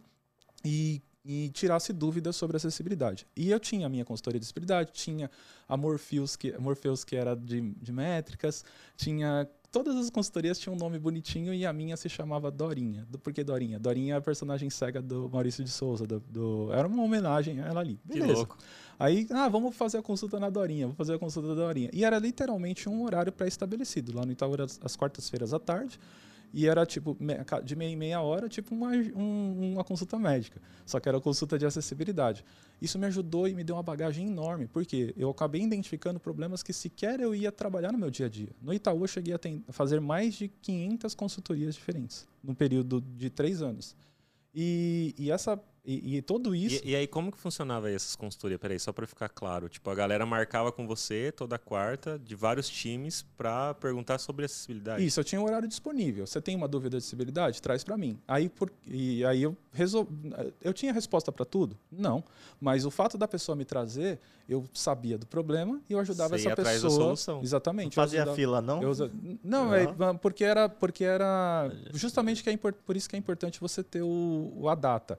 [0.65, 3.27] e, e tirasse dúvidas sobre acessibilidade.
[3.35, 5.29] E eu tinha a minha consultoria de acessibilidade, tinha
[5.67, 8.63] a Morpheus, que, Morpheus, que era de, de métricas,
[8.97, 9.47] tinha.
[9.71, 13.07] Todas as consultorias tinham um nome bonitinho e a minha se chamava Dorinha.
[13.09, 13.79] Do, por que Dorinha?
[13.79, 16.05] Dorinha é a personagem cega do Maurício de Souza.
[16.05, 17.97] Do, do- era uma homenagem a ela ali.
[18.05, 18.33] Que Beleza.
[18.33, 18.57] louco.
[18.99, 21.89] Aí, ah, vamos fazer a consulta na Dorinha, vou fazer a consulta da Dorinha.
[21.93, 24.13] E era literalmente um horário pré-estabelecido.
[24.13, 24.51] Lá no Itaú
[24.83, 25.97] as quartas-feiras à tarde.
[26.53, 27.17] E era tipo,
[27.63, 30.61] de meia em meia hora, tipo uma, um- uma consulta médica.
[30.85, 32.43] Só que era consulta de acessibilidade.
[32.81, 36.73] Isso me ajudou e me deu uma bagagem enorme, porque eu acabei identificando problemas que
[36.73, 38.49] sequer eu ia trabalhar no meu dia a dia.
[38.61, 39.39] No Itaú, eu cheguei a
[39.71, 43.95] fazer mais de 500 consultorias diferentes, num período de três anos.
[44.53, 46.81] E, e essa, e, e tudo isso.
[46.85, 48.59] E, e aí, como que funcionava aí essas consultorias?
[48.59, 49.67] Peraí, só pra ficar claro.
[49.67, 55.03] Tipo, a galera marcava com você toda quarta, de vários times, pra perguntar sobre acessibilidade.
[55.03, 56.27] Isso, eu tinha um horário disponível.
[56.27, 57.61] Você tem uma dúvida de acessibilidade?
[57.61, 58.19] Traz para mim.
[58.27, 60.11] Aí, por, e aí eu resolvi.
[60.63, 61.75] Eu tinha resposta para tudo?
[61.91, 62.23] Não.
[62.59, 66.43] Mas o fato da pessoa me trazer, eu sabia do problema e eu ajudava Você
[66.47, 67.03] ia essa atrás da pessoa.
[67.05, 67.35] solução.
[67.37, 67.97] Não Exatamente.
[67.97, 68.83] eu fazia ajudava- fila, não?
[68.83, 68.93] eu
[69.43, 69.73] Não, Não?
[69.73, 74.03] é porque era, porque era justamente que é por isso que é importante você ter
[74.03, 75.17] o, o- a data.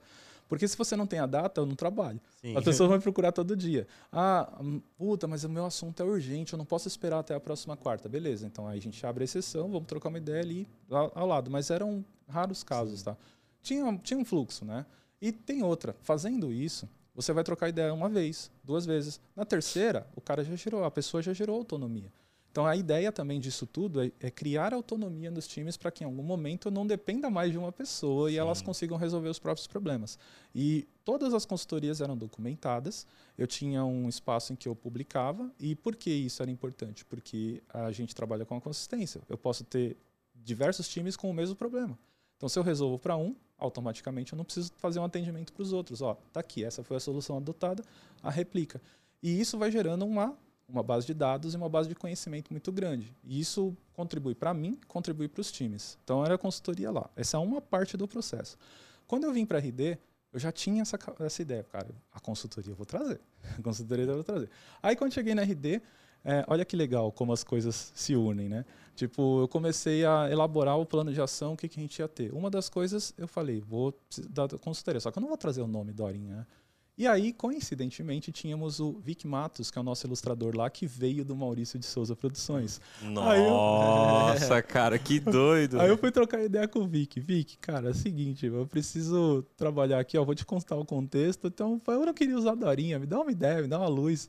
[0.53, 2.21] Porque se você não tem a data, eu não trabalho.
[2.43, 2.55] Sim.
[2.55, 3.87] A pessoa vai procurar todo dia.
[4.13, 7.41] Ah, hum, puta, mas o meu assunto é urgente, eu não posso esperar até a
[7.41, 8.07] próxima quarta.
[8.07, 11.27] Beleza, então aí a gente abre a exceção, vamos trocar uma ideia ali ao, ao
[11.27, 11.51] lado.
[11.51, 13.17] Mas eram raros casos, tá?
[13.63, 14.85] Tinha, tinha um fluxo, né?
[15.23, 15.97] E tem outra.
[16.03, 19.19] Fazendo isso, você vai trocar ideia uma vez, duas vezes.
[19.35, 22.13] Na terceira, o cara já gerou, a pessoa já gerou autonomia.
[22.53, 26.07] Então a ideia também disso tudo é, é criar autonomia nos times para que em
[26.07, 30.19] algum momento não dependa mais de uma pessoa e elas consigam resolver os próprios problemas.
[30.55, 33.07] E todas as consultorias eram documentadas.
[33.39, 35.51] Eu tinha um espaço em que eu publicava.
[35.59, 37.07] E por que isso era importante?
[37.07, 39.23] Porque a gente trabalha com a consistência.
[39.31, 39.97] Eu posso ter
[40.35, 41.99] diversos times com o mesmo problema.
[42.37, 45.73] Então, se eu resolvo para um, automaticamente eu não preciso fazer um atendimento para os
[45.73, 46.03] outros.
[46.03, 47.83] Ó, tá aqui, essa foi a solução adotada,
[48.23, 48.83] a replica.
[49.23, 50.37] E isso vai gerando uma,
[50.69, 53.15] uma base de dados e uma base de conhecimento muito grande.
[53.25, 55.99] E isso contribui para mim, contribui para os times.
[56.05, 57.11] Então, era consultoria lá.
[57.17, 58.57] Essa é uma parte do processo.
[59.07, 59.99] Quando eu vim para RD,
[60.33, 63.21] eu já tinha essa, essa ideia, cara, a consultoria eu vou trazer.
[63.59, 64.49] A consultoria eu vou trazer.
[64.83, 65.83] Aí quando cheguei na RD,
[66.25, 68.65] é, olha que legal como as coisas se unem, né?
[68.95, 72.09] Tipo, eu comecei a elaborar o plano de ação, o que, que a gente ia
[72.09, 72.33] ter.
[72.33, 75.63] Uma das coisas, eu falei, vou precisar da consultoria, só que eu não vou trazer
[75.63, 76.47] o nome Dorinha, né?
[77.03, 81.25] E aí, coincidentemente, tínhamos o Vic Matos, que é o nosso ilustrador lá, que veio
[81.25, 82.81] do Maurício de Souza Produções.
[83.01, 85.81] Aí eu- Nossa, cara, que doido.
[85.81, 87.19] Aí eu fui trocar ideia com o Vic.
[87.19, 91.49] Vic, cara, é o seguinte, eu preciso trabalhar aqui, ó, vou te contar o contexto.
[91.49, 94.29] Então, eu não queria usar a Dorinha, me dá uma ideia, me dá uma luz.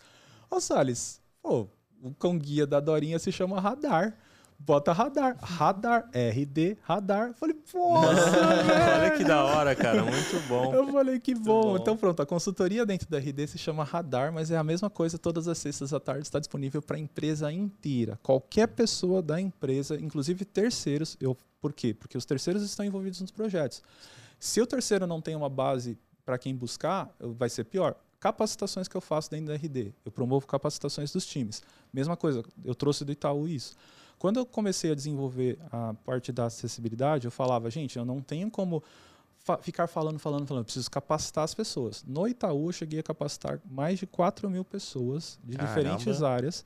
[0.50, 1.68] Ô, Salles, pô,
[2.02, 4.18] o cão guia da Dorinha se chama Radar.
[4.66, 5.38] Bota radar.
[5.42, 7.30] Radar, RD, radar.
[7.30, 8.32] Eu Falei, nossa.
[8.96, 10.04] Olha que da hora, cara.
[10.04, 10.74] Muito bom.
[10.74, 11.64] Eu falei, que bom.
[11.64, 11.78] bom.
[11.78, 15.18] Então, pronto, a consultoria dentro da RD se chama Radar, mas é a mesma coisa,
[15.18, 18.18] todas as sextas à tarde está disponível para a empresa inteira.
[18.24, 21.18] Qualquer pessoa da empresa, inclusive terceiros.
[21.20, 21.94] Eu, por quê?
[21.94, 23.84] Porque os terceiros estão envolvidos nos projetos.
[24.40, 27.96] Se o terceiro não tem uma base para quem buscar, vai ser pior.
[28.18, 29.94] Capacitações que eu faço dentro da RD.
[30.06, 31.62] Eu promovo capacitações dos times.
[31.92, 33.76] Mesma coisa, eu trouxe do Itaú isso.
[34.24, 38.50] Quando eu comecei a desenvolver a parte da acessibilidade, eu falava, gente, eu não tenho
[38.50, 38.82] como
[39.38, 40.62] fa- ficar falando, falando, falando.
[40.62, 42.06] Eu preciso capacitar as pessoas.
[42.08, 45.76] No Itaú, eu cheguei a capacitar mais de 4 mil pessoas de Caramba.
[45.76, 46.64] diferentes áreas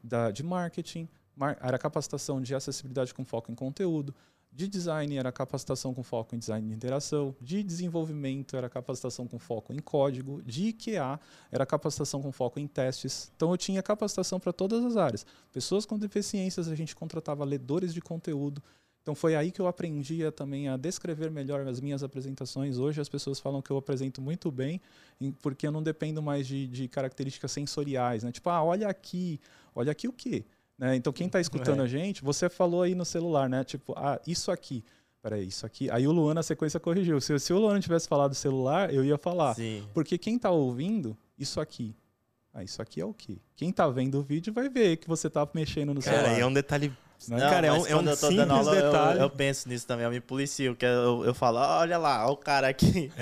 [0.00, 4.14] da, de marketing, mar- era capacitação de acessibilidade com foco em conteúdo,
[4.52, 9.38] de design era capacitação com foco em design de interação, de desenvolvimento era capacitação com
[9.38, 11.20] foco em código, de IQA
[11.52, 13.30] era capacitação com foco em testes.
[13.36, 15.24] Então eu tinha capacitação para todas as áreas.
[15.52, 18.60] Pessoas com deficiências, a gente contratava ledores de conteúdo.
[19.02, 22.76] Então foi aí que eu aprendi a, também a descrever melhor as minhas apresentações.
[22.76, 24.80] Hoje as pessoas falam que eu apresento muito bem,
[25.20, 28.32] em- porque eu não dependo mais de, de características sensoriais, né?
[28.32, 29.40] Tipo, ah, olha aqui,
[29.74, 30.44] olha aqui o quê?
[30.80, 30.96] Né?
[30.96, 31.84] Então quem está escutando É.
[31.84, 33.62] a gente, você falou aí no celular, né?
[33.62, 34.82] Tipo, ah, isso aqui.
[35.22, 35.90] Peraí, isso aqui.
[35.90, 37.20] Aí o Luan na sequência corrigiu.
[37.20, 39.54] Se, se o Luan tivesse falado celular, eu ia falar.
[39.54, 39.86] Sim.
[39.92, 41.94] Porque quem está ouvindo isso aqui.
[42.54, 43.36] Ah, isso aqui é o quê?
[43.54, 46.38] Quem tá vendo o vídeo vai ver que você tá mexendo no Cara, celular.
[46.38, 46.90] e é um detalhe.
[47.28, 49.20] Não, cara, é um, é um eu simples aula, eu- detalhe.
[49.20, 52.36] Eu, penso nisso também, eu me policio, que eu, eu falo, olha lá, olha o
[52.36, 53.12] cara aqui.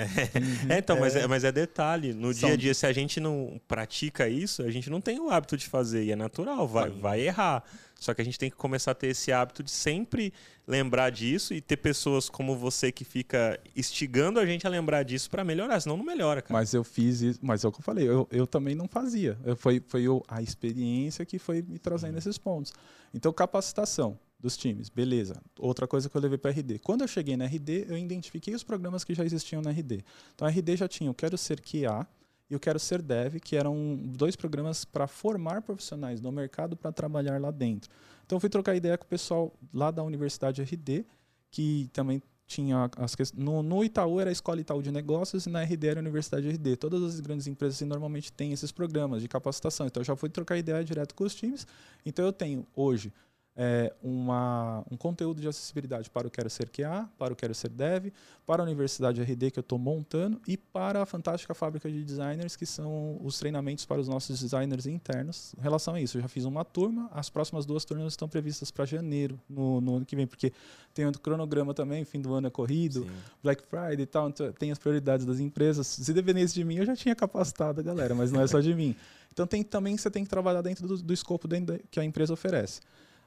[0.69, 2.13] É, então, Mas, é, mas é detalhe.
[2.13, 5.19] No São- dia a dia, se a gente não pratica isso, a gente não tem
[5.19, 6.03] o hábito de fazer.
[6.03, 7.63] E é natural, vai, vai errar.
[7.99, 10.33] Só que a gente tem que começar a ter esse hábito de sempre
[10.67, 15.29] lembrar disso e ter pessoas como você que fica instigando a gente a lembrar disso
[15.29, 16.53] pra melhorar, senão não melhora, cara.
[16.53, 19.37] Mas eu fiz isso, mas é o que eu falei, eu, eu também não fazia.
[19.43, 22.71] Eu- foi foi o- a experiência que foi me trazendo esses pontos.
[23.13, 25.41] Então, capacitação dos times, beleza.
[25.57, 26.79] Outra coisa que eu levei para RD.
[26.79, 30.03] Quando eu cheguei na RD, eu identifiquei os programas que já existiam na RD.
[30.33, 32.07] Então, a RD já tinha o Quero Ser QA
[32.49, 36.91] e o Quero Ser Dev, que eram dois programas para formar profissionais no mercado para
[36.91, 37.89] trabalhar lá dentro.
[38.25, 41.05] Então, fui trocar ideia com o pessoal lá da Universidade RD,
[41.51, 43.41] que também tinha as questões.
[43.41, 46.49] No, no Itaú era a Escola Itaú de Negócios e na RD era a Universidade
[46.49, 46.77] RD.
[46.77, 49.85] Todas as grandes empresas assim, normalmente têm esses programas de capacitação.
[49.85, 51.67] Então eu já fui trocar ideia direto com os times.
[52.03, 53.13] Então eu tenho hoje
[53.55, 57.69] é, uma, um conteúdo de acessibilidade para o Quero Ser QA, para o Quero Ser
[57.69, 58.07] Dev,
[58.45, 62.55] para a Universidade RD que eu estou montando e para a fantástica fábrica de designers,
[62.55, 65.53] que são os treinamentos para os nossos designers internos.
[65.57, 68.71] Em relação a isso, eu já fiz uma turma, as próximas duas turmas estão previstas
[68.71, 70.53] para janeiro, no, no ano que vem, porque
[70.93, 73.05] tem o cronograma também, fim do ano é corrido,
[73.43, 75.85] Black Friday e tal, então tem as prioridades das empresas.
[75.85, 78.73] Se dependesse de mim, eu já tinha capacitado a galera, mas não é só de
[78.73, 78.95] mim.
[79.33, 82.03] Então tem também você tem que trabalhar dentro do, do escopo dentro da- que a
[82.05, 82.81] empresa oferece.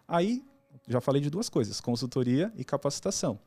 [0.06, 0.44] Aí,
[0.88, 3.38] já falei de duas coisas, consultoria e capacitação.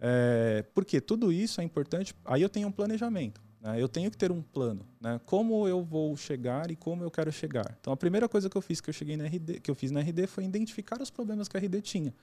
[0.00, 2.14] É, porque tudo isso é importante.
[2.24, 3.40] Aí eu tenho um planejamento.
[3.60, 3.80] né?
[3.80, 4.86] Eu tenho que ter um plano.
[5.00, 5.20] Né?
[5.26, 7.76] Como eu vou chegar e como eu quero chegar.
[7.80, 9.90] Então a primeira coisa que eu fiz que eu cheguei na RD, que eu fiz
[9.90, 12.14] na RD foi identificar os problemas que a RD tinha.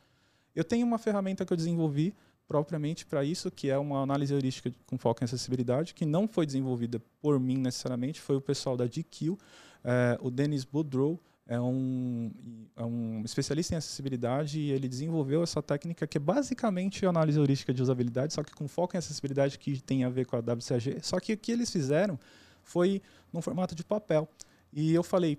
[0.55, 2.15] Eu tenho uma ferramenta que eu desenvolvi
[2.47, 6.45] propriamente para isso, que é uma análise heurística com foco em acessibilidade, que não foi
[6.45, 9.35] desenvolvida por mim necessariamente, foi o pessoal da GQ,
[9.83, 12.31] eh, o Dennis Boudreau, é um,
[12.75, 17.73] é um especialista em acessibilidade e ele desenvolveu essa técnica que é basicamente análise heurística
[17.73, 20.99] de usabilidade, só que com foco em acessibilidade que tem a ver com a WCAG.
[21.03, 22.19] Só que o que eles fizeram
[22.63, 23.01] foi
[23.31, 24.27] num formato de papel.
[24.73, 25.37] E eu falei,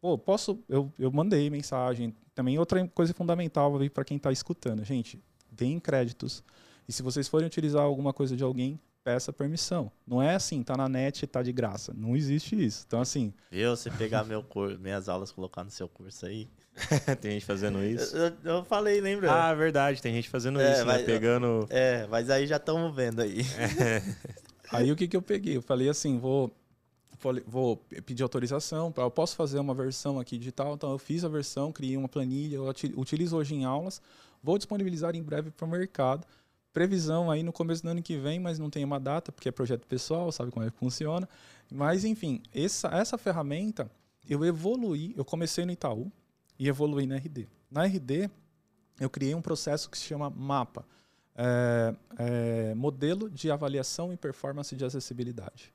[0.00, 0.58] pô, posso.
[0.68, 2.14] Eu, eu mandei mensagem.
[2.34, 6.42] Também outra coisa fundamental para quem está escutando, gente, deem créditos.
[6.88, 9.92] E se vocês forem utilizar alguma coisa de alguém, peça permissão.
[10.06, 11.92] Não é assim, tá na net e tá de graça.
[11.94, 12.84] Não existe isso.
[12.86, 13.76] Então, assim, Viu?
[13.76, 14.78] Você pegar meu cur...
[14.78, 16.48] minhas aulas colocar no seu curso aí.
[17.20, 18.16] tem gente fazendo isso.
[18.16, 19.30] Eu, eu- eu falei, lembra?
[19.30, 20.94] Ah, verdade, tem gente fazendo É, isso, né?
[20.94, 21.66] mas- Pegando.
[21.70, 23.42] É, mas aí já estamos vendo aí.
[24.72, 25.56] Aí o que, que eu peguei?
[25.56, 26.50] Eu falei assim, vou,
[27.18, 27.76] falei, vou
[28.06, 31.70] pedir autorização, pra- eu posso fazer uma versão aqui digital, então eu fiz a versão,
[31.70, 34.00] criei uma planilha, eu uti- utilizo hoje em aulas,
[34.42, 36.26] vou disponibilizar em breve para o mercado.
[36.74, 39.52] Previsão aí no começo do ano que vem, mas não tem uma data, porque é
[39.52, 41.26] projeto pessoal, sabe como é que funciona.
[41.72, 43.90] Mas enfim, essa, essa ferramenta
[44.28, 46.12] eu evoluí, eu comecei no Itaú
[46.58, 47.48] e evoluí na RD.
[47.70, 48.28] Na RD,
[49.00, 50.84] eu criei um processo que se chama MAPA
[51.36, 55.72] é, é, modelo de avaliação e performance de acessibilidade.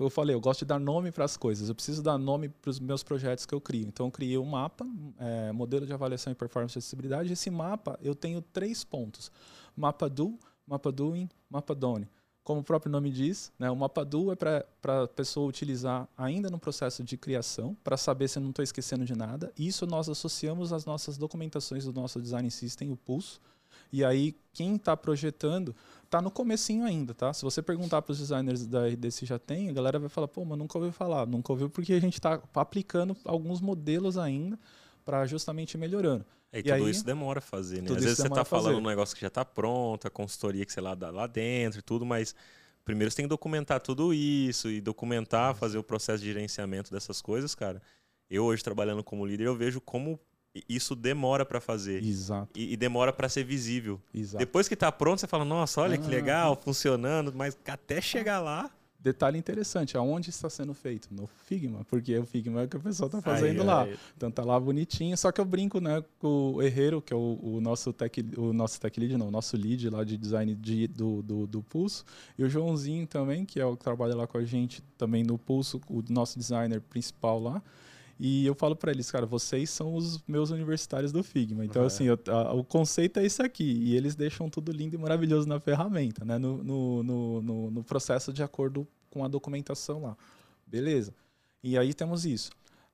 [0.00, 2.70] Eu falei, eu gosto de dar nome para as coisas, eu preciso dar nome para
[2.70, 3.86] os meus projetos que eu crio.
[3.86, 4.86] Então eu criei um mapa,
[5.18, 7.30] é, modelo de avaliação e performance de acessibilidade.
[7.30, 9.30] Esse mapa eu tenho três pontos:
[9.78, 12.08] mapa do, mapa doing, mapa done.
[12.42, 14.64] Como o próprio nome diz, né, o mapa do é para
[15.02, 19.04] a pessoa utilizar ainda no processo de criação, para saber se eu não estou esquecendo
[19.04, 19.52] de nada.
[19.56, 23.38] Isso nós associamos às nossas documentações do nosso design system, o Pulso.
[23.92, 27.32] E aí, quem está projetando está no comecinho ainda, tá?
[27.34, 30.28] Se você perguntar para os designers da RD se já tem, a galera vai falar,
[30.28, 31.26] pô, mas nunca ouviu falar.
[31.26, 34.58] Nunca ouviu porque a gente está aplicando alguns modelos ainda
[35.04, 36.24] para justamente melhorando.
[36.52, 37.90] E E tudo aí- isso demora a fazer, né?
[37.90, 38.64] Às vezes você tá a fazer.
[38.64, 41.80] falando um negócio que já tá pronto, a consultoria que, sei lá, dá lá dentro
[41.80, 42.34] e tudo, mas
[42.84, 47.20] primeiro você tem que documentar tudo isso e documentar, fazer o processo de gerenciamento dessas
[47.20, 47.82] coisas, cara.
[48.30, 50.18] Eu hoje trabalhando como líder, eu vejo como
[50.68, 54.00] isso demora para fazer Exato, e, e demora para ser visível.
[54.14, 54.38] exato.
[54.38, 56.10] Depois que tá pronto, você fala, nossa, olha que Ah.
[56.10, 58.70] legal, funcionando, mas até chegar lá,
[59.00, 61.08] Detalhe interessante, aonde está sendo feito?
[61.12, 63.82] No Figma, porque o Figma é o que a pessoa está fazendo Aí, lá.
[63.82, 63.96] aí.
[64.16, 67.38] Então tá lá bonitinho, só que eu brinco, né, com o Herrero, que é o,
[67.40, 70.88] o nosso tech, o nosso tech lead, não, o nosso lead lá de design de,
[70.88, 72.04] do, do, do Pulso,
[72.36, 75.38] e o Joãozinho também, que é o que trabalha lá com a gente também no
[75.38, 77.62] Pulso, o nosso designer principal lá.
[78.20, 81.64] E eu falo para eles, cara, vocês são os meus universitários do Figma.
[81.64, 81.86] Então, Uhum.
[81.86, 83.64] assim, eu- a- o conceito é isso aqui.
[83.64, 86.36] E eles deixam tudo lindo e maravilhoso na ferramenta, né?
[86.36, 90.16] No, no, no, no- no processo de acordo com a documentação lá.
[90.66, 91.14] Beleza.
[91.62, 92.50] E aí temos isso.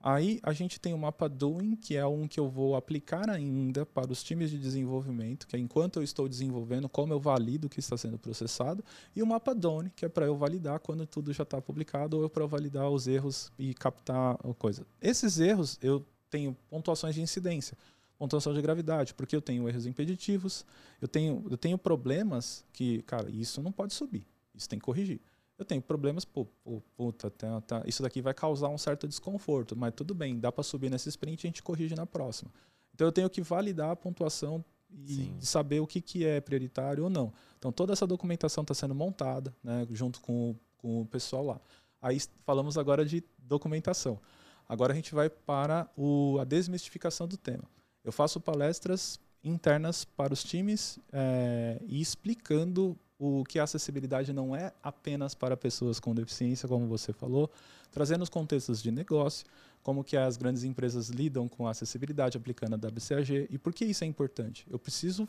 [0.07, 3.87] Aí a gente tem o mapa Doing, que é um que eu vou aplicar ainda
[3.87, 7.71] para os times de desenvolvimento, que é enquanto eu estou desenvolvendo, como eu valido o
[7.71, 8.85] que está sendo processado,
[9.17, 12.29] e o mapa Done, que é para eu validar quando tudo já está publicado, ou
[12.29, 14.87] para validar os erros e captar a coisa.
[15.01, 17.75] Esses erros eu tenho pontuações de incidência,
[18.19, 20.67] pontuação de gravidade, porque eu tenho erros impeditivos,
[21.01, 25.19] eu tenho, eu tenho problemas que, cara, isso não pode subir, isso tem que corrigir
[25.59, 29.77] eu tenho problemas, pô, pô puta, tá, tá, isso daqui vai causar um certo desconforto,
[29.77, 32.51] mas tudo bem, dá para subir nesse sprint e a gente corrige na próxima.
[32.93, 37.11] Então eu tenho que validar a pontuação e saber o que, que é prioritário ou
[37.11, 37.33] não.
[37.59, 41.61] Então toda essa documentação está sendo montada, né, junto com o, com o pessoal lá.
[42.01, 44.21] Aí falamos agora de documentação.
[44.69, 47.65] Agora a gente vai para o, a desmistificação do tema.
[48.05, 54.55] Eu faço palestras internas para os times é, e explicando o que a acessibilidade não
[54.55, 57.51] é apenas para pessoas com deficiência, como você falou,
[57.91, 59.47] trazendo os contextos de negócio,
[59.83, 63.85] como que as grandes empresas lidam com a acessibilidade aplicando a WCAG e por que
[63.85, 64.67] isso é importante.
[64.69, 65.29] Eu preciso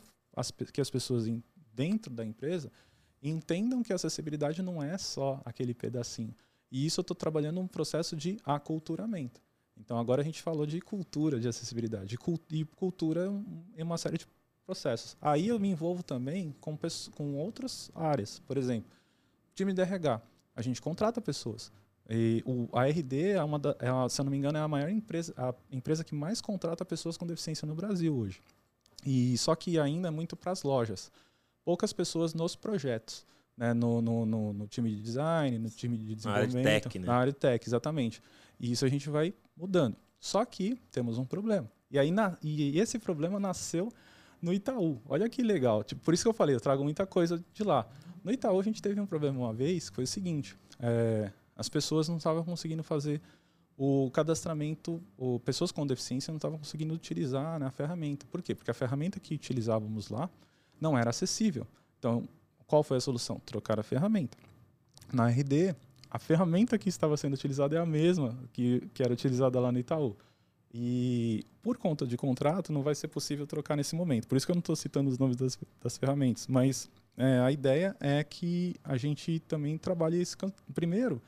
[0.72, 1.26] que as pessoas
[1.74, 2.70] dentro da empresa
[3.22, 6.34] entendam que a acessibilidade não é só aquele pedacinho.
[6.70, 9.40] E isso eu estou trabalhando um processo de aculturamento.
[9.78, 12.14] Então agora a gente falou de cultura de acessibilidade.
[12.14, 13.30] E cultura
[13.76, 14.26] é uma série de
[14.66, 15.16] processos.
[15.22, 16.76] Aí eu me envolvo também com,
[17.14, 18.40] com outras áreas.
[18.40, 18.90] Por exemplo,
[19.54, 20.20] time de RH.
[20.54, 21.72] A gente contrata pessoas.
[22.08, 24.68] E o, a RD, é uma da, é, se eu não me engano, é a
[24.68, 28.40] maior empresa, a empresa que mais contrata pessoas com deficiência no Brasil hoje.
[29.04, 31.10] E só que ainda é muito para as lojas.
[31.64, 33.24] Poucas pessoas nos projetos.
[33.56, 36.62] Né, no, no, no, no, time de design, no time de desenvolvimento.
[36.62, 37.06] Na área de tech, né?
[37.06, 38.22] Na área de tech, exatamente.
[38.60, 39.96] E isso a gente vai mudando.
[40.20, 41.70] Só que temos um problema.
[41.90, 43.90] E, aí, na, e esse problema nasceu
[44.40, 45.00] no Itaú.
[45.08, 45.82] Olha que legal.
[45.84, 47.86] Tipo, por isso que eu falei, eu trago muita coisa de lá.
[48.22, 51.68] No Itaú a gente teve um problema uma vez, que foi o seguinte: é, as
[51.68, 53.20] pessoas não estavam conseguindo fazer
[53.78, 58.26] o cadastramento, ou pessoas com deficiência não estavam conseguindo utilizar né, a ferramenta.
[58.30, 58.54] Por quê?
[58.54, 60.30] Porque a ferramenta que utilizávamos lá
[60.80, 61.66] não era acessível.
[61.98, 62.26] Então,
[62.66, 63.40] qual foi a solução?
[63.44, 64.36] Trocar a ferramenta.
[65.12, 65.74] Na RD,
[66.10, 69.78] a ferramenta que estava sendo utilizada é a mesma que, que era utilizada lá no
[69.78, 70.16] Itaú.
[70.78, 74.28] E por conta de contrato, não vai ser possível trocar nesse momento.
[74.28, 76.46] Por isso que eu não estou citando os nomes das, das ferramentas.
[76.46, 80.36] Mas é, a ideia é que a gente também trabalhe esse
[80.74, 81.22] primeiro.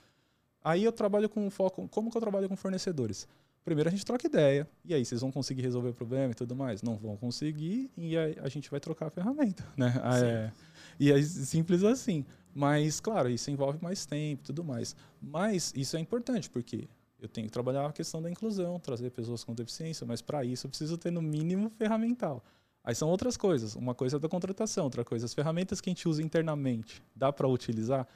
[0.62, 1.88] Aí eu trabalho com foco.
[1.88, 3.26] Como que eu trabalho com fornecedores?
[3.64, 6.56] Primeiro a gente troca ideia, e aí vocês vão conseguir resolver o problema e tudo
[6.56, 6.82] mais?
[6.82, 9.66] Não vão conseguir, e aí a gente vai trocar a ferramenta.
[9.76, 9.92] Né?
[10.22, 10.52] É,
[10.98, 12.24] e é simples assim.
[12.54, 14.96] Mas, claro, isso envolve mais tempo e tudo mais.
[15.20, 16.88] Mas isso é importante, porque
[17.20, 20.66] eu tenho que trabalhar a questão da inclusão, trazer pessoas com deficiência, mas para isso
[20.66, 22.44] eu preciso ter no mínimo ferramental.
[22.84, 23.74] Aí são outras coisas.
[23.74, 27.02] Uma coisa é da contratação, outra coisa as ferramentas que a gente usa internamente.
[27.14, 28.06] Dá para utilizar?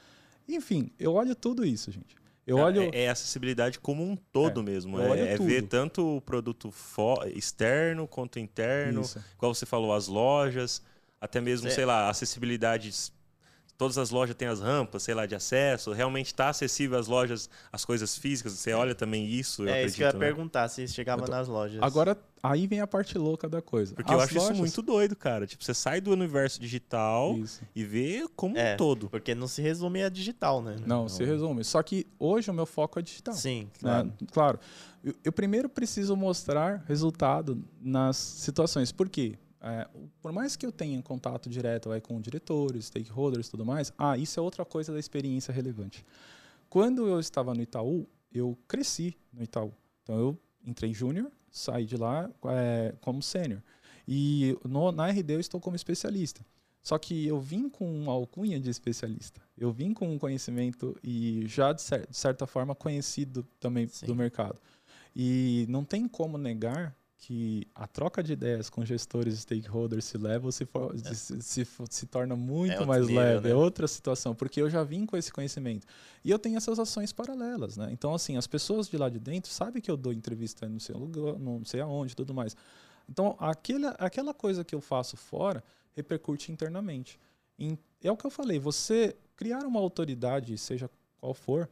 [0.47, 2.15] Enfim, eu olho tudo isso, gente.
[2.45, 2.81] Eu é, olho...
[2.93, 4.99] É, é acessibilidade como um todo é, mesmo.
[4.99, 6.73] É, é, ver tanto o produto
[7.35, 9.01] externo quanto interno.
[9.01, 9.23] Isso.
[9.35, 10.81] Igual você falou, as lojas,
[11.21, 11.71] até mesmo, é.
[11.71, 12.91] sei lá, acessibilidade
[13.77, 17.49] todas as lojas têm as rampas, sei lá, de acesso, realmente está acessível às lojas,
[17.71, 20.19] as coisas físicas, você olha também isso, eu É acredito, isso que eu ia né?
[20.19, 21.81] perguntar, se chegava nas lojas.
[21.81, 23.95] Agora, aí vem a parte louca da coisa.
[23.95, 24.51] Porque as eu acho lojas...
[24.51, 25.47] isso muito doido, cara.
[25.47, 27.61] Tipo, você sai do universo digital isso.
[27.75, 29.09] e vê como é, um todo.
[29.09, 30.75] Porque não se resume a digital, né?
[30.85, 31.63] Não, não, se resume.
[31.63, 33.33] Só que hoje o meu foco é digital.
[33.33, 33.69] Sim, né?
[33.79, 34.05] claro.
[34.05, 34.13] Né?
[34.31, 34.59] Claro.
[35.03, 38.91] Eu, eu primeiro preciso mostrar resultado nas situações.
[38.91, 39.37] Por quê?
[39.65, 39.87] É,
[40.21, 44.17] por mais que eu tenha contato direto vai, com diretores, stakeholders e tudo mais, ah,
[44.17, 46.05] isso é outra coisa da experiência relevante.
[46.69, 49.71] Quando eu estava no Itaú, eu cresci no Itaú.
[50.03, 53.61] Então eu entrei júnior, saí de lá é, como sênior.
[54.05, 56.45] E no, na RD eu estou como especialista.
[56.81, 59.41] Só que eu vim com uma alcunha de especialista.
[59.57, 64.05] Eu vim com um conhecimento e já, de, cer de certa forma, conhecido também Sim.
[64.05, 64.59] do mercado.
[65.15, 66.93] E não tem como negar
[67.25, 71.13] que a troca de ideias com gestores e stakeholders se leva se, for, é.
[71.13, 73.49] se, se, se, torna muito é mais nível, leve, é né?
[73.51, 75.87] é outra situação, porque eu já vim com esse conhecimento.
[76.21, 77.87] E eu tenho essas ações paralelas, né?
[77.93, 80.97] Então, assim, as pessoas de lá de dentro sabem que eu dou entrevista no seu
[80.97, 82.57] lugar, não sei aonde tudo mais.
[83.07, 85.63] Então, aquele, aquela coisa que eu faço fora
[85.95, 87.17] repercute internamente.
[87.57, 90.89] Em, é o que eu falei, você criar uma autoridade, seja
[91.21, 91.69] qual for,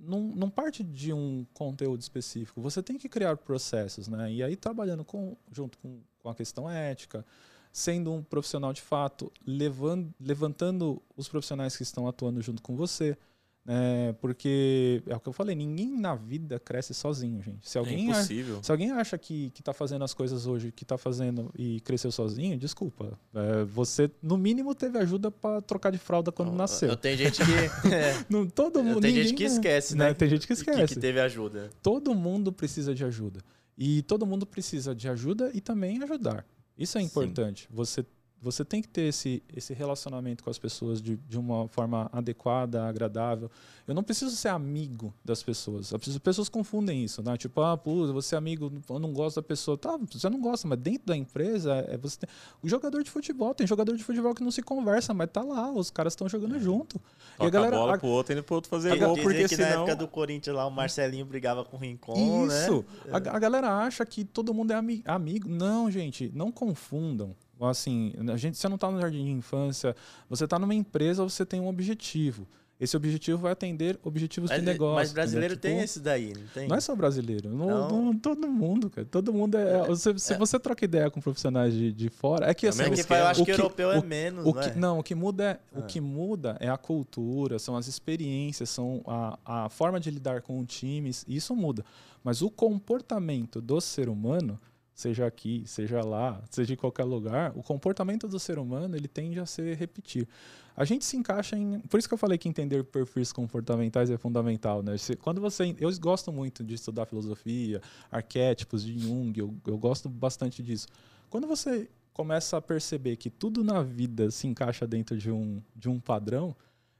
[0.00, 2.60] não, não parte de um conteúdo específico.
[2.60, 4.32] Você tem que criar processos, né?
[4.32, 7.24] E aí trabalhando com, junto com, com a questão ética,
[7.72, 13.16] sendo um profissional de fato, levando, levantando os profissionais que estão atuando junto com você,
[13.64, 17.68] É, porque é o que eu falei, ninguém na vida cresce sozinho, gente.
[17.68, 18.60] Se É alguém, acha, impossível.
[18.62, 22.10] se alguém acha que, que tá fazendo as coisas hoje, que tá fazendo e cresceu
[22.10, 23.16] sozinho, desculpa.
[23.32, 26.88] É, você, no mínimo, teve ajuda para trocar de fralda quando nasceu.
[26.88, 27.52] Eu tenho gente que.
[27.94, 29.00] é, Não, todo mundo.
[29.00, 30.12] tem gente que esquece, né?
[30.12, 30.94] Tem gente que que, esquece.
[30.94, 31.70] que teve ajuda.
[31.82, 33.40] Todo mundo precisa de ajuda.
[33.78, 36.44] E todo mundo precisa de ajuda e também ajudar.
[36.76, 37.06] Isso é Sim.
[37.06, 37.68] importante.
[37.70, 38.04] Você,
[38.42, 42.84] você tem que ter esse, esse relacionamento com as pessoas de, de uma forma adequada,
[42.84, 43.48] agradável.
[43.86, 45.94] Eu não preciso ser amigo das pessoas.
[45.94, 47.36] As pessoas confundem isso, né?
[47.36, 49.78] Tipo, ah, pô, você é amigo, eu não gosto da pessoa.
[49.78, 52.30] Tá, você não gosta, mas dentro da empresa, é você tem...
[52.60, 55.70] o jogador de futebol, tem jogador de futebol que não se conversa, mas tá lá,
[55.70, 57.00] os caras estão jogando junto.
[57.38, 59.82] Toca a bola pro outro e pro outro fazer gol, porque que na senão...
[59.82, 62.64] época do Corinthians lá, o Marcelinho brigava com o Rincon, né?
[62.64, 62.84] Isso.
[63.12, 65.48] A, a galera acha que todo mundo é ami- amigo.
[65.48, 67.36] Não, gente, não confundam.
[67.68, 69.94] Assim, a gente, você não está no jardim de infância,
[70.28, 72.46] você está numa empresa, você tem um objetivo.
[72.80, 74.94] Esse objetivo vai atender objetivos Mas, de negócio.
[74.96, 75.60] mas brasileiro entendeu?
[75.60, 76.66] tem Tipo, esse daí, não tem?
[76.68, 77.48] Não é só brasileiro.
[77.48, 78.02] Não, Não.
[78.06, 79.06] não- todo mundo, cara.
[79.08, 79.86] Todo mundo é.
[79.86, 82.82] você- se você troca ideia com profissionais de, de fora, é que assim.
[82.82, 84.68] É mesmo que, eu acho o que, que- europeu é o- menos, O não que,
[84.70, 84.74] é?
[84.74, 85.78] não, o que muda é, Ah.
[85.78, 90.42] o que muda é a cultura, são as experiências, são a, a forma de lidar
[90.42, 91.84] com times, isso muda.
[92.24, 94.58] Mas o comportamento do ser humano,
[94.94, 99.40] seja aqui, seja lá, seja em qualquer lugar, o comportamento do ser humano ele tende
[99.40, 100.28] a se repetir.
[100.76, 101.80] A gente se encaixa em.
[101.80, 104.96] Por isso que eu falei que entender perfis comportamentais é fundamental, né?
[105.20, 105.76] Quando você.
[105.78, 110.86] Eu gosto muito de estudar filosofia, arquétipos de Jung, eu, eu gosto bastante disso.
[111.28, 115.88] Quando você começa a perceber que tudo na vida se encaixa dentro de um, de
[115.88, 116.54] um padrão,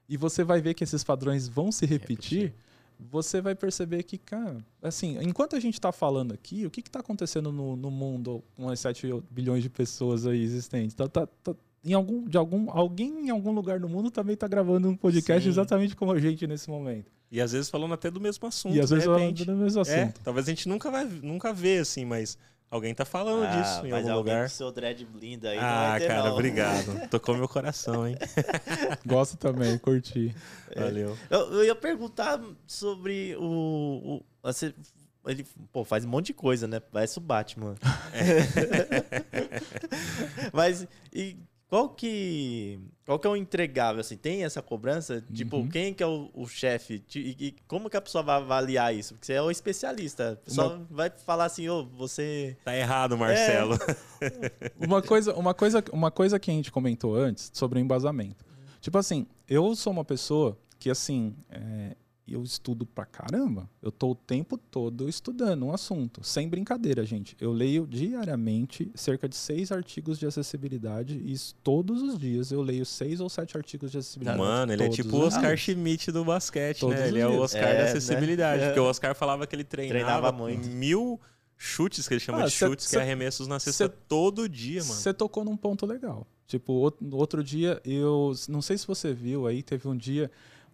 [0.07, 2.53] e você vai ver que esses padrões vão se repetir,
[2.99, 6.99] você vai perceber que, cara, assim, enquanto a gente está falando aqui, o que está
[6.99, 10.93] acontecendo no, no mundo com as 7 bilhões de pessoas aí existentes?
[10.95, 11.55] Tá, tá- tá-
[11.85, 15.43] em algum, de algum, alguém em algum lugar do mundo também está gravando um podcast
[15.43, 15.49] Sim.
[15.49, 17.11] exatamente como a gente nesse momento.
[17.29, 19.43] E às vezes falando até do mesmo assunto, e às vezes repente.
[19.43, 20.21] falando do mesmo É, assunto.
[20.23, 22.37] talvez a gente nunca vai nunca vê assim, mas
[22.71, 24.49] alguém tá falando Ah, disso em mas algum alguém lugar.
[24.49, 26.33] com seu dread blind aí não Ah, vai ter, cara, não.
[26.33, 27.07] obrigado.
[27.09, 28.15] Tocou meu coração, hein?
[29.05, 30.35] Gosto também, curti.
[30.75, 31.15] Valeu.
[31.29, 34.21] Eu, eu ia perguntar sobre o...
[34.21, 34.73] o você,
[35.25, 36.79] ele pô, faz um monte de coisa, né?
[36.79, 37.75] Parece o Batman.
[40.51, 41.37] Mas e
[41.73, 44.15] qual que qual que é o entregável assim?
[44.15, 45.23] Tem essa cobrança?
[45.33, 45.67] Tipo, Uhum.
[45.69, 47.03] quem que é o, o chefe?
[47.15, 49.15] E, e como que a pessoa vai avaliar isso?
[49.15, 50.33] Porque você é o especialista.
[50.33, 53.75] A pessoa vai falar assim, ô, você Tá errado, Marcelo.
[54.79, 58.45] uma coisa, uma coisa, uma coisa que a gente comentou antes sobre o embasamento.
[58.79, 61.95] Tipo assim, eu sou uma pessoa que assim, é,
[62.31, 63.69] eu estudo pra caramba.
[63.81, 67.35] Eu tô o tempo todo estudando um assunto, sem brincadeira, gente.
[67.39, 72.85] Eu leio diariamente cerca de seis artigos de acessibilidade e todos os dias eu leio
[72.85, 74.39] seis ou sete artigos de acessibilidade.
[74.39, 75.59] Mano, ele é tipo o os Oscar dias.
[75.59, 77.07] Schmidt do basquete, Todos né?
[77.07, 77.41] Ele é o dias.
[77.43, 77.89] Oscar É, da né?
[77.89, 78.63] acessibilidade.
[78.63, 78.65] É.
[78.67, 80.67] Porque o Oscar falava que ele treinava, Treinava muito.
[80.69, 81.19] mil
[81.57, 83.93] chutes, que ele chama Ah, de cê- chutes, que cê- é arremessos na cesta cê-
[84.07, 84.93] todo dia, mano.
[84.93, 86.25] Você tocou num ponto legal.
[86.47, 90.29] Tipo, out- no outro dia, eu não sei se você viu aí, teve um dia.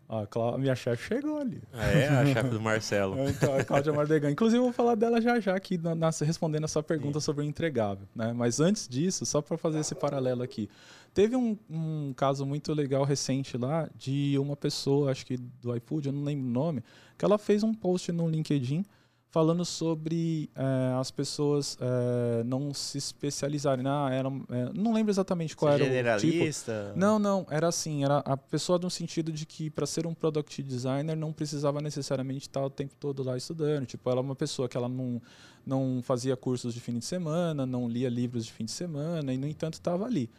[0.10, 1.61] A Clá- minha chefe chegou ali.
[1.72, 3.15] Ah, é a chefe do Marcelo.
[3.30, 4.31] Então, a Cláudia Mardegan.
[4.31, 7.45] Inclusive, eu vou falar dela já já aqui, na, na- respondendo a sua pergunta sobre
[7.45, 8.07] o entregável.
[8.15, 8.34] Né?
[8.34, 10.68] Mas antes disso, só para fazer esse paralelo aqui.
[11.14, 16.07] Teve um, um caso muito legal recente lá de uma pessoa, acho que do iFood,
[16.07, 16.84] eu não lembro o nome,
[17.15, 18.84] que ela fez um post no LinkedIn
[19.30, 23.86] falando sobre eh, as pessoas eh, não se especializarem.
[23.88, 26.32] Ah, era, eh, não lembro exatamente qual Ser era o tipo.
[26.32, 26.94] generalista?
[26.96, 30.64] Não, não, era assim, era a pessoa no sentido de que para ser um product
[30.64, 33.86] designer não precisava necessariamente estar o tempo todo lá estudando.
[33.86, 35.22] Tipo, ela é uma pessoa que ela não,
[35.66, 39.38] não fazia cursos de fim de semana, não lia livros de fim de semana e,
[39.38, 40.30] no entanto, estava ali.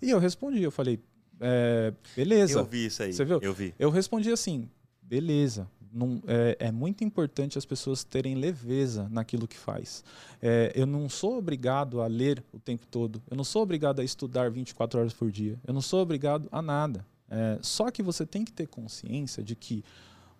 [0.00, 0.98] E eu respondi, eu falei,
[1.38, 2.60] é, beleza.
[2.60, 3.12] Eu vi isso aí.
[3.12, 3.40] Você viu?
[3.42, 3.74] Eu vi.
[3.78, 4.70] Eu respondi assim,
[5.02, 5.68] beleza.
[5.92, 10.04] Não, é, é muito importante as pessoas terem leveza naquilo que faz.
[10.40, 13.22] É, eu não sou obrigado a ler o tempo todo.
[13.30, 15.58] Eu não sou obrigado a estudar 24 horas por dia.
[15.66, 17.04] Eu não sou obrigado a nada.
[17.30, 19.84] É, só que você tem que ter consciência de que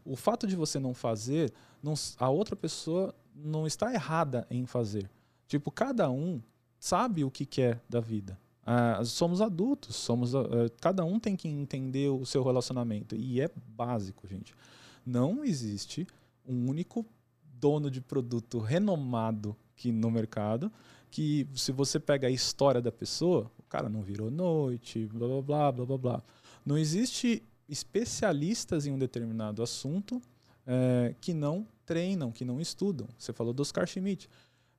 [0.05, 1.53] o fato de você não fazer,
[1.83, 5.11] não, a outra pessoa não está errada em fazer.
[5.47, 6.41] Tipo, cada um
[6.79, 8.39] sabe o que quer da vida.
[8.65, 10.45] Ah, somos adultos, somos ah,
[10.81, 14.55] cada um tem que entender o seu relacionamento e é básico, gente.
[15.09, 16.07] Não existe
[16.47, 17.07] um único
[17.43, 20.71] dono de produto renomado que no mercado
[21.11, 25.41] que se você pega a história da pessoa, o cara não virou noite, blá blá
[25.41, 26.23] blá blá blá blá.
[26.63, 30.21] Não existe especialistas em um determinado assunto
[30.67, 33.09] eh, que não treinam, que não estudam.
[33.17, 34.29] Você falou do Oscar Schmidt.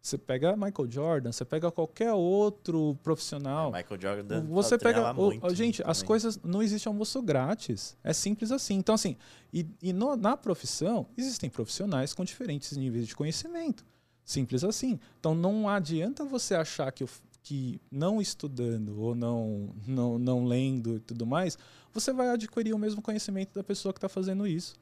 [0.01, 3.75] Você pega Michael Jordan, você pega qualquer outro profissional.
[3.75, 4.45] É, Michael Jordan.
[4.45, 5.11] Você pega.
[5.11, 6.07] o- muito, gente, as também.
[6.07, 6.39] coisas.
[6.43, 7.97] Não existe almoço grátis.
[8.03, 8.75] É simples assim.
[8.75, 9.17] Então, assim,
[9.53, 13.85] e, e no- na profissão, existem profissionais com diferentes níveis de conhecimento.
[14.23, 14.99] Simples assim.
[15.19, 17.05] Então, não adianta você achar que,
[17.43, 21.57] que não estudando ou não, não, não lendo e tudo mais,
[21.91, 24.75] você vai adquirir o mesmo conhecimento da pessoa que está fazendo isso.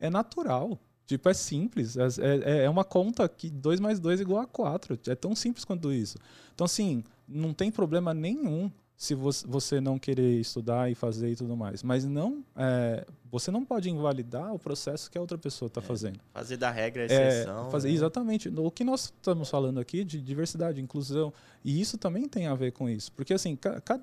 [0.00, 0.78] É natural.
[1.06, 1.96] Tipo, é simples.
[1.96, 2.06] É,
[2.44, 4.98] é- é uma conta que 2 mais 2 é igual a 4.
[5.06, 6.16] É tão simples quanto isso.
[6.54, 11.54] Então, assim, não tem problema nenhum se você, não querer estudar e fazer e tudo
[11.56, 11.82] mais.
[11.82, 16.20] Mas não, é, você não pode invalidar o processo que a outra pessoa está fazendo.
[16.32, 17.70] Fazer da regra a É, exceção.
[17.70, 17.94] fazer, né?
[17.94, 18.48] Exatamente.
[18.48, 22.70] O que nós estamos falando aqui de diversidade, inclusão, e isso também tem a ver
[22.72, 23.12] com isso.
[23.12, 23.58] Porque, assim,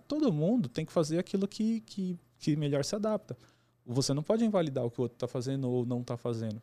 [0.08, 3.36] todo mundo tem que fazer aquilo que, que, que melhor se adapta.
[3.86, 6.62] Você não pode invalidar o que o outro está fazendo ou não está fazendo.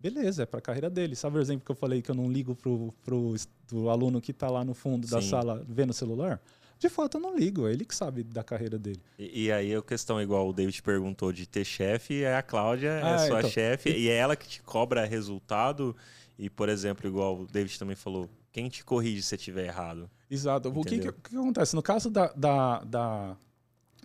[0.00, 1.16] Beleza, é para a carreira dele.
[1.16, 3.34] Sabe o exemplo que eu falei que eu não ligo pro, pro,
[3.68, 5.30] do aluno que está lá no fundo da Sim.
[5.30, 6.40] sala vendo o celular?
[6.78, 7.66] De fato, eu não ligo.
[7.66, 9.00] É ele que sabe da carreira dele.
[9.18, 12.88] E, e aí a questão, igual o David perguntou, de ter chefe, é a Cláudia,
[12.90, 13.50] é Ah, sua então.
[13.50, 15.96] chefe, e é ela que te cobra resultado.
[16.38, 20.08] E, por exemplo, igual o David também falou, quem te corrige se estiver errado?
[20.30, 20.68] Exato.
[20.68, 21.74] O que, que que acontece?
[21.74, 23.36] No caso da, da, da,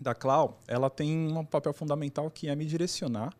[0.04, 3.34] da Clau, ela tem um papel fundamental que é me direcionar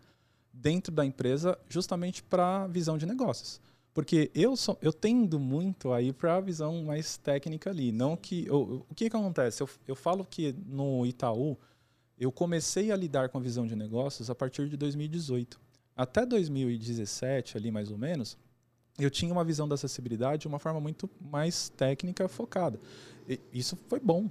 [0.52, 3.60] dentro da empresa justamente para a visão de negócios.
[3.94, 7.92] Porque eu, sou, eu tendo muito aí para a visão mais técnica ali.
[7.92, 8.48] Não que.
[8.48, 9.62] eu- o que, que acontece?
[9.62, 11.56] Eu, eu falo que no Itaú,
[12.18, 15.60] eu comecei a lidar com a visão de negócios a partir de 2018.
[15.96, 18.36] Até 2017, ali mais ou menos,
[18.98, 22.80] eu tinha uma visão da acessibilidade de uma forma muito mais técnica focada.
[23.28, 24.28] E isso foi bom.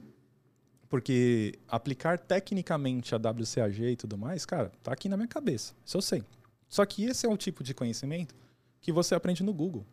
[0.92, 5.72] Porque aplicar tecnicamente a WCAG e tudo mais, cara, tá aqui na minha cabeça.
[5.86, 6.22] Isso eu sei.
[6.68, 8.34] Só que esse é o tipo de conhecimento
[8.78, 9.86] que você aprende no Google.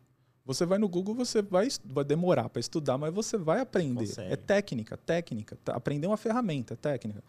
[0.45, 4.07] Você vai no Google, você vai, vai demorar para estudar, mas você vai aprender.
[4.07, 4.34] Consegue.
[4.34, 5.57] É técnica, técnica.
[5.63, 7.23] Tá- Aprender uma ferramenta, é técnica.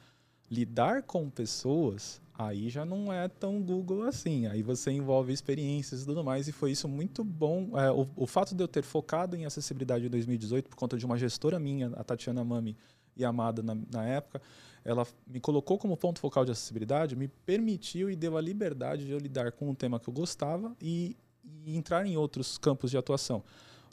[0.51, 4.49] Lidar com pessoas, aí já não é tão Google assim.
[4.49, 7.79] Aí você envolve experiências e tudo mais, e foi isso muito bom.
[7.79, 11.07] É, o, o fato de eu ter focado em acessibilidade em 2018 por conta de
[11.07, 12.77] uma gestora minha, a Tatiana Mami
[13.19, 14.41] Yamada, na, na época,
[14.85, 19.13] ela me colocou como ponto focal de acessibilidade, me permitiu e deu a liberdade de
[19.13, 21.17] eu lidar com um tema que eu gostava e,
[21.65, 23.43] e entrar em outros campos de atuação.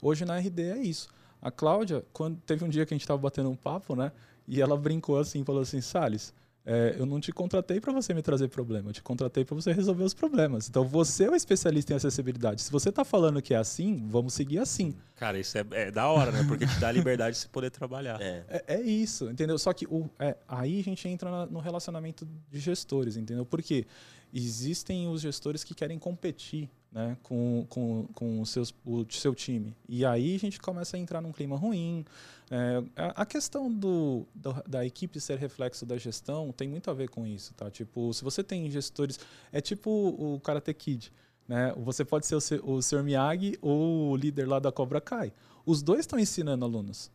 [0.02, 1.08] Hoje na RD é isso.
[1.40, 4.12] A Cláudia, quando teve um dia que a gente estava batendo um papo, né?
[4.46, 6.32] E ela brincou assim, falou assim, Salles,
[6.70, 9.72] é, eu não te contratei para você me trazer problema, eu te contratei para você
[9.72, 10.68] resolver os problemas.
[10.68, 12.60] Então você é o especialista em acessibilidade.
[12.60, 14.94] Se você está falando que é assim, vamos seguir assim.
[15.16, 16.44] Cara, isso é, é da hora, né?
[16.46, 18.20] Porque te dá a liberdade de você poder trabalhar.
[18.20, 18.44] É.
[18.48, 19.58] É, é isso, entendeu?
[19.58, 23.46] Só que o, é, aí a gente entra na- no relacionamento de gestores, entendeu?
[23.46, 23.86] Porque
[24.32, 29.74] existem os gestores que querem competir né, com, com, com os seus, o seu time.
[29.88, 32.04] E aí a gente começa a entrar num clima ruim.
[32.50, 36.94] É, a, a questão do, do- da equipe ser reflexo da gestão tem muito a
[36.94, 37.70] ver com isso, tá?
[37.70, 39.18] Tipo, se você tem gestores...
[39.52, 41.12] É tipo o Karate Kid,
[41.46, 41.74] né?
[41.76, 43.02] Você pode ser o, o Sr.
[43.02, 45.32] Miyagi ou o líder lá da Cobra Kai.
[45.66, 47.10] Os dois estão ensinando alunos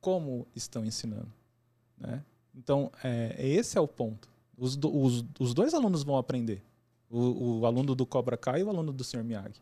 [0.00, 1.30] como estão ensinando.
[1.98, 2.22] Né?
[2.54, 4.30] Então, é, esse é o ponto.
[4.56, 6.62] Os, do- os, os dois alunos vão aprender.
[7.10, 9.24] O, o aluno do Cobra Kai e o aluno do Sr.
[9.24, 9.60] Miyagi.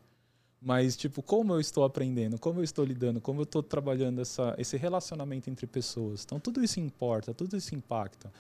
[0.61, 4.55] Mas, tipo, como eu estou aprendendo, como eu estou lidando, como eu estou trabalhando essa,
[4.59, 6.25] esse relacionamento entre pessoas.
[6.25, 8.31] Então, tudo isso importa, tudo isso impacta.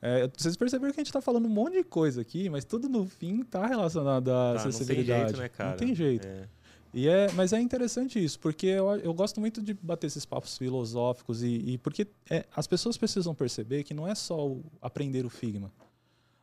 [0.00, 2.88] É, vocês perceberam que a gente está falando um monte de coisa aqui, mas tudo
[2.88, 5.24] no fim está relacionado à Tá, não tem acessibilidade.
[5.24, 5.70] jeito, né, cara?
[5.70, 6.26] Não tem jeito.
[6.26, 6.48] É.
[6.92, 10.56] E é, mas é interessante isso, porque eu, eu gosto muito de bater esses papos
[10.56, 15.26] filosóficos e, e porque é, as pessoas precisam perceber que não é só o aprender
[15.26, 15.72] o Figma.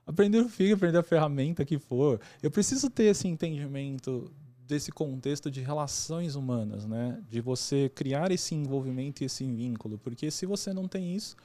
[0.05, 2.19] Aprender o Figma, aprender a ferramenta que for.
[2.41, 4.31] Eu preciso ter esse entendimento
[4.67, 7.21] desse contexto de relações humanas, né?
[7.29, 11.35] De você criar esse envolvimento e esse vínculo, porque se você não tem isso,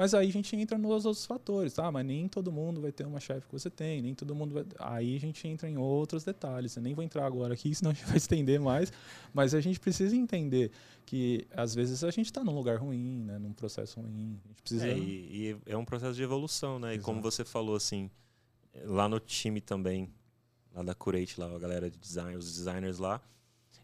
[0.00, 1.92] mas aí a gente entra nos outros fatores, tá?
[1.92, 4.64] Mas nem todo mundo vai ter uma chefe que você tem, nem todo mundo vai.
[4.78, 6.74] Aí a gente entra em outros detalhes.
[6.74, 8.90] Eu nem vou entrar agora aqui, senão a gente vai estender mais.
[9.34, 10.70] Mas a gente precisa entender
[11.04, 13.38] que às vezes a gente está num lugar ruim, né?
[13.38, 14.40] Num processo ruim.
[14.42, 14.88] A gente precisa.
[14.88, 16.94] É, e, e é um processo de evolução, né?
[16.94, 17.30] E como Exato.
[17.30, 18.10] você falou, assim,
[18.84, 20.08] lá no time também,
[20.74, 23.20] lá da Curate, lá, a galera de design, os designers lá,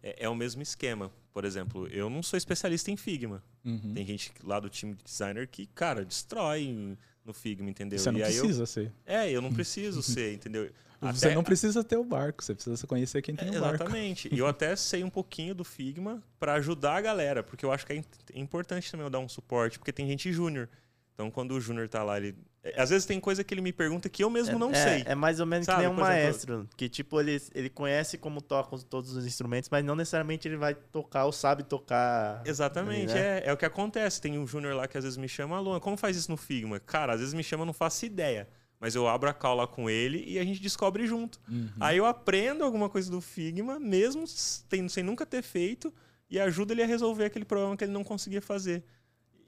[0.06, 1.10] é, é o mesmo esquema.
[1.32, 3.42] Por exemplo, eu não sou especialista em Figma.
[3.64, 3.92] Uhum.
[3.94, 7.98] Tem gente lá do time de designer que, cara, destrói no Figma, entendeu?
[7.98, 8.92] Você não e precisa ser.
[9.06, 10.70] eu, é, eu não preciso ser, entendeu?
[11.12, 13.74] Você Até- não precisa ter o barco, você precisa conhecer quem tem É, o barco.
[13.84, 14.34] Exatamente.
[14.34, 17.84] E eu até sei um pouquinho do Figma para ajudar a galera, porque eu acho
[17.86, 17.96] que é
[18.32, 20.70] é importante também eu dar um suporte, porque tem gente júnior.
[21.12, 22.34] Então, quando o júnior tá lá, ele
[22.76, 25.02] Às vezes tem coisa que ele me pergunta que eu mesmo não é, sei.
[25.06, 28.18] É mais ou menos Sabe, que nem um exemplo- maestro, que tipo, ele, ele conhece
[28.18, 32.42] como toca todos os instrumentos, mas não necessariamente ele vai tocar ou sabe tocar.
[32.44, 33.38] Exatamente, ali, né?
[33.38, 34.20] é, é o que acontece.
[34.20, 36.80] Tem um júnior lá que às vezes me chama, Luan, como faz isso no Figma?
[36.80, 38.48] Cara, às vezes me chama, eu não faço ideia.
[38.78, 41.40] Mas eu abro a call lá com ele e a gente descobre junto.
[41.48, 41.70] Uhum.
[41.80, 45.92] Aí eu aprendo alguma coisa do Figma, mesmo sem, sem nunca ter feito,
[46.28, 48.84] e ajuda ele a resolver aquele problema que ele não conseguia fazer.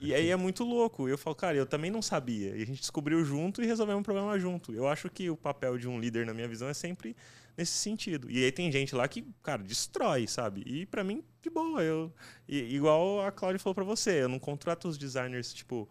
[0.01, 1.09] E aí é muito louco.
[1.09, 2.57] Eu falo, cara, eu também não sabia.
[2.57, 4.73] E a gente descobriu junto e resolvemos o problema junto.
[4.73, 7.17] Eu acho que o papel de um líder, na minha visão, é sempre
[7.57, 8.31] nesse sentido.
[8.31, 10.63] E aí tem gente lá que, cara, destrói, sabe?
[10.65, 11.83] E pra mim, de boa.
[11.83, 12.13] Eu,
[12.49, 15.89] e- igual a Cláudia falou pra você, eu não contrato os designers, tipo,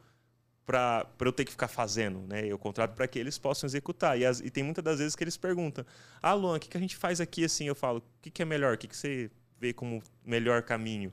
[0.66, 2.46] pra, pra eu ter que ficar fazendo, né?
[2.46, 4.18] Eu contrato pra que eles possam executar.
[4.20, 5.86] E, as- e tem muitas das vezes que eles perguntam:
[6.22, 7.66] Ah, Luan, o que, que a gente faz aqui assim?
[7.68, 8.76] Eu falo: O que, que é melhor?
[8.76, 9.30] O que, que você
[9.60, 11.12] vê como melhor caminho,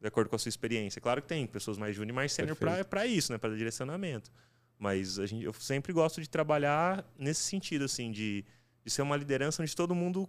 [0.00, 1.00] de acordo com a sua experiência?
[1.00, 2.56] Claro que tem pessoas mais júnior e mais sênior
[2.88, 3.38] pra isso, né?
[3.38, 4.30] Pra direcionamento.
[4.78, 8.44] Mas a gente, eu sempre gosto de trabalhar nesse sentido, assim, de,
[8.84, 10.28] de ser uma liderança onde todo mundo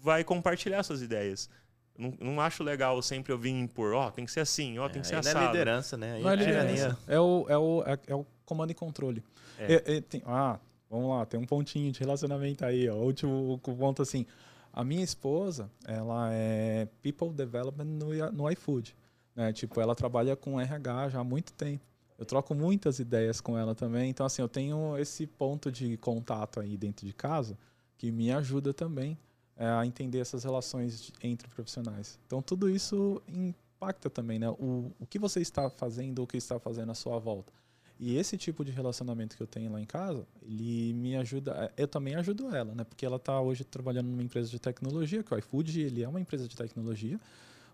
[0.00, 1.50] vai compartilhar suas ideias.
[1.98, 5.02] Não, não acho legal sempre eu vir impor, ó, tem que ser assim, ó, tem
[5.02, 6.14] que ser aí não é liderança, né?
[6.14, 6.98] Aí Não é é liderança.
[7.06, 9.22] É o, é, o, é, é o comando e controle.
[9.58, 9.74] É.
[9.74, 10.58] É- é, tem- ah,
[10.88, 12.94] vamos lá, tem um pontinho de relacionamento aí, ó.
[12.96, 14.24] Último ponto assim.
[14.72, 18.96] A minha esposa, ela é People Development no, no iFood.
[19.34, 19.52] Né?
[19.52, 21.84] Tipo, ela trabalha com RH já há muito tempo.
[22.18, 24.08] Eu troco muitas ideias com ela também.
[24.08, 27.58] Então, assim, eu tenho esse ponto de contato aí dentro de casa
[27.98, 29.18] que me ajuda também
[29.56, 32.18] é, a entender essas relações entre profissionais.
[32.26, 34.48] Então, tudo isso impacta também, né?
[34.50, 37.52] O, o que você está fazendo, o que está fazendo à sua volta.
[38.04, 41.72] E esse tipo de relacionamento que eu tenho lá em casa, ele me ajuda.
[41.76, 42.82] Eu também ajudo ela, né?
[42.82, 46.08] Porque ela está hoje trabalhando numa empresa de tecnologia, que é o iFood, ele é
[46.08, 47.20] uma empresa de tecnologia,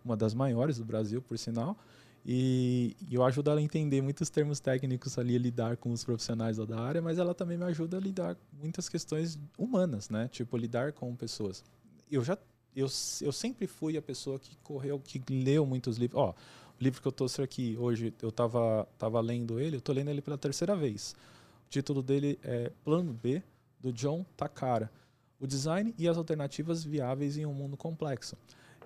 [0.04, 1.78] uma das maiores do Brasil, por sinal.
[2.26, 6.58] E, eu ajudo ela a entender muitos termos técnicos ali, a lidar com os profissionais
[6.58, 10.28] da área, mas ela também me ajuda a lidar muitas questões humanas, né?
[10.28, 11.64] Tipo, lidar com pessoas.
[12.10, 12.36] Eu já.
[12.76, 12.86] Eu,
[13.22, 16.20] eu sempre fui a pessoa que correu, que leu muitos livros.
[16.20, 16.34] Ó,
[16.80, 20.22] livro que eu trouxe aqui hoje, eu tava, tava lendo ele, eu tô lendo ele
[20.22, 21.14] pela terceira vez.
[21.66, 23.42] O título dele é Plano B,
[23.80, 24.90] do John Takara.
[25.40, 28.36] O design e as alternativas viáveis em um mundo complexo.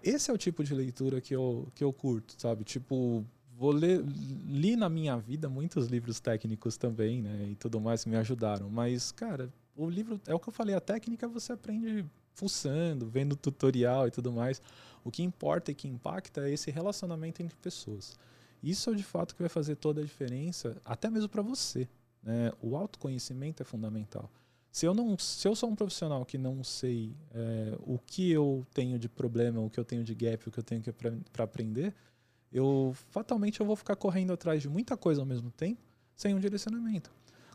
[0.02, 2.64] Esse é o tipo de leitura que eu, que eu curto, sabe?
[2.64, 3.24] Tipo,
[3.56, 4.02] vou ler,
[4.46, 7.48] li na minha vida muitos livros técnicos também, né?
[7.50, 8.68] E tudo mais que me ajudaram.
[8.68, 13.36] Mas, cara, o livro, é o que eu falei, a técnica você aprende fuçando, vendo
[13.36, 14.60] tutorial e tudo mais.
[15.04, 18.16] O que importa e que impacta é esse relacionamento entre pessoas.
[18.62, 21.88] Isso é de fato que vai fazer toda a diferença, até mesmo para você.
[22.22, 22.52] Né?
[22.60, 24.30] O autoconhecimento é fundamental.
[24.70, 28.66] Se eu, não, se eu sou um profissional que não sei é, o que eu
[28.72, 30.82] tenho de problema, o que eu tenho de gap, o que eu tenho
[31.30, 31.94] para aprender,
[32.50, 35.80] eu fatalmente eu vou ficar correndo atrás de muita coisa ao mesmo tempo,
[36.14, 37.10] sem um direcionamento.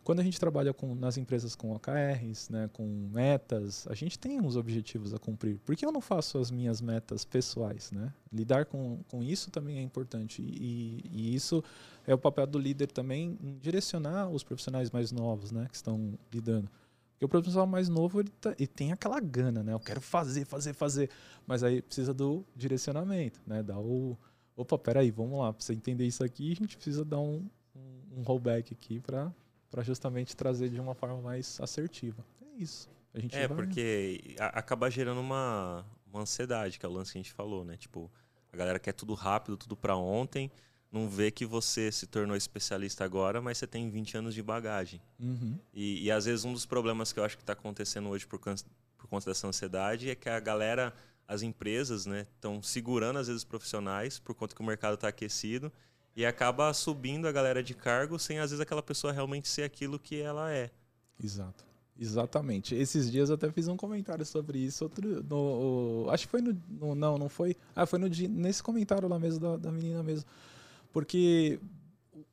[0.08, 4.40] Quando a gente trabalha com, nas empresas com OKRs, né, com metas, a gente tem
[4.40, 5.60] uns objetivos a cumprir.
[5.66, 7.92] Por que eu não faço as minhas metas pessoais?
[7.92, 8.14] Né?
[8.32, 10.42] Lidar com, com isso também é importante.
[10.42, 11.62] E, e isso
[12.08, 16.18] é o papel do líder também em direcionar os profissionais mais novos né, que estão
[16.32, 16.72] lidando.
[17.12, 19.74] Porque o profissional mais novo ele, tá, ele tem aquela gana, né?
[19.74, 21.10] Eu quero fazer, fazer, fazer.
[21.46, 23.62] Mas aí precisa do direcionamento, né?
[23.62, 24.18] Dar o.
[24.56, 25.52] Opa, peraí, vamos lá.
[25.52, 29.34] Para você entender isso aqui, a gente precisa dar um, um, um rollback aqui para
[29.69, 32.23] para justamente trazer de uma forma mais assertiva.
[32.41, 32.89] É isso.
[33.14, 37.18] A gente É, vai- porque acaba gerando uma, uma ansiedade, que é o lance que
[37.18, 37.76] a gente falou, né?
[37.77, 38.11] Tipo,
[38.52, 40.52] a galera quer tudo rápido, tudo pra ontem,
[40.91, 45.02] não vê que você se tornou especialista agora, mas você tem 20 anos de bagagem.
[45.19, 45.57] Uhum.
[45.73, 48.39] E, e às vezes um dos problemas que eu acho que está acontecendo hoje por,
[48.39, 50.94] por conta dessa ansiedade é que a galera,
[51.27, 55.10] as empresas, né, estão segurando às vezes os profissionais por conta que o mercado está
[55.10, 55.72] aquecido
[56.18, 59.98] e acaba subindo a galera de cargo sem às vezes aquela pessoa realmente ser aquilo
[59.99, 60.69] que ela é.
[61.23, 61.64] Exato.
[61.99, 62.76] Exatamente.
[62.76, 64.84] Esses dias eu até fiz um comentário sobre isso.
[64.84, 67.56] Outro, no, o- acho que foi no, no- Não, não foi.
[67.76, 70.27] Ah, foi no, nesse comentário lá mesmo da, da menina mesmo.
[70.94, 71.60] Porque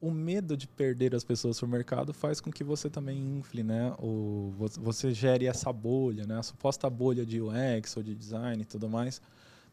[0.01, 3.95] o medo de perder as pessoas pro mercado faz com que você também infle, né?
[3.99, 6.39] O, vo- você gere essa bolha, né?
[6.39, 9.21] A suposta bolha de UX ou de design e tudo mais.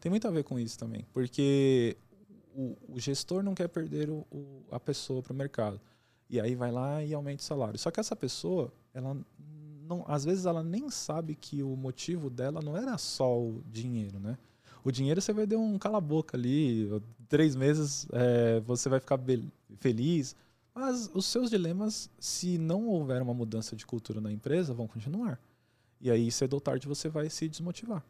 [0.00, 1.06] Tem muito a ver com isso também.
[1.12, 1.96] Porque
[2.54, 5.80] o, o gestor não quer perder o, o- a pessoa para o mercado.
[6.28, 7.78] E aí vai lá e aumenta o salário.
[7.78, 9.16] Só que essa pessoa, ela
[9.86, 14.18] não, às vezes ela nem sabe que o motivo dela não era só o dinheiro,
[14.18, 14.38] né?
[14.84, 16.88] O dinheiro você vai dar um cala-boca ali,
[17.28, 19.18] três meses é, você vai ficar
[19.78, 20.34] feliz.
[20.74, 25.38] Mas os seus dilemas, se não houver uma mudança de cultura na empresa, vão continuar.
[26.00, 28.02] E aí, cedo ou tarde, você vai se desmotivar.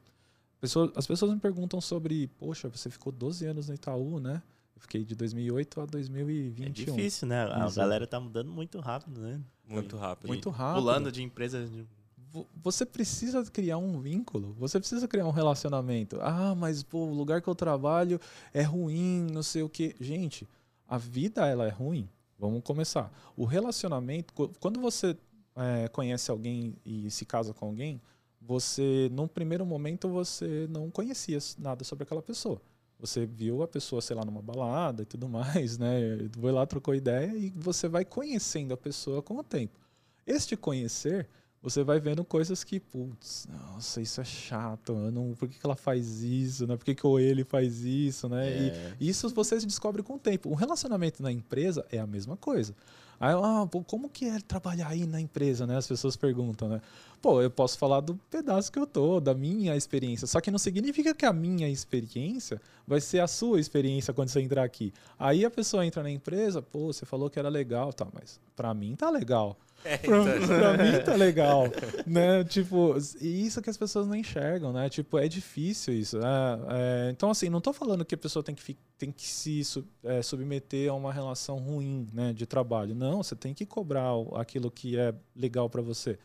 [0.62, 4.40] Pessoa- as pessoas me perguntam sobre, poxa, você ficou 12 anos no Itaú, né?
[4.76, 6.64] Eu fiquei de 2008 a 2021.
[6.66, 7.42] É difícil, né?
[7.52, 7.74] A Exato.
[7.74, 9.40] galera tá mudando muito rápido, né?
[9.68, 10.28] Muito rápido.
[10.28, 10.80] Muito rápido.
[10.82, 11.66] Pulando de empresa.
[11.66, 11.84] de-
[12.30, 16.18] Vo- Você precisa criar um vínculo, você precisa criar um relacionamento.
[16.22, 18.18] Ah, mas pô, o lugar que eu trabalho
[18.54, 19.94] é ruim, não sei o quê.
[20.00, 20.48] Gente,
[20.88, 22.08] a vida ela é ruim.
[22.38, 23.12] Vamos começar.
[23.36, 25.16] O relacionamento, quando você
[25.56, 28.00] é, conhece alguém e se casa com alguém,
[28.46, 32.60] você, num primeiro momento, você não conhecia nada sobre aquela pessoa.
[32.98, 36.28] Você viu a pessoa, sei lá, numa balada e tudo mais, né?
[36.38, 39.78] Foi lá, trocou ideia e você vai conhecendo a pessoa com o tempo.
[40.26, 41.28] Este conhecer
[41.62, 45.76] você vai vendo coisas que, putz, nossa, isso é chato, não, por que, que ela
[45.76, 46.76] faz isso, né?
[46.76, 48.48] Por que, que ou ele faz isso, né?
[48.48, 48.96] É.
[48.98, 50.50] E isso você descobre com o tempo.
[50.50, 52.74] O relacionamento na empresa é a mesma coisa.
[53.22, 55.76] Aí, ah, pô, como que é trabalhar aí na empresa, né?
[55.76, 56.80] As pessoas perguntam, né?
[57.20, 60.26] Pô, eu posso falar do pedaço que eu tô, da minha experiência.
[60.26, 64.40] Só que não significa que a minha experiência vai ser a sua experiência quando você
[64.40, 64.92] entrar aqui.
[65.16, 68.74] Aí a pessoa entra na empresa, pô, você falou que era legal, tá, mas pra
[68.74, 69.56] mim tá legal.
[69.84, 71.64] É, Pra, então, pra mim tá legal,
[72.06, 72.44] né?
[72.44, 74.88] Tipo, e isso que as pessoas não enxergam, né?
[74.88, 76.18] Tipo, é difícil isso.
[76.18, 76.26] né?
[76.70, 79.60] É, então, assim, não tô falando que a pessoa tem que, tem que se
[80.04, 82.94] é, submeter a uma relação ruim, né, de trabalho.
[82.94, 86.18] Não, você tem que cobrar aquilo que é legal pra você.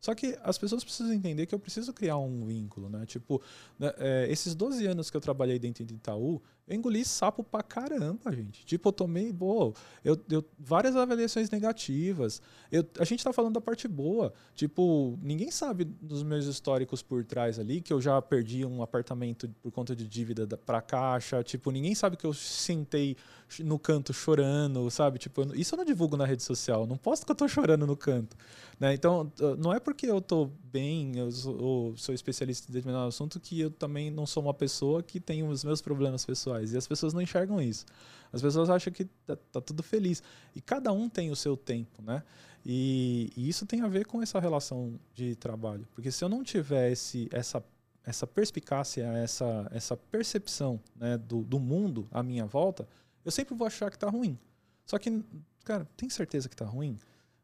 [0.00, 3.04] Só que as pessoas precisam entender que eu preciso criar um vínculo, né?
[3.06, 3.42] Tipo,
[3.78, 7.62] né, é, esses 12 anos que eu trabalhei dentro de Itaú, eu engoli sapo pra
[7.62, 8.64] caramba, gente.
[8.66, 9.72] Tipo, eu tomei, pô,
[10.04, 12.42] eu, eu, várias avaliações negativas.
[12.70, 14.34] Eu, a gente tá falando da parte boa.
[14.54, 19.48] Tipo, ninguém sabe dos meus históricos por trás ali, que eu já perdi um apartamento
[19.62, 21.42] por conta de dívida da, pra caixa.
[21.42, 23.16] Tipo, ninguém sabe que eu sentei
[23.60, 25.18] no canto chorando, sabe?
[25.18, 26.86] Tipo, eu isso eu não divulgo na rede social.
[26.86, 28.36] Não posto que eu tô chorando no canto.
[28.78, 28.94] Né?
[28.94, 33.40] Então, não é porque eu tô bem, eu sou, ou sou especialista em determinado assunto,
[33.40, 36.57] que eu também não sou uma pessoa que tem os meus problemas pessoais.
[36.62, 37.84] E as pessoas não enxergam isso.
[38.32, 40.22] As pessoas acham que tá, tá tudo feliz.
[40.54, 42.22] E cada um tem o seu tempo, né?
[42.64, 45.86] E, e isso tem a ver com essa relação de trabalho.
[45.94, 47.64] Porque se eu não tiver esse, essa,
[48.04, 52.86] essa perspicácia, essa, essa percepção né, do, do mundo à minha volta,
[53.24, 54.38] eu sempre vou achar que tá ruim.
[54.84, 55.22] Só que,
[55.64, 56.98] cara, tem certeza que tá ruim?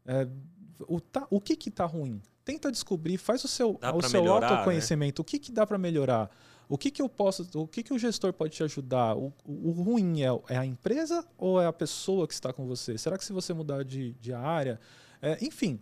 [0.06, 0.26] É,
[0.88, 2.20] o, tá, o que que tá ruim?
[2.44, 4.56] Tenta descobrir, faz o seu, Dá o seu melhorar, né?
[4.56, 5.22] autoconhecimento.
[5.22, 6.30] O que que dá para melhorar?
[6.68, 9.16] O que que eu posso, o que que o gestor pode te ajudar?
[9.16, 12.96] O, o, ruim é, é a empresa ou é a pessoa que está com você?
[12.96, 14.80] Será que se você mudar de, de área,
[15.20, 15.78] é, enfim,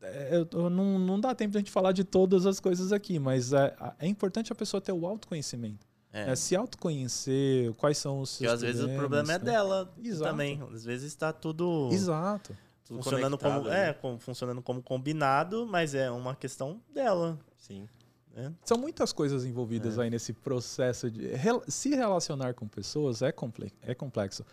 [0.00, 2.92] é, eu- eu não, não dá tempo de a gente falar de todas as coisas
[2.92, 5.86] aqui, mas é, é importante a pessoa ter o autoconhecimento.
[6.12, 6.30] É.
[6.32, 9.44] É, se autoconhecer, quais são os Porque seus às vezes o problema é né?
[9.44, 10.30] dela Exato.
[10.30, 10.60] também.
[10.72, 12.56] Às vezes está tudo, Exato.
[12.84, 13.92] Tudo funcionando como, conectado, é, né?
[13.94, 17.38] com- funcionando como combinado, mas é uma questão dela.
[17.56, 17.88] Sim.
[18.34, 18.52] Né?
[18.64, 20.02] São muitas coisas envolvidas É.
[20.02, 21.30] aí nesse processo de
[21.68, 23.32] se relacionar com pessoas é,
[23.82, 24.44] é complexo.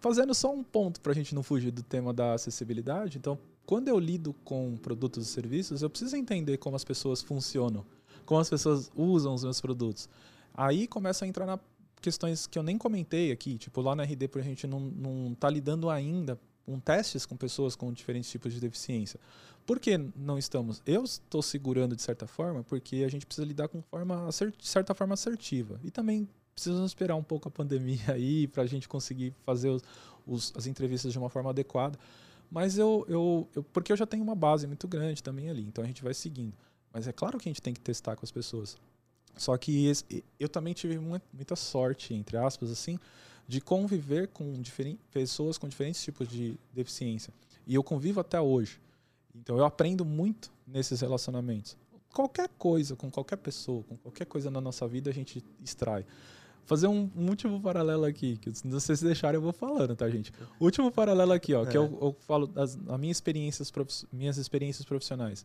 [0.00, 3.88] Fazendo só um ponto para a gente não fugir do tema da acessibilidade, então, quando
[3.88, 7.84] eu lido com produtos e serviços, eu preciso entender como as pessoas funcionam,
[8.24, 10.08] como as pessoas usam os meus produtos.
[10.54, 11.58] Aí começa a entrar na
[12.00, 15.34] questões que eu nem comentei aqui, tipo lá na RD, por a gente não, não
[15.34, 19.18] tá lidando ainda com testes com pessoas com diferentes tipos de deficiência.
[19.64, 20.82] Por que não estamos?
[20.84, 24.28] Eu estou segurando de certa forma porque a gente precisa lidar com forma
[24.58, 25.80] de certa forma assertiva.
[25.82, 29.82] E também precisamos esperar um pouco a pandemia aí para a gente conseguir fazer os-
[30.26, 31.98] os- as entrevistas de uma forma adequada.
[32.50, 35.82] Mas eu, eu, eu- porque eu já tenho uma base muito grande também ali, então
[35.82, 36.54] a gente vai seguindo.
[36.92, 38.76] Mas é claro que a gente tem que testar com as pessoas.
[39.36, 42.98] Só que esse- eu também tive mu- muita sorte, entre aspas, assim,
[43.48, 44.60] de conviver com
[45.12, 47.32] pessoas com diferentes tipos de deficiência.
[47.66, 48.80] E eu convivo até hoje.
[49.34, 51.76] Então eu aprendo muito nesses relacionamentos.
[52.12, 56.04] Qualquer coisa, com qualquer pessoa, com qualquer coisa na nossa vida, a gente extrai.
[56.64, 60.32] Fazer um, um último paralelo aqui, que se vocês deixarem eu vou falando, tá, gente?
[60.58, 61.78] O último paralelo aqui, ó, que É.
[61.78, 63.72] eu, eu falo das as minhas experiências,
[64.12, 65.44] minhas experiências profissionais.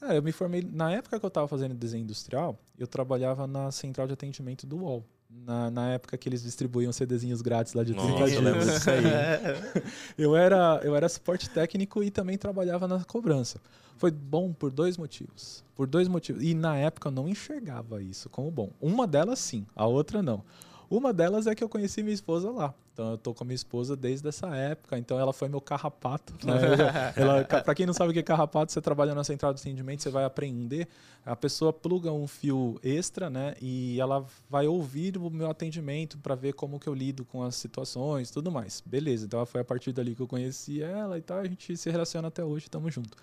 [0.00, 0.62] Cara, eu me formei.
[0.62, 4.78] Na época que eu estava fazendo desenho industrial, eu trabalhava na central de atendimento do
[4.78, 5.04] UOL.
[5.28, 8.74] Na, na época que eles distribuíam CDzinhos grátis lá de Nossa, 30 eu lembro dias.
[8.74, 9.02] disso aí.
[10.18, 13.60] Eu era, eu era suporte técnico e também trabalhava na cobrança.
[13.98, 15.62] Foi bom por dois motivos.
[15.74, 16.42] Por dois motivos.
[16.42, 18.70] E na época eu não enxergava isso como bom.
[18.80, 20.42] Uma delas sim, a outra não.
[20.88, 22.74] Uma delas é que eu conheci minha esposa lá.
[22.92, 24.96] Então eu tô com a minha esposa desde essa época.
[24.98, 26.32] Então ela foi meu carrapato.
[26.46, 26.54] Né?
[27.14, 30.02] Ela, pra quem não sabe o que é carrapato, você trabalha na central de atendimento,
[30.02, 30.88] você vai aprender.
[31.24, 33.54] A pessoa pluga um fio extra, né?
[33.60, 37.56] E ela vai ouvir o meu atendimento para ver como que eu lido com as
[37.56, 38.82] situações, tudo mais.
[38.86, 39.26] Beleza.
[39.26, 41.38] Então foi a partir dali que eu conheci ela e tal.
[41.38, 43.18] A gente se relaciona até hoje, tamo junto.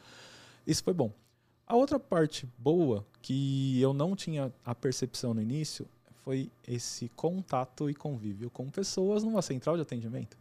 [0.68, 1.12] Isso foi bom.
[1.66, 5.88] A outra parte boa, que eu não tinha a percepção no início,
[6.24, 10.38] foi esse contato e convívio com pessoas numa central de atendimento.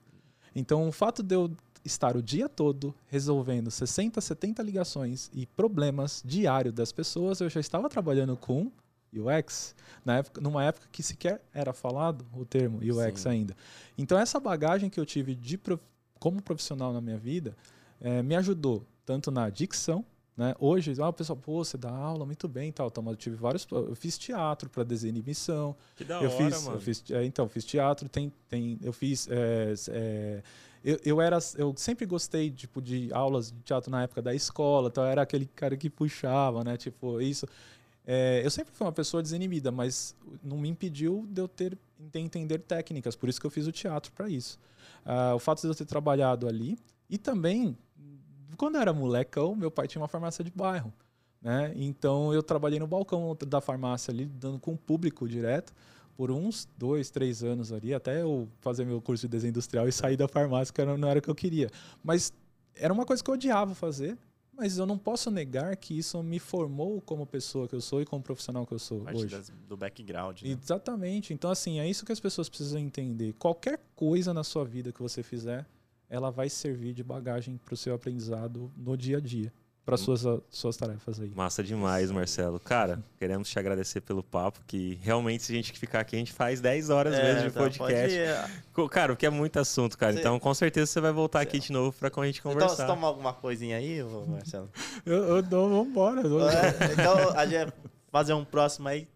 [0.54, 1.50] Então, o fato de eu
[1.84, 7.60] estar o dia todo resolvendo 60, 70 ligações e problemas diários das pessoas, eu já
[7.60, 8.70] estava trabalhando com
[9.12, 13.28] UX, na época, numa época que sequer era falado o termo UX Sim.
[13.28, 13.56] ainda.
[13.98, 15.60] Então, essa bagagem que eu tive de
[16.18, 17.56] como profissional na minha vida
[18.00, 20.04] é, me ajudou tanto na dicção,
[20.42, 20.56] né?
[20.58, 22.88] Hoje, ah, o pessoal, pô, você dá aula muito bem e tal.
[22.88, 23.64] Então, eu tive vários.
[23.70, 25.76] Eu fiz teatro para desinibição.
[25.94, 26.76] Que da eu hora, fiz, mano.
[26.76, 29.28] Eu fiz, é, então, fiz teatro, tem, tem, eu fiz.
[29.30, 30.42] É, é,
[30.84, 34.88] eu, eu, era, eu sempre gostei tipo, de aulas de teatro na época da escola,
[34.88, 36.76] então eu era aquele cara que puxava, né?
[36.76, 37.46] Tipo, isso.
[38.04, 42.18] É, eu sempre fui uma pessoa desinibida, mas não me impediu de eu ter de
[42.18, 44.58] entender técnicas, por isso que eu fiz o teatro para isso.
[45.06, 46.76] Uh, o fato de eu ter trabalhado ali
[47.08, 47.76] e também
[48.56, 50.92] quando eu era molecão, meu pai tinha uma farmácia de bairro.
[51.40, 51.72] Né?
[51.76, 55.72] Então eu trabalhei no balcão da farmácia ali, dando com o público direto,
[56.16, 59.92] por uns dois, três anos ali, até eu fazer meu curso de desenho industrial e
[59.92, 61.68] sair da farmácia, que não era o que eu queria.
[62.02, 62.32] Mas
[62.74, 64.16] era uma coisa que eu odiava fazer,
[64.52, 68.04] mas eu não posso negar que isso me formou como pessoa que eu sou e
[68.04, 69.34] como profissional que eu sou Parte hoje.
[69.34, 70.42] Das, do background.
[70.42, 70.50] Né?
[70.50, 71.32] Exatamente.
[71.32, 73.32] Então, assim, é isso que as pessoas precisam entender.
[73.34, 75.66] Qualquer coisa na sua vida que você fizer,
[76.12, 79.50] ela vai servir de bagagem para o seu aprendizado no dia a dia,
[79.82, 81.32] para suas suas tarefas aí.
[81.34, 82.60] Massa demais, Marcelo.
[82.60, 86.34] Cara, queremos te agradecer pelo papo, que realmente se a gente ficar aqui, a gente
[86.34, 88.18] faz 10 horas é, mesmo de tá, podcast.
[88.90, 90.12] Cara, porque é muito assunto, cara.
[90.12, 90.20] Você...
[90.20, 92.74] Então, com certeza você vai voltar aqui de novo para a gente conversar.
[92.74, 94.68] Então, você toma alguma coisinha aí, Marcelo?
[95.06, 96.20] eu, eu dou, vambora.
[96.20, 97.72] É, então, a gente
[98.10, 99.08] fazer um próximo aí,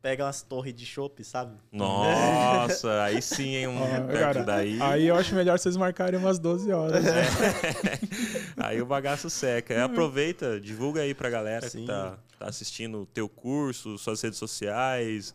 [0.00, 1.56] pega umas torres de chopp, sabe?
[1.72, 3.68] Nossa, aí sim, hein?
[3.68, 4.80] Um ah, cara, daí.
[4.80, 7.04] Aí eu acho melhor vocês marcarem umas 12 horas.
[7.06, 7.24] É.
[8.56, 9.84] aí o bagaço seca.
[9.84, 11.80] Aproveita, divulga aí pra galera sim.
[11.80, 15.34] que tá, tá assistindo o teu curso, suas redes sociais.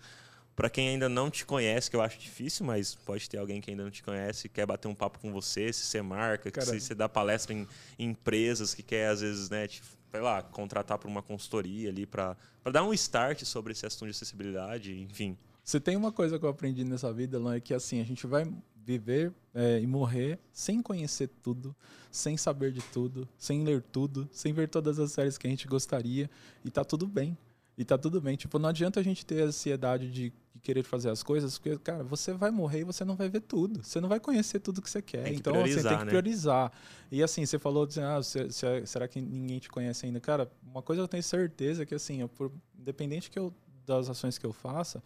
[0.55, 3.71] Para quem ainda não te conhece, que eu acho difícil, mas pode ter alguém que
[3.71, 6.79] ainda não te conhece, quer bater um papo com você, se você marca, Cara, se
[6.79, 7.67] você dá palestra em,
[7.97, 9.81] em, empresas que quer, às vezes, né, te,
[10.13, 12.37] sei lá, contratar para uma consultoria ali, para
[12.71, 15.35] dar um start sobre esse assunto de acessibilidade, enfim.
[15.63, 18.27] Você tem uma coisa que eu aprendi nessa vida, Lan, é que assim, a gente
[18.27, 18.45] vai
[18.85, 21.75] viver é, e morrer sem conhecer tudo,
[22.11, 25.67] sem saber de tudo, sem ler tudo, sem ver todas as séries que a gente
[25.67, 26.29] gostaria,
[26.63, 27.35] e tá tudo bem.
[27.77, 28.35] E tá tudo bem.
[28.35, 31.77] Tipo, não adianta a gente ter a ansiedade de, de, querer fazer as coisas, porque,
[31.79, 33.83] cara, você vai morrer e você não vai ver tudo.
[33.83, 35.23] Você não vai conhecer tudo que você quer.
[35.25, 36.05] Que então, você tem que né?
[36.05, 36.71] priorizar.
[37.11, 40.19] E assim, você falou, assim, ah, se, se, será que ninguém te conhece ainda?
[40.19, 43.53] Cara, uma coisa eu tenho certeza é que, assim, eu, por, independente que eu,
[43.85, 45.03] das ações que eu faça,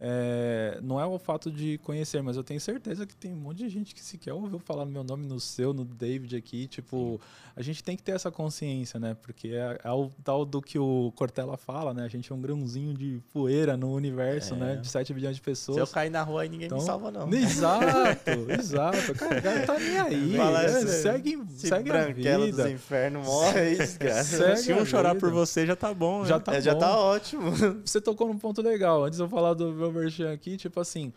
[0.00, 3.58] é, não é o fato de conhecer, mas eu tenho certeza que tem um monte
[3.58, 6.68] de gente que sequer ouviu falar no meu nome, no seu, no David aqui.
[6.68, 7.20] Tipo,
[7.56, 9.16] a gente tem que ter essa consciência, né?
[9.20, 12.04] Porque é, é o tal do que o Cortella fala, né?
[12.04, 14.72] A gente é um grãozinho de poeira no universo, né?
[14.72, 14.74] é.
[14.76, 14.80] né?
[14.80, 15.74] De 7 bilhões de pessoas.
[15.74, 17.28] Se eu cair na rua aí, ninguém então, me salva, não.
[17.32, 19.14] Exato, exato.
[19.14, 20.36] Cara, o cara tá nem aí.
[20.36, 20.86] Fala, né?
[20.86, 22.38] segue, segue a vida.
[22.38, 24.54] dos infernos morre, é.
[24.56, 26.28] Se um chorar por você, já tá bom, né?
[26.28, 27.50] Já tá, é, já tá ótimo.
[27.84, 29.02] Você tocou num ponto legal.
[29.02, 31.12] Antes eu falar do meu merchan aqui, tipo assim,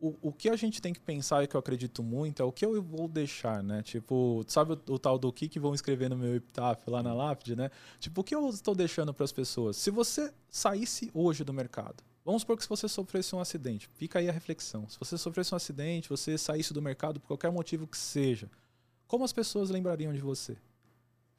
[0.00, 2.52] o, o que a gente tem que pensar e que eu acredito muito é o
[2.52, 3.82] que eu vou deixar, né?
[3.82, 7.14] Tipo, sabe o, o tal do que, que vão escrever no meu epitáfio lá na
[7.14, 7.70] lápide, né?
[7.98, 9.76] Tipo, o que eu estou deixando para as pessoas?
[9.76, 14.18] Se você saísse hoje do mercado, vamos supor que se você sofresse um acidente, fica
[14.18, 14.88] aí a reflexão.
[14.88, 18.50] Se você sofresse um acidente, você saísse do mercado por qualquer motivo que seja,
[19.06, 20.56] como as pessoas lembrariam de você?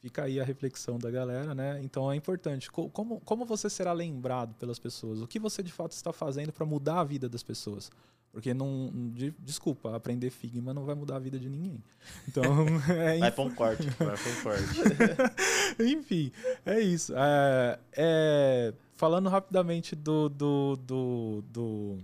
[0.06, 1.82] Fica aí a reflexão da galera, né?
[1.82, 2.70] Então é importante.
[2.70, 5.20] Como, como você será lembrado pelas pessoas?
[5.20, 7.90] O que você de fato está fazendo para mudar a vida das pessoas?
[8.32, 8.92] Porque não.
[9.16, 11.84] De, desculpa, aprender Figma não vai mudar a vida de ninguém.
[12.28, 12.44] Então.
[12.88, 13.90] É, vai para um corte.
[13.98, 15.82] Vai para um corte.
[15.82, 16.32] enfim,
[16.64, 17.12] é isso.
[17.18, 21.98] É, é, falando rapidamente do, do, do, do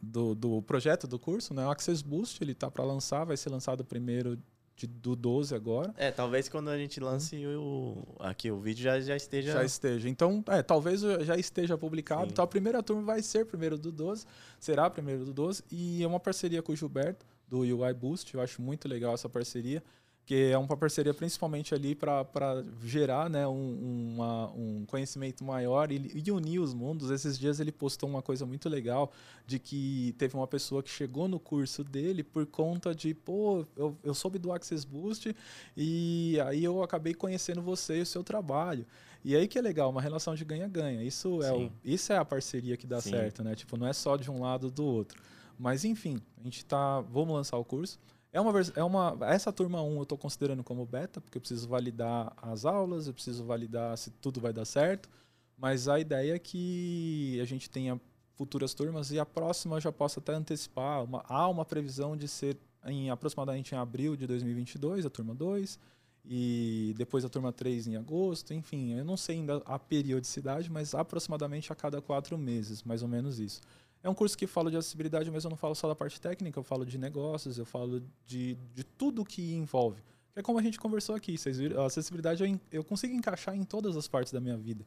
[0.00, 1.66] do, do, projeto do curso, né?
[1.66, 4.38] O Access Boost, ele tá para lançar, vai ser lançado primeiro
[4.78, 5.92] de, do 12 agora.
[5.96, 9.52] É, talvez quando a gente lance o, aqui o vídeo já, já esteja.
[9.52, 10.08] Já esteja.
[10.08, 12.26] Então, é, talvez já esteja publicado.
[12.26, 12.28] Sim.
[12.30, 14.24] Então a primeira turma vai ser primeiro do 12,
[14.60, 15.64] será primeiro do 12.
[15.70, 18.32] E é uma parceria com o Gilberto, do UI Boost.
[18.32, 19.82] Eu acho muito legal essa parceria
[20.28, 26.22] que é uma parceria principalmente ali para gerar né, um, uma, um conhecimento maior e,
[26.22, 27.10] e, unir os mundos.
[27.10, 29.10] Esses dias ele postou uma coisa muito legal
[29.46, 33.96] de que teve uma pessoa que chegou no curso dele por conta de, pô, eu,
[34.04, 35.34] eu soube do Access Boost
[35.74, 38.84] e aí eu acabei conhecendo você e o seu trabalho.
[39.24, 41.02] E aí que é legal, uma relação de ganha-ganha.
[41.02, 43.12] Isso, é o, isso é a parceria que dá Sim.
[43.12, 43.54] certo, né?
[43.54, 45.22] Tipo, não é só de um lado ou do outro.
[45.58, 47.00] Mas enfim, a gente tá.
[47.00, 47.98] Vamos lançar o curso.
[48.32, 51.66] É uma, é uma, essa turma 1 eu estou considerando como beta, porque eu preciso
[51.66, 55.08] validar as aulas, eu preciso validar se tudo vai dar certo.
[55.56, 58.00] Mas a ideia é que a gente tenha
[58.36, 61.02] futuras turmas e a próxima eu já posso até antecipar.
[61.02, 65.78] Uma, há uma previsão de ser em aproximadamente em abril de 2022, a turma 2,
[66.24, 70.94] e depois a turma 3 em agosto, enfim, eu não sei ainda a periodicidade, mas
[70.94, 73.60] aproximadamente a cada quatro meses, mais ou menos isso.
[74.02, 76.58] É um curso que fala de acessibilidade, mas eu não falo só da parte técnica,
[76.58, 80.02] eu falo de negócios, eu falo de, de tudo que envolve.
[80.36, 83.64] É como a gente conversou aqui, vocês viram, a acessibilidade eu, eu consigo encaixar em
[83.64, 84.86] todas as partes da minha vida.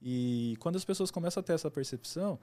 [0.00, 2.38] E quando as pessoas começam a ter essa percepção,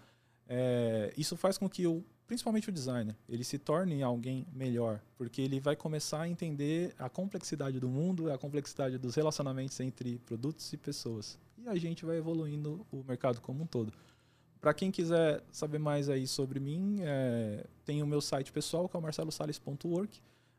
[0.48, 1.84] é, isso faz com que,
[2.26, 7.08] principalmente o designer, ele se torne alguém melhor, porque ele vai começar a entender a
[7.08, 11.38] complexidade do mundo, a complexidade dos relacionamentos entre produtos e pessoas.
[11.58, 13.94] E a gente vai evoluindo o mercado como um todo.
[14.61, 18.95] Para quem quiser saber mais aí sobre mim, é, tem o meu site pessoal, que
[18.95, 20.10] é o marcelosales.org.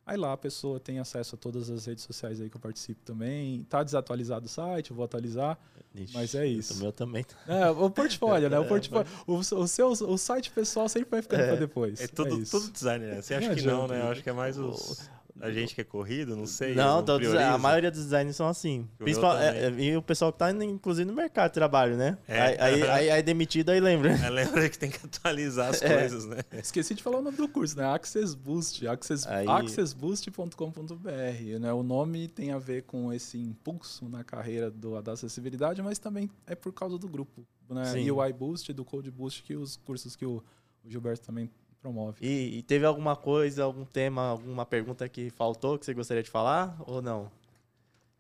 [0.07, 3.01] Aí lá a pessoa tem acesso a todas as redes sociais aí que eu participo
[3.05, 3.63] também.
[3.65, 5.59] Tá desatualizado o site, eu vou atualizar.
[5.95, 6.75] Ixi, mas é isso.
[6.75, 7.25] O meu também.
[7.47, 8.59] É, o portfólio, né?
[8.59, 9.07] O portfólio.
[9.27, 12.01] O, o, seu, o site pessoal sempre vai ficando é, para depois.
[12.01, 13.23] É tudo, é tudo design, né?
[13.23, 14.01] Você acha que não, né?
[14.01, 15.09] Eu acho que é mais os
[15.41, 16.75] a gente que é corrido, não sei.
[16.75, 18.89] Não, todos, a maioria dos designers são assim.
[18.99, 22.19] Principal, é, é, e o pessoal que tá, inclusive, no mercado de trabalho, né?
[22.29, 22.41] É.
[22.41, 24.13] Aí, aí, aí, aí, demitido, aí lembra.
[24.13, 25.99] É, lembra que tem que atualizar as é.
[25.99, 26.39] coisas, né?
[26.53, 27.87] Esqueci de falar o nome do curso, né?
[27.87, 29.49] Access Boost, access, aí...
[29.49, 31.61] accessboost.com.br.
[31.61, 31.73] Né?
[31.73, 36.31] O nome tem a ver com esse impulso na carreira do, da acessibilidade, mas também
[36.47, 37.47] é por causa do grupo.
[37.69, 38.03] Né?
[38.03, 40.43] E o iBoost, do Code Boost, que os cursos que o,
[40.85, 41.51] o Gilberto também
[41.81, 42.19] promove.
[42.21, 46.31] E, e, teve alguma coisa, algum tema, alguma pergunta que faltou que você gostaria de
[46.31, 47.31] falar ou não?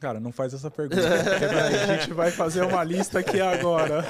[0.00, 1.02] Cara, não faz essa pergunta.
[1.06, 4.02] a gente vai fazer uma lista aqui agora.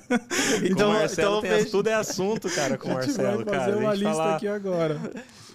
[0.62, 3.42] então, o Marcelo então, tem, tudo é assunto, cara, com o Marcelo.
[3.42, 4.36] vai fazer cara, uma lista falar...
[4.36, 5.00] aqui agora.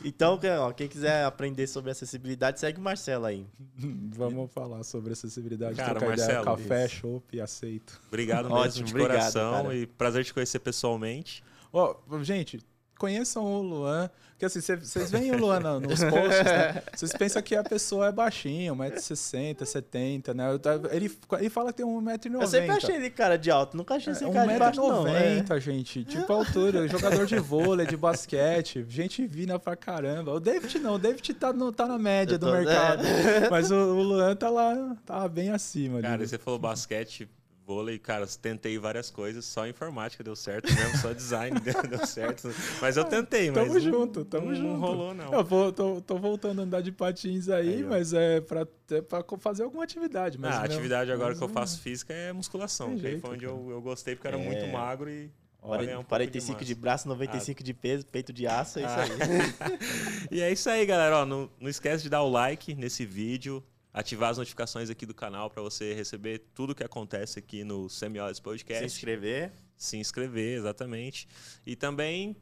[0.03, 3.45] Então, ó, quem quiser aprender sobre acessibilidade, segue o Marcelo aí.
[4.15, 8.01] Vamos falar sobre acessibilidade, cara, trocar Marcelo, ideia, café, chopp, aceito.
[8.07, 9.63] Obrigado mesmo, Ótimo, de obrigado, coração.
[9.63, 9.75] Cara.
[9.75, 11.43] E prazer te conhecer pessoalmente.
[11.71, 12.59] Ó, oh, gente,
[12.97, 14.09] conheçam o Luan.
[14.37, 16.83] Porque assim, vocês veem o Luan nos posts, né?
[16.95, 20.45] Vocês pensam que a pessoa é baixinha, 1,60m, 70 né?
[20.91, 22.41] Ele, ele fala que tem 1,90m.
[22.41, 25.05] Eu sempre achei ele cara de alto, nunca achei esse é, cara de baixo, não.
[25.05, 25.59] 1,90m, é.
[25.59, 26.03] gente.
[26.03, 30.33] Tipo a altura, jogador de vôlei, de basquete, gente fina pra caramba.
[30.33, 33.07] O David não, o David tá, no, tá na média tô, do mercado.
[33.07, 33.49] É.
[33.49, 35.99] Mas o, o, Luan tá lá, tá bem acima.
[35.99, 36.27] Cara, ali.
[36.27, 37.27] você falou basquete,
[37.67, 42.49] vôlei, cara, tentei várias coisas, só informática deu certo mesmo, só design deu certo.
[42.81, 43.67] Mas eu tentei, mas.
[43.67, 44.67] Tamo junto, tamo não, junto.
[44.69, 45.33] Não rolou, não.
[45.33, 49.01] Eu vou, tô, tô, voltando a andar de patins aí, aí mas é pra, é
[49.01, 50.37] pra fazer alguma atividade.
[50.37, 53.43] Mas ah, a atividade agora que eu faço física é musculação, que jeito, foi onde
[53.43, 54.45] eu, eu gostei, porque era é...
[54.45, 55.29] muito magro e.
[55.59, 57.63] Hora, um 45 de, de, braço, 95 ah.
[57.63, 59.01] de peso, peito de aço, é isso ah.
[59.01, 60.29] aí.
[60.31, 61.17] e é isso aí, galera.
[61.17, 63.61] Ó, não, não esquece de dar o like nesse vídeo
[63.97, 68.39] ativar as notificações aqui do canal para você receber tudo que acontece aqui no Semiólis
[68.39, 68.87] Podcast.
[68.87, 69.51] Se inscrever.
[69.75, 71.27] Se inscrever, exatamente.
[71.65, 72.35] E também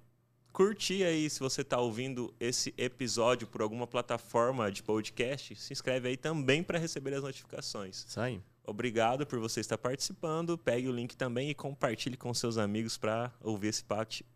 [0.52, 6.10] curtir aí, se você está ouvindo esse episódio por alguma plataforma de podcast, se inscreve
[6.10, 8.06] aí também para receber as notificações.
[8.06, 8.41] Isso aí.
[8.67, 10.57] Obrigado por você estar participando.
[10.57, 13.83] Pegue o link também e compartilhe com seus amigos para ouvir esse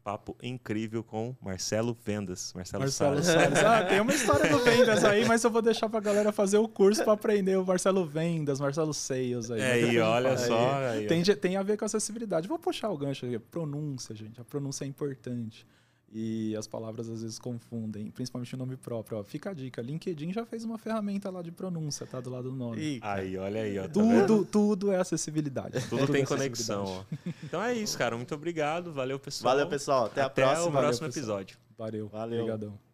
[0.03, 2.53] papo incrível com Marcelo Vendas.
[2.53, 3.59] Marcelo, Marcelo Salles.
[3.69, 6.57] Ah, tem uma história do Vendas aí, mas eu vou deixar para a galera fazer
[6.57, 9.61] o curso para aprender o Marcelo Vendas, Marcelo Sales aí.
[9.61, 10.75] É, aí, olha só.
[10.89, 12.47] Aí, tem, tem a ver com acessibilidade.
[12.47, 13.39] Vou puxar o gancho aqui.
[13.39, 14.39] Pronúncia, gente.
[14.39, 15.65] A pronúncia é importante.
[16.11, 19.19] E as palavras às vezes confundem, principalmente o nome próprio.
[19.19, 22.49] Ó, fica a dica: LinkedIn já fez uma ferramenta lá de pronúncia, tá do lado
[22.49, 22.81] do nome.
[22.81, 23.83] E, aí, olha aí, ó.
[23.83, 25.79] Tá tudo, tudo é acessibilidade.
[25.87, 27.03] Tudo, tudo tem é conexão, ó.
[27.43, 28.15] Então é isso, cara.
[28.15, 28.91] Muito obrigado.
[28.91, 29.53] Valeu, pessoal.
[29.53, 30.05] Valeu, pessoal.
[30.05, 30.67] Até, Até a próxima.
[30.67, 31.57] Até o próximo Valeu, episódio.
[31.77, 32.07] Valeu.
[32.07, 32.41] Valeu.
[32.41, 32.88] Obrigadão.